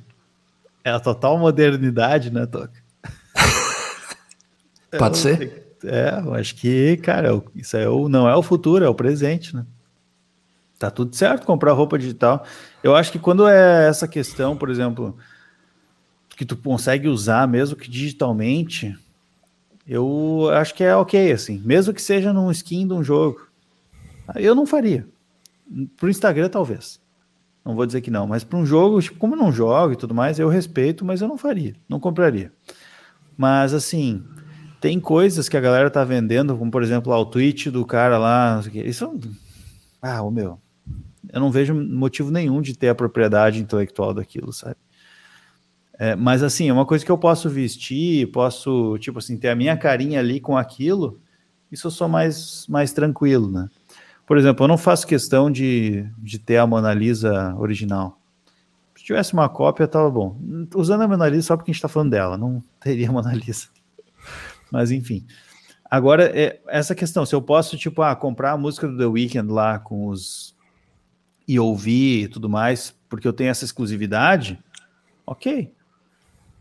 [0.83, 2.83] É a total modernidade, né, Toca?
[4.99, 5.72] Pode ser?
[5.85, 9.67] É, eu acho que, cara, isso é não é o futuro, é o presente, né?
[10.79, 12.45] Tá tudo certo comprar roupa digital.
[12.83, 15.17] Eu acho que quando é essa questão, por exemplo,
[16.37, 18.97] que tu consegue usar mesmo que digitalmente,
[19.87, 21.63] eu acho que é ok, assim.
[21.65, 23.47] Mesmo que seja num skin de um jogo.
[24.35, 25.07] Eu não faria.
[25.97, 27.01] Pro Instagram, talvez.
[27.65, 29.97] Não vou dizer que não, mas para um jogo, tipo, como eu não jogo e
[29.97, 32.53] tudo mais, eu respeito, mas eu não faria, não compraria.
[33.37, 34.25] Mas assim,
[34.83, 38.61] tem coisas que a galera tá vendendo, como por exemplo o tweet do cara lá.
[38.75, 39.17] Isso.
[40.03, 40.59] Ah, o meu.
[41.33, 44.75] Eu não vejo motivo nenhum de ter a propriedade intelectual daquilo, sabe?
[45.97, 49.55] É, mas assim, é uma coisa que eu posso vestir, posso, tipo assim, ter a
[49.55, 51.21] minha carinha ali com aquilo,
[51.71, 53.69] isso eu sou mais, mais tranquilo, né?
[54.27, 58.19] Por exemplo, eu não faço questão de, de ter a Mona Lisa original.
[58.97, 60.37] Se tivesse uma cópia, tava bom.
[60.75, 63.33] Usando a Mona Lisa só porque a gente tá falando dela, não teria a Mona
[63.33, 63.69] Lisa.
[64.73, 65.27] Mas enfim.
[65.91, 69.53] Agora, é, essa questão, se eu posso, tipo, ah, comprar a música do The Weeknd
[69.53, 70.57] lá com os.
[71.47, 74.59] e ouvir e tudo mais, porque eu tenho essa exclusividade,
[75.27, 75.71] ok.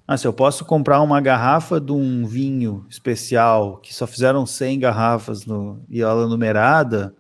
[0.06, 4.80] Ah, se eu posso comprar uma garrafa de um vinho especial que só fizeram 100
[4.80, 7.16] garrafas no, e ela numerada,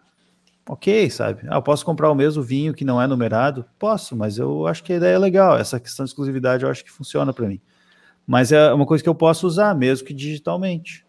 [0.68, 1.44] ok, sabe?
[1.48, 3.64] Ah, eu posso comprar o mesmo vinho que não é numerado?
[3.80, 5.58] Posso, mas eu acho que a ideia é legal.
[5.58, 7.62] Essa questão de exclusividade eu acho que funciona para mim.
[8.32, 11.06] Mas é uma coisa que eu posso usar, mesmo que digitalmente.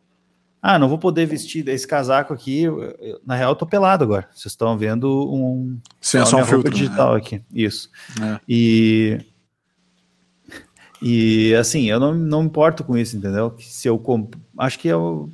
[0.60, 2.62] Ah, não vou poder vestir esse casaco aqui.
[2.62, 4.28] Eu, na real, eu tô pelado agora.
[4.34, 5.78] Vocês estão vendo um.
[6.00, 7.18] Sem é só um filtro digital né?
[7.18, 7.40] aqui.
[7.54, 7.88] Isso.
[8.20, 8.40] É.
[8.48, 9.20] E.
[11.00, 13.54] E assim, eu não, não me importo com isso, entendeu?
[13.60, 14.34] Se eu comp...
[14.58, 15.30] Acho que eu.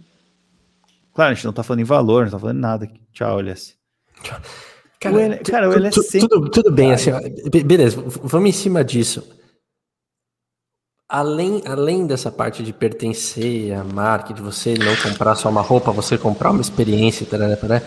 [1.15, 3.01] Claro, a gente não tá falando em valor, não tá falando em nada aqui.
[3.15, 3.77] Tchau, LS.
[5.01, 5.39] Cara, o L...
[5.39, 6.29] cara, o LS sempre...
[6.29, 7.21] tudo, tudo bem, assim, ó,
[7.65, 9.38] beleza, vamos em cima disso
[11.09, 15.91] além, além dessa parte de pertencer à marca, de você não comprar só uma roupa,
[15.91, 17.83] você comprar uma experiência, tarará, tarará,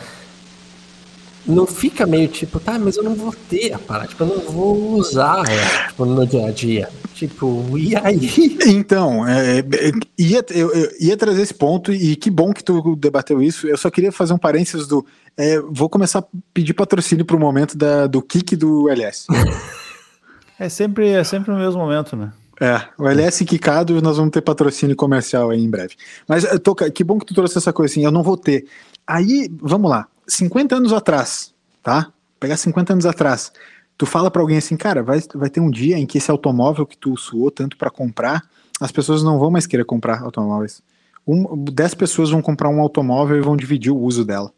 [1.45, 4.39] não fica meio tipo, tá, mas eu não vou ter a parada, tipo, eu não
[4.39, 6.89] vou usar ela tipo, no dia a dia.
[7.13, 8.57] Tipo, e aí?
[8.65, 12.95] Então, é, é, ia, eu, eu, ia trazer esse ponto e que bom que tu
[12.95, 13.67] debateu isso.
[13.67, 15.05] Eu só queria fazer um parênteses do.
[15.37, 19.27] É, vou começar a pedir patrocínio pro momento da, do kick do LS.
[20.57, 22.31] é sempre, é sempre no mesmo momento, né?
[22.61, 25.95] É, o LS quicado nós vamos ter patrocínio comercial aí em breve.
[26.27, 28.67] Mas eh, Toca, que bom que tu trouxe essa coisa assim, eu não vou ter.
[29.07, 32.13] Aí, vamos lá, 50 anos atrás, tá?
[32.39, 33.51] Pegar 50 anos atrás,
[33.97, 36.85] tu fala para alguém assim, cara, vai, vai ter um dia em que esse automóvel
[36.85, 38.43] que tu suou tanto para comprar,
[38.79, 40.83] as pessoas não vão mais querer comprar automóveis.
[41.27, 44.53] Um, 10 pessoas vão comprar um automóvel e vão dividir o uso dela.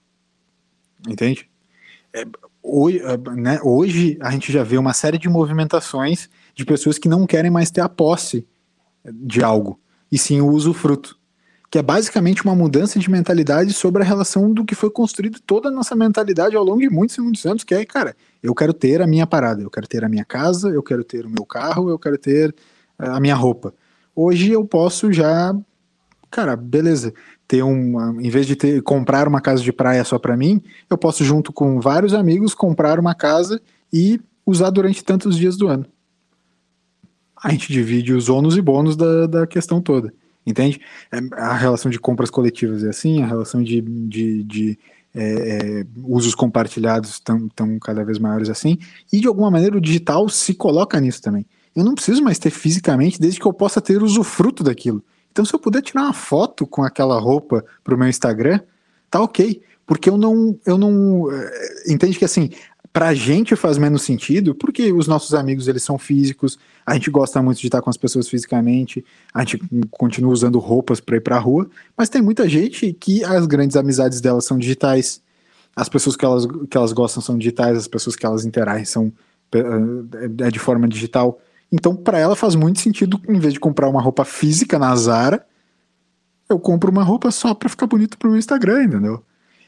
[1.08, 1.50] Entende?
[2.14, 2.26] É,
[2.62, 7.10] hoje, eh, né, hoje a gente já vê uma série de movimentações de pessoas que
[7.10, 8.48] não querem mais ter a posse
[9.12, 9.80] de algo,
[10.12, 11.18] e sim o usufruto.
[11.70, 15.70] Que é basicamente uma mudança de mentalidade sobre a relação do que foi construído toda
[15.70, 18.74] a nossa mentalidade ao longo de muitos e muitos anos, que é, cara, eu quero
[18.74, 21.46] ter a minha parada, eu quero ter a minha casa, eu quero ter o meu
[21.46, 22.54] carro, eu quero ter
[23.00, 23.74] eh, a minha roupa.
[24.16, 25.56] Hoje eu posso já,
[26.30, 27.12] cara, beleza,
[27.48, 30.98] ter uma, em vez de ter comprar uma casa de praia só para mim, eu
[30.98, 33.60] posso junto com vários amigos comprar uma casa
[33.92, 35.88] e usar durante tantos dias do ano
[37.44, 40.14] a gente divide os ônus e bônus da, da questão toda.
[40.46, 40.80] Entende?
[41.12, 44.80] É, a relação de compras coletivas é assim, a relação de, de, de
[45.14, 47.50] é, é, usos compartilhados estão
[47.80, 48.78] cada vez maiores assim,
[49.12, 51.46] e de alguma maneira o digital se coloca nisso também.
[51.76, 55.04] Eu não preciso mais ter fisicamente, desde que eu possa ter usufruto daquilo.
[55.32, 58.60] Então, se eu puder tirar uma foto com aquela roupa para o meu Instagram,
[59.10, 59.62] tá ok.
[59.86, 61.32] Porque eu não, eu não.
[61.32, 62.52] É, entende que assim,
[62.94, 67.42] Pra gente faz menos sentido, porque os nossos amigos eles são físicos, a gente gosta
[67.42, 69.04] muito de estar com as pessoas fisicamente,
[69.34, 69.60] a gente
[69.90, 71.68] continua usando roupas para ir pra rua,
[71.98, 75.22] mas tem muita gente que as grandes amizades delas são digitais.
[75.76, 79.12] as pessoas que elas, que elas gostam são digitais, as pessoas que elas interagem são
[79.52, 81.40] é, é de forma digital.
[81.72, 85.46] Então, para ela faz muito sentido, em vez de comprar uma roupa física na Zara,
[86.50, 89.24] eu compro uma roupa só para ficar bonito pro meu Instagram, entendeu?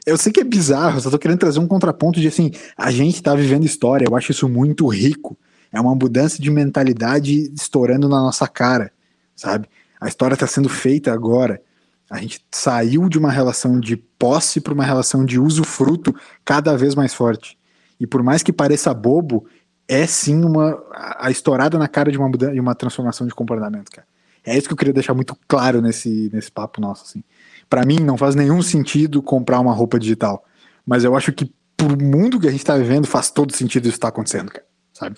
[0.06, 3.20] Eu sei que é bizarro, só tô querendo trazer um contraponto de assim, a gente
[3.20, 5.36] tá vivendo história, eu acho isso muito rico.
[5.72, 8.92] É uma mudança de mentalidade estourando na nossa cara,
[9.34, 9.68] sabe?
[10.00, 11.60] A história tá sendo feita agora.
[12.08, 16.14] A gente saiu de uma relação de posse para uma relação de usufruto
[16.44, 17.58] cada vez mais forte.
[17.98, 19.44] E por mais que pareça bobo,
[19.88, 20.80] é sim uma
[21.18, 24.06] a estourada na cara de uma mudança, e uma transformação de comportamento, cara.
[24.44, 27.24] É isso que eu queria deixar muito claro nesse, nesse papo nosso, assim.
[27.68, 30.44] Para mim não faz nenhum sentido comprar uma roupa digital,
[30.84, 33.98] mas eu acho que pro mundo que a gente tá vivendo faz todo sentido isso
[33.98, 35.16] tá acontecendo, cara, sabe?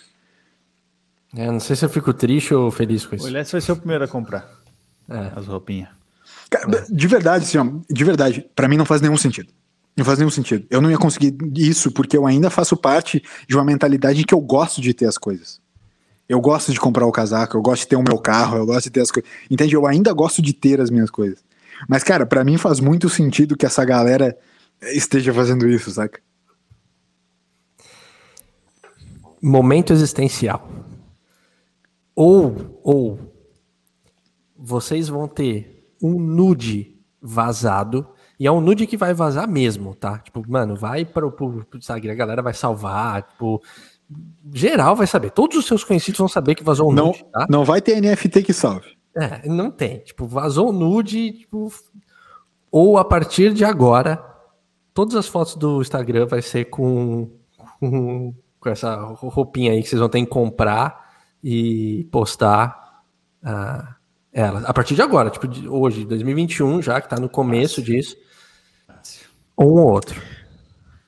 [1.36, 3.24] É, não sei se eu fico triste ou feliz com isso.
[3.26, 4.48] O Elias vai ser o primeiro a comprar
[5.08, 5.32] é.
[5.36, 5.88] as roupinhas.
[6.88, 9.52] De verdade, assim, ó, de verdade, para mim não faz nenhum sentido.
[9.96, 10.66] Não faz nenhum sentido.
[10.70, 14.40] Eu não ia conseguir isso porque eu ainda faço parte de uma mentalidade que eu
[14.40, 15.60] gosto de ter as coisas.
[16.28, 18.84] Eu gosto de comprar o casaco, eu gosto de ter o meu carro, eu gosto
[18.84, 19.30] de ter as coisas.
[19.50, 19.74] Entende?
[19.74, 21.42] Eu ainda gosto de ter as minhas coisas.
[21.86, 24.36] Mas, cara, para mim faz muito sentido que essa galera
[24.82, 26.20] esteja fazendo isso, saca?
[29.40, 30.68] Momento existencial.
[32.14, 33.32] Ou, ou,
[34.56, 38.08] vocês vão ter um nude vazado
[38.40, 40.18] e é um nude que vai vazar mesmo, tá?
[40.18, 43.62] Tipo, mano, vai para pro, pro Instagram, a galera vai salvar, tipo,
[44.52, 45.30] geral vai saber.
[45.30, 47.46] Todos os seus conhecidos vão saber que vazou um não, nude, tá?
[47.48, 48.97] Não vai ter NFT que salve.
[49.16, 49.98] É, não tem.
[49.98, 51.72] Tipo, vazou nude, tipo,
[52.70, 54.22] ou a partir de agora,
[54.92, 57.30] todas as fotos do Instagram vai ser com,
[57.80, 61.12] com, com essa roupinha aí que vocês vão ter que comprar
[61.42, 63.02] e postar.
[63.42, 63.98] Uh,
[64.32, 64.60] ela.
[64.60, 67.92] A partir de agora, tipo, de hoje, 2021, já que tá no começo Nossa.
[67.92, 68.16] disso.
[69.56, 70.22] Ou um outro.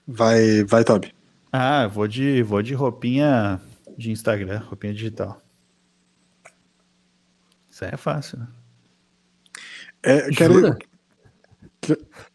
[0.06, 1.14] Vai, vai, Toby.
[1.52, 3.60] Ah, vou de, vou de roupinha
[3.96, 5.38] de Instagram, roupinha digital.
[7.80, 8.46] Isso aí é fácil, né?
[10.02, 10.76] É, quero...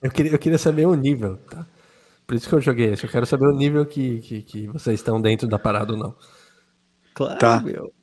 [0.01, 1.67] Eu, queria, eu queria saber o nível, tá?
[2.25, 3.03] Por isso que eu joguei esse.
[3.03, 6.15] Eu quero saber o nível que, que, que vocês estão dentro da parada ou não.
[7.13, 7.61] Claro, tá.
[7.61, 7.93] meu.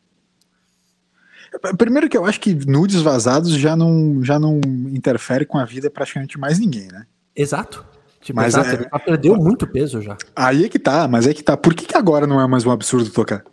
[1.76, 4.60] Primeiro que eu acho que nudes vazados já não, já não
[4.92, 7.06] interfere com a vida praticamente mais ninguém, né?
[7.34, 7.84] Exato.
[8.20, 8.74] Tipo, mas exato, é...
[8.74, 10.16] ele já perdeu muito peso já.
[10.36, 11.56] Aí é que tá, mas é que tá.
[11.56, 13.44] Por que, que agora não é mais um absurdo tocar?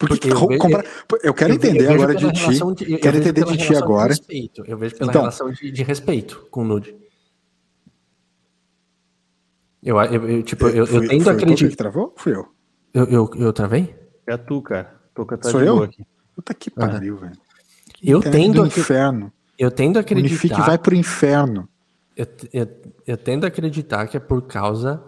[0.00, 0.84] Porque, Porque eu, vejo, comprar...
[1.22, 2.86] eu quero eu entender eu agora de ti.
[2.86, 4.14] De, quero entender de ti agora.
[4.14, 6.96] De eu vejo pela então, relação de, de, respeito com o nude.
[9.82, 11.68] Eu, eu, tipo, eu, eu, tendo a acreditar.
[11.68, 12.14] que travou?
[12.16, 12.48] Fui eu.
[12.94, 13.94] Eu, eu, eu travei?
[14.26, 14.98] É tu, cara.
[15.14, 15.82] Toca tá Sou eu?
[15.82, 16.02] Aqui.
[16.34, 17.36] Puta que pariu, velho.
[18.02, 19.30] Eu tendo a inferno.
[19.58, 20.30] Eu tendo a acreditar.
[20.30, 21.68] Unifique vai pro inferno.
[22.16, 22.66] Eu, eu,
[23.06, 25.04] eu tendo a acreditar que é por causa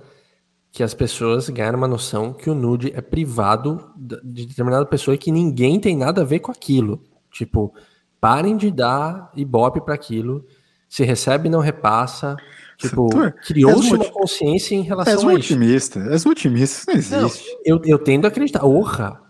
[0.72, 5.18] que as pessoas ganharam uma noção que o nude é privado de determinada pessoa e
[5.18, 7.04] que ninguém tem nada a ver com aquilo.
[7.30, 7.74] Tipo,
[8.18, 10.46] parem de dar ibope para aquilo.
[10.88, 12.36] Se recebe, não repassa.
[12.78, 13.06] Tipo,
[13.46, 15.52] criou-se uma consciência em relação és a isso.
[15.52, 17.50] Otimista, és otimista, isso não existe.
[17.50, 18.64] Não, eu, eu tendo a acreditar.
[18.64, 19.20] Orra,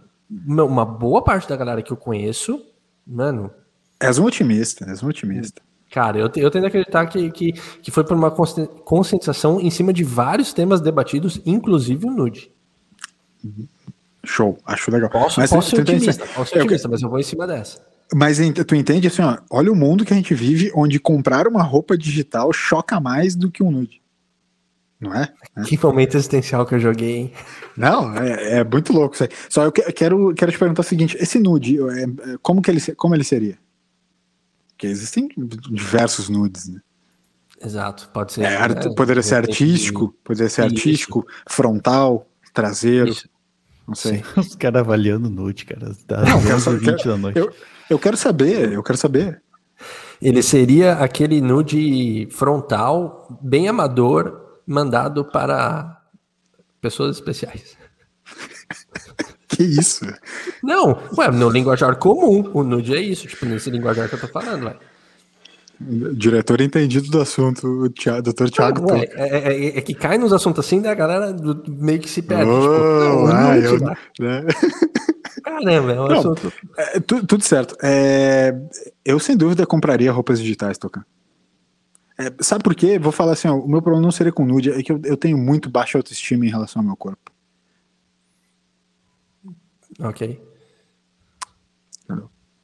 [0.47, 2.65] uma boa parte da galera que eu conheço,
[3.05, 3.51] mano.
[4.01, 5.61] És um otimista, és um otimista.
[5.93, 9.93] Cara, eu, eu tendo a acreditar que, que, que foi por uma conscientização em cima
[9.93, 12.51] de vários temas debatidos, inclusive o nude.
[14.25, 15.11] Show, acho legal.
[15.11, 17.79] Posso, mas, posso ser otimista, posso ser otimista, mas eu vou em cima dessa.
[18.15, 21.63] Mas tu entende assim, ó, olha o mundo que a gente vive, onde comprar uma
[21.63, 24.01] roupa digital choca mais do que um nude.
[24.99, 25.29] Não é?
[25.59, 25.63] é?
[25.69, 27.33] Que momento existencial que eu joguei, hein?
[27.77, 29.31] Não, é, é muito louco isso aí.
[29.51, 32.07] Só eu quero, quero te perguntar o seguinte: esse nude, é, é,
[32.41, 33.59] como, que ele, como ele seria?
[34.83, 35.29] Porque existem
[35.71, 36.81] diversos nudes, né?
[37.65, 38.43] Exato, pode ser.
[38.43, 38.95] É, art, né?
[38.97, 43.11] poderia ser artístico, poderia ser artístico, frontal, traseiro.
[43.11, 43.29] Isso.
[43.87, 44.25] Não sei.
[44.37, 45.95] Os caras avaliando nude, cara.
[46.05, 47.53] Tá não, quero, quero, eu,
[47.89, 49.41] eu quero saber, eu quero saber.
[50.21, 56.03] Ele seria aquele nude frontal, bem amador, mandado para
[56.81, 57.77] pessoas especiais.
[59.53, 60.07] Que isso?
[60.63, 64.29] Não, ué, no linguajar comum, o nude é isso, tipo, nesse linguajar que eu tô
[64.29, 64.77] falando, ué.
[66.15, 68.93] Diretor entendido do assunto, o doutor Thiago.
[68.93, 70.91] Ué, é, é, é, que cai nos assuntos assim, né?
[70.91, 72.51] A galera meio que se perde.
[72.51, 73.97] Oh, tipo, não, ah, eu, né?
[75.43, 76.53] Caramba, é um não, assunto.
[76.79, 77.77] É, tudo certo.
[77.83, 78.55] É,
[79.05, 81.05] eu, sem dúvida, compraria roupas digitais, Tocan.
[82.19, 82.99] É, sabe por quê?
[82.99, 85.17] Vou falar assim, ó, o meu problema não seria com nude, é que eu, eu
[85.17, 87.32] tenho muito baixa autoestima em relação ao meu corpo.
[90.01, 90.43] Ok.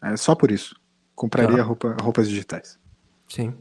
[0.03, 0.77] É só por isso.
[1.15, 2.79] Compraria roupa, roupas digitais.
[3.29, 3.53] Sim.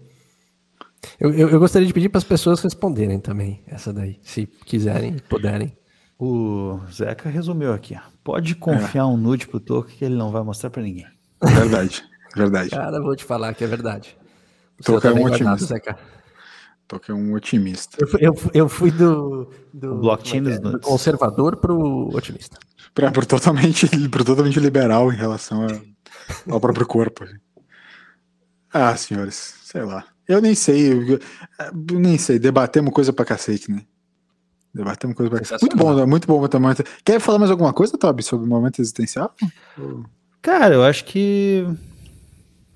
[1.20, 5.18] Eu, eu, eu gostaria de pedir para as pessoas responderem também essa daí, se quiserem,
[5.30, 5.76] puderem.
[6.20, 7.96] O Zeca resumiu aqui.
[7.96, 8.00] Ó.
[8.24, 9.06] Pode confiar é.
[9.06, 11.06] um nude pro Toco que ele não vai mostrar para ninguém.
[11.42, 12.04] Verdade,
[12.36, 12.70] verdade.
[12.72, 14.18] Cara, vou te falar que é verdade.
[14.84, 15.66] Toco é um otimista.
[15.66, 15.98] Zeca.
[16.88, 17.98] Toco é um otimista.
[18.00, 22.58] Eu, eu, eu fui do, do, blockchain é, do conservador pro otimista.
[22.98, 27.26] Para pro totalmente, pro totalmente liberal em relação a, ao próprio corpo.
[28.74, 30.04] Ah, senhores, sei lá.
[30.28, 31.20] Eu nem sei, eu,
[31.92, 33.84] eu nem sei, debatemos coisa pra cacete, né?
[34.74, 35.62] Debatemos coisa pra cacete.
[35.62, 36.74] Muito bom, muito bom também.
[37.06, 39.32] Quer falar mais alguma coisa, Toby, sobre o momento existencial?
[40.42, 41.68] Cara, eu acho que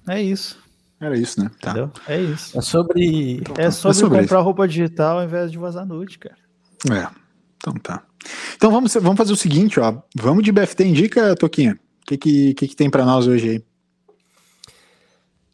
[0.07, 0.61] é isso.
[0.99, 1.49] Era isso, né?
[1.59, 1.71] Tá.
[1.71, 1.91] Entendeu?
[2.07, 2.55] É isso.
[2.55, 3.37] É sobre.
[3.37, 4.45] Então, é sobre, é sobre comprar isso.
[4.45, 6.37] roupa digital ao invés de vazar nude, cara.
[6.91, 7.07] É.
[7.57, 8.03] Então tá.
[8.55, 10.01] Então vamos, vamos fazer o seguinte, ó.
[10.15, 11.79] Vamos de BFT Indica, Toquinha.
[12.01, 13.63] O que, que, que, que tem para nós hoje aí?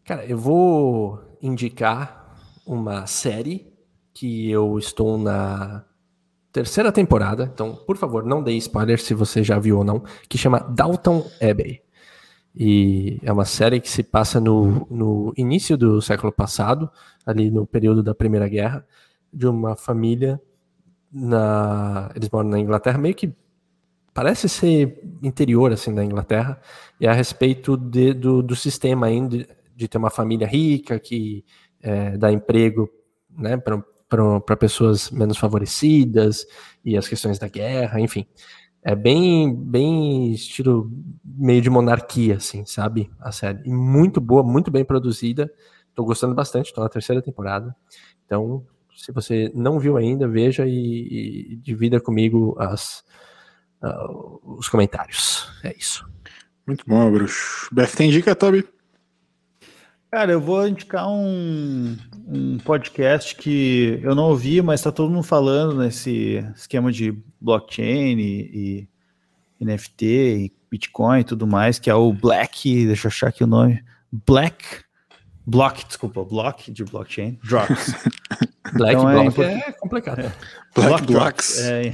[0.04, 2.36] Cara, eu vou indicar
[2.66, 3.68] uma série
[4.14, 5.86] que eu estou na
[6.52, 10.38] terceira temporada, então, por favor, não dê spoiler se você já viu ou não, que
[10.38, 11.82] chama Dalton Abbey.
[12.56, 16.90] E é uma série que se passa no, no início do século passado,
[17.24, 18.84] ali no período da Primeira Guerra,
[19.32, 20.42] de uma família
[21.12, 23.34] na eles moram na Inglaterra, meio que
[24.14, 26.60] parece ser interior assim da Inglaterra,
[27.00, 31.46] e é a respeito de, do, do sistema ainda de ter uma família rica que
[31.82, 32.90] é, dá emprego
[33.30, 36.46] né, para pessoas menos favorecidas
[36.84, 38.26] e as questões da guerra, enfim.
[38.82, 40.90] É bem, bem estilo
[41.24, 43.12] meio de monarquia, assim, sabe?
[43.20, 43.62] A série.
[43.66, 45.52] E muito boa, muito bem produzida.
[45.90, 47.76] Estou gostando bastante, estou na terceira temporada.
[48.26, 48.66] Então,
[48.98, 53.04] se você não viu ainda, veja e, e divida comigo as,
[53.82, 55.48] uh, os comentários.
[55.64, 56.06] É isso.
[56.66, 57.70] Muito bom, bruxo.
[57.72, 58.68] Beth, tem dica, Toby?
[60.12, 61.96] Cara, eu vou indicar um,
[62.28, 68.18] um podcast que eu não ouvi, mas está todo mundo falando nesse esquema de blockchain
[68.18, 68.88] e,
[69.60, 73.44] e, NFT e Bitcoin e tudo mais, que é o Black, deixa eu achar aqui
[73.44, 74.87] o nome, Black,
[75.50, 77.94] Block, desculpa, Block de blockchain, Drops.
[78.74, 80.20] Black então, Block é, é complicado.
[80.20, 80.34] É.
[80.76, 81.62] Black Block Blocks.
[81.62, 81.94] É,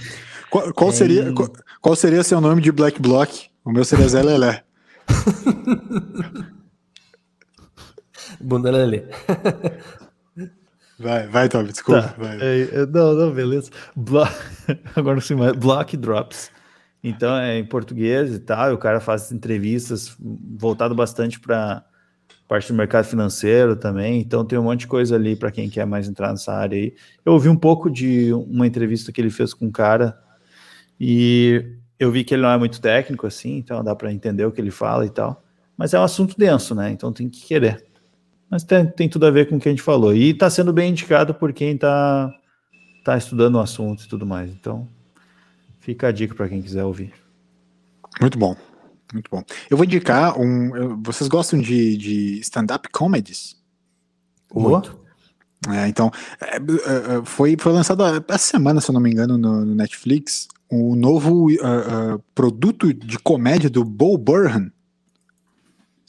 [0.49, 3.51] qual, qual é, seria, qual, qual, seria seu nome de Black Block?
[3.63, 4.63] O meu seria Zé Lelé.
[8.41, 9.03] Bunda Lelê.
[10.97, 12.01] Vai, vai, Toby, desculpa.
[12.01, 12.15] Tá.
[12.17, 12.39] Vai.
[12.41, 13.69] É, não, não, beleza.
[13.95, 14.27] Blo...
[14.95, 16.49] Agora sim, Block Drops.
[17.03, 21.85] Então é em português e tal, e o cara faz entrevistas voltado bastante para
[22.47, 24.19] parte do mercado financeiro também.
[24.19, 26.93] Então tem um monte de coisa ali para quem quer mais entrar nessa área aí.
[27.25, 30.17] Eu ouvi um pouco de uma entrevista que ele fez com um cara
[30.99, 34.51] e eu vi que ele não é muito técnico assim, então dá para entender o
[34.51, 35.43] que ele fala e tal.
[35.77, 36.91] Mas é um assunto denso, né?
[36.91, 37.85] Então tem que querer.
[38.49, 40.13] Mas tem, tem tudo a ver com o que a gente falou.
[40.13, 42.31] E está sendo bem indicado por quem está
[43.03, 44.51] tá estudando o assunto e tudo mais.
[44.51, 44.87] Então,
[45.79, 47.13] fica a dica para quem quiser ouvir.
[48.21, 48.55] Muito bom.
[49.13, 49.43] Muito bom.
[49.69, 51.01] Eu vou indicar um.
[51.03, 53.55] Vocês gostam de, de stand-up comedies?
[54.53, 54.99] Muito.
[55.69, 56.11] É, então,
[56.41, 56.61] é, é, é
[57.23, 60.95] foi, foi lançado essa semana, se eu não me engano, no, no Netflix, o um
[60.95, 64.71] novo uh, uh, produto de comédia do Bo Burnham,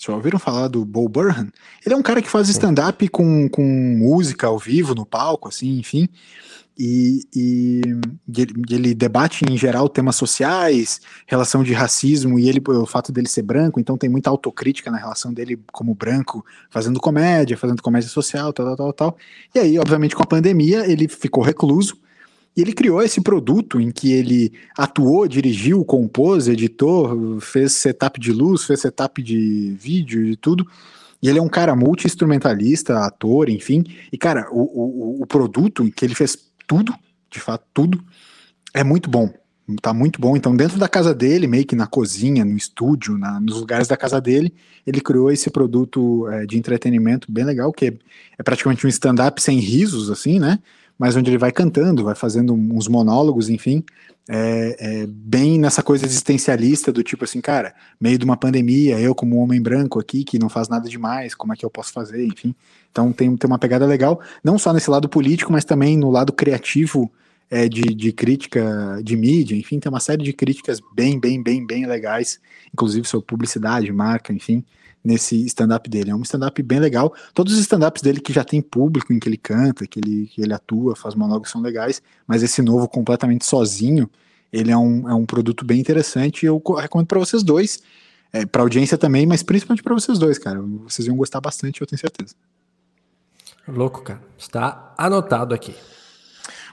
[0.06, 1.48] já ouviram falar do Bo Burnham?
[1.84, 5.78] Ele é um cara que faz stand-up com, com música ao vivo no palco, assim,
[5.78, 6.08] enfim.
[6.76, 7.80] E, e,
[8.36, 13.28] ele, ele, debate em geral temas sociais, relação de racismo e ele o fato dele
[13.28, 18.08] ser branco, então tem muita autocrítica na relação dele como branco, fazendo comédia, fazendo comédia
[18.08, 19.16] social, tal, tal, tal, tal.
[19.54, 21.96] E aí, obviamente, com a pandemia, ele ficou recluso
[22.56, 28.32] e ele criou esse produto em que ele atuou, dirigiu, compôs, editou, fez setup de
[28.32, 30.64] luz, fez setup de vídeo e tudo.
[31.20, 33.82] E ele é um cara multi-instrumentalista, ator, enfim.
[34.12, 36.94] E, cara, o, o, o produto que ele fez tudo,
[37.30, 38.04] de fato, tudo,
[38.72, 39.32] é muito bom.
[39.80, 40.36] Tá muito bom.
[40.36, 43.96] Então, dentro da casa dele, meio que na cozinha, no estúdio, na, nos lugares da
[43.96, 44.52] casa dele,
[44.86, 47.94] ele criou esse produto é, de entretenimento bem legal, que é,
[48.38, 50.58] é praticamente um stand-up sem risos, assim, né?
[50.98, 53.82] Mas onde ele vai cantando, vai fazendo uns monólogos, enfim,
[54.28, 59.14] é, é, bem nessa coisa existencialista do tipo assim, cara, meio de uma pandemia, eu
[59.14, 61.92] como um homem branco aqui que não faz nada demais, como é que eu posso
[61.92, 62.54] fazer, enfim.
[62.90, 66.32] Então tem, tem uma pegada legal, não só nesse lado político, mas também no lado
[66.32, 67.10] criativo
[67.50, 71.66] é, de, de crítica de mídia, enfim, tem uma série de críticas bem, bem, bem,
[71.66, 72.40] bem legais,
[72.72, 74.64] inclusive sobre publicidade, marca, enfim
[75.04, 76.10] nesse stand-up dele.
[76.10, 77.14] É um stand-up bem legal.
[77.34, 80.40] Todos os stand-ups dele que já tem público, em que ele canta, que ele, que
[80.40, 84.08] ele atua, faz monólogos, são legais, mas esse novo, completamente sozinho,
[84.50, 87.82] ele é um, é um produto bem interessante e eu recomendo para vocês dois,
[88.32, 90.60] é, para audiência também, mas principalmente para vocês dois, cara.
[90.60, 92.34] Vocês iam gostar bastante, eu tenho certeza.
[93.68, 94.20] Louco, cara.
[94.38, 95.74] Está anotado aqui.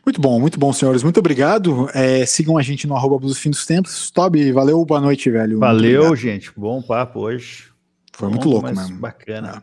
[0.06, 1.04] Muito bom, muito bom, senhores.
[1.04, 1.88] Muito obrigado.
[1.94, 4.10] É, sigam a gente no arroba dos Fim dos Tempos.
[4.10, 5.60] Toby, valeu, boa noite, velho.
[5.60, 6.52] Valeu, gente.
[6.58, 7.71] Bom papo hoje.
[8.14, 9.00] Foi bom, muito louco mesmo.
[9.00, 9.58] Bacana.
[9.58, 9.62] É.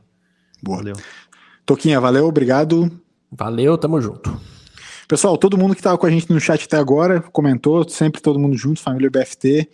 [0.62, 0.78] Boa.
[0.78, 0.96] Valeu.
[1.64, 2.90] Toquinha, valeu, obrigado.
[3.30, 4.40] Valeu, tamo junto.
[5.06, 8.38] Pessoal, todo mundo que estava com a gente no chat até agora, comentou, sempre todo
[8.38, 9.68] mundo junto, família BFT.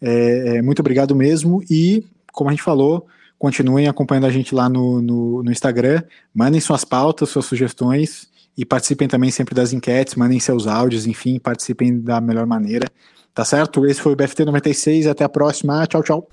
[0.00, 1.62] É, é, muito obrigado mesmo.
[1.70, 3.06] E, como a gente falou,
[3.38, 6.02] continuem acompanhando a gente lá no, no, no Instagram.
[6.34, 11.38] Mandem suas pautas, suas sugestões e participem também sempre das enquetes, mandem seus áudios, enfim,
[11.38, 12.86] participem da melhor maneira.
[13.34, 13.86] Tá certo?
[13.86, 15.86] Esse foi o BFT 96, até a próxima.
[15.86, 16.28] Tchau, tchau.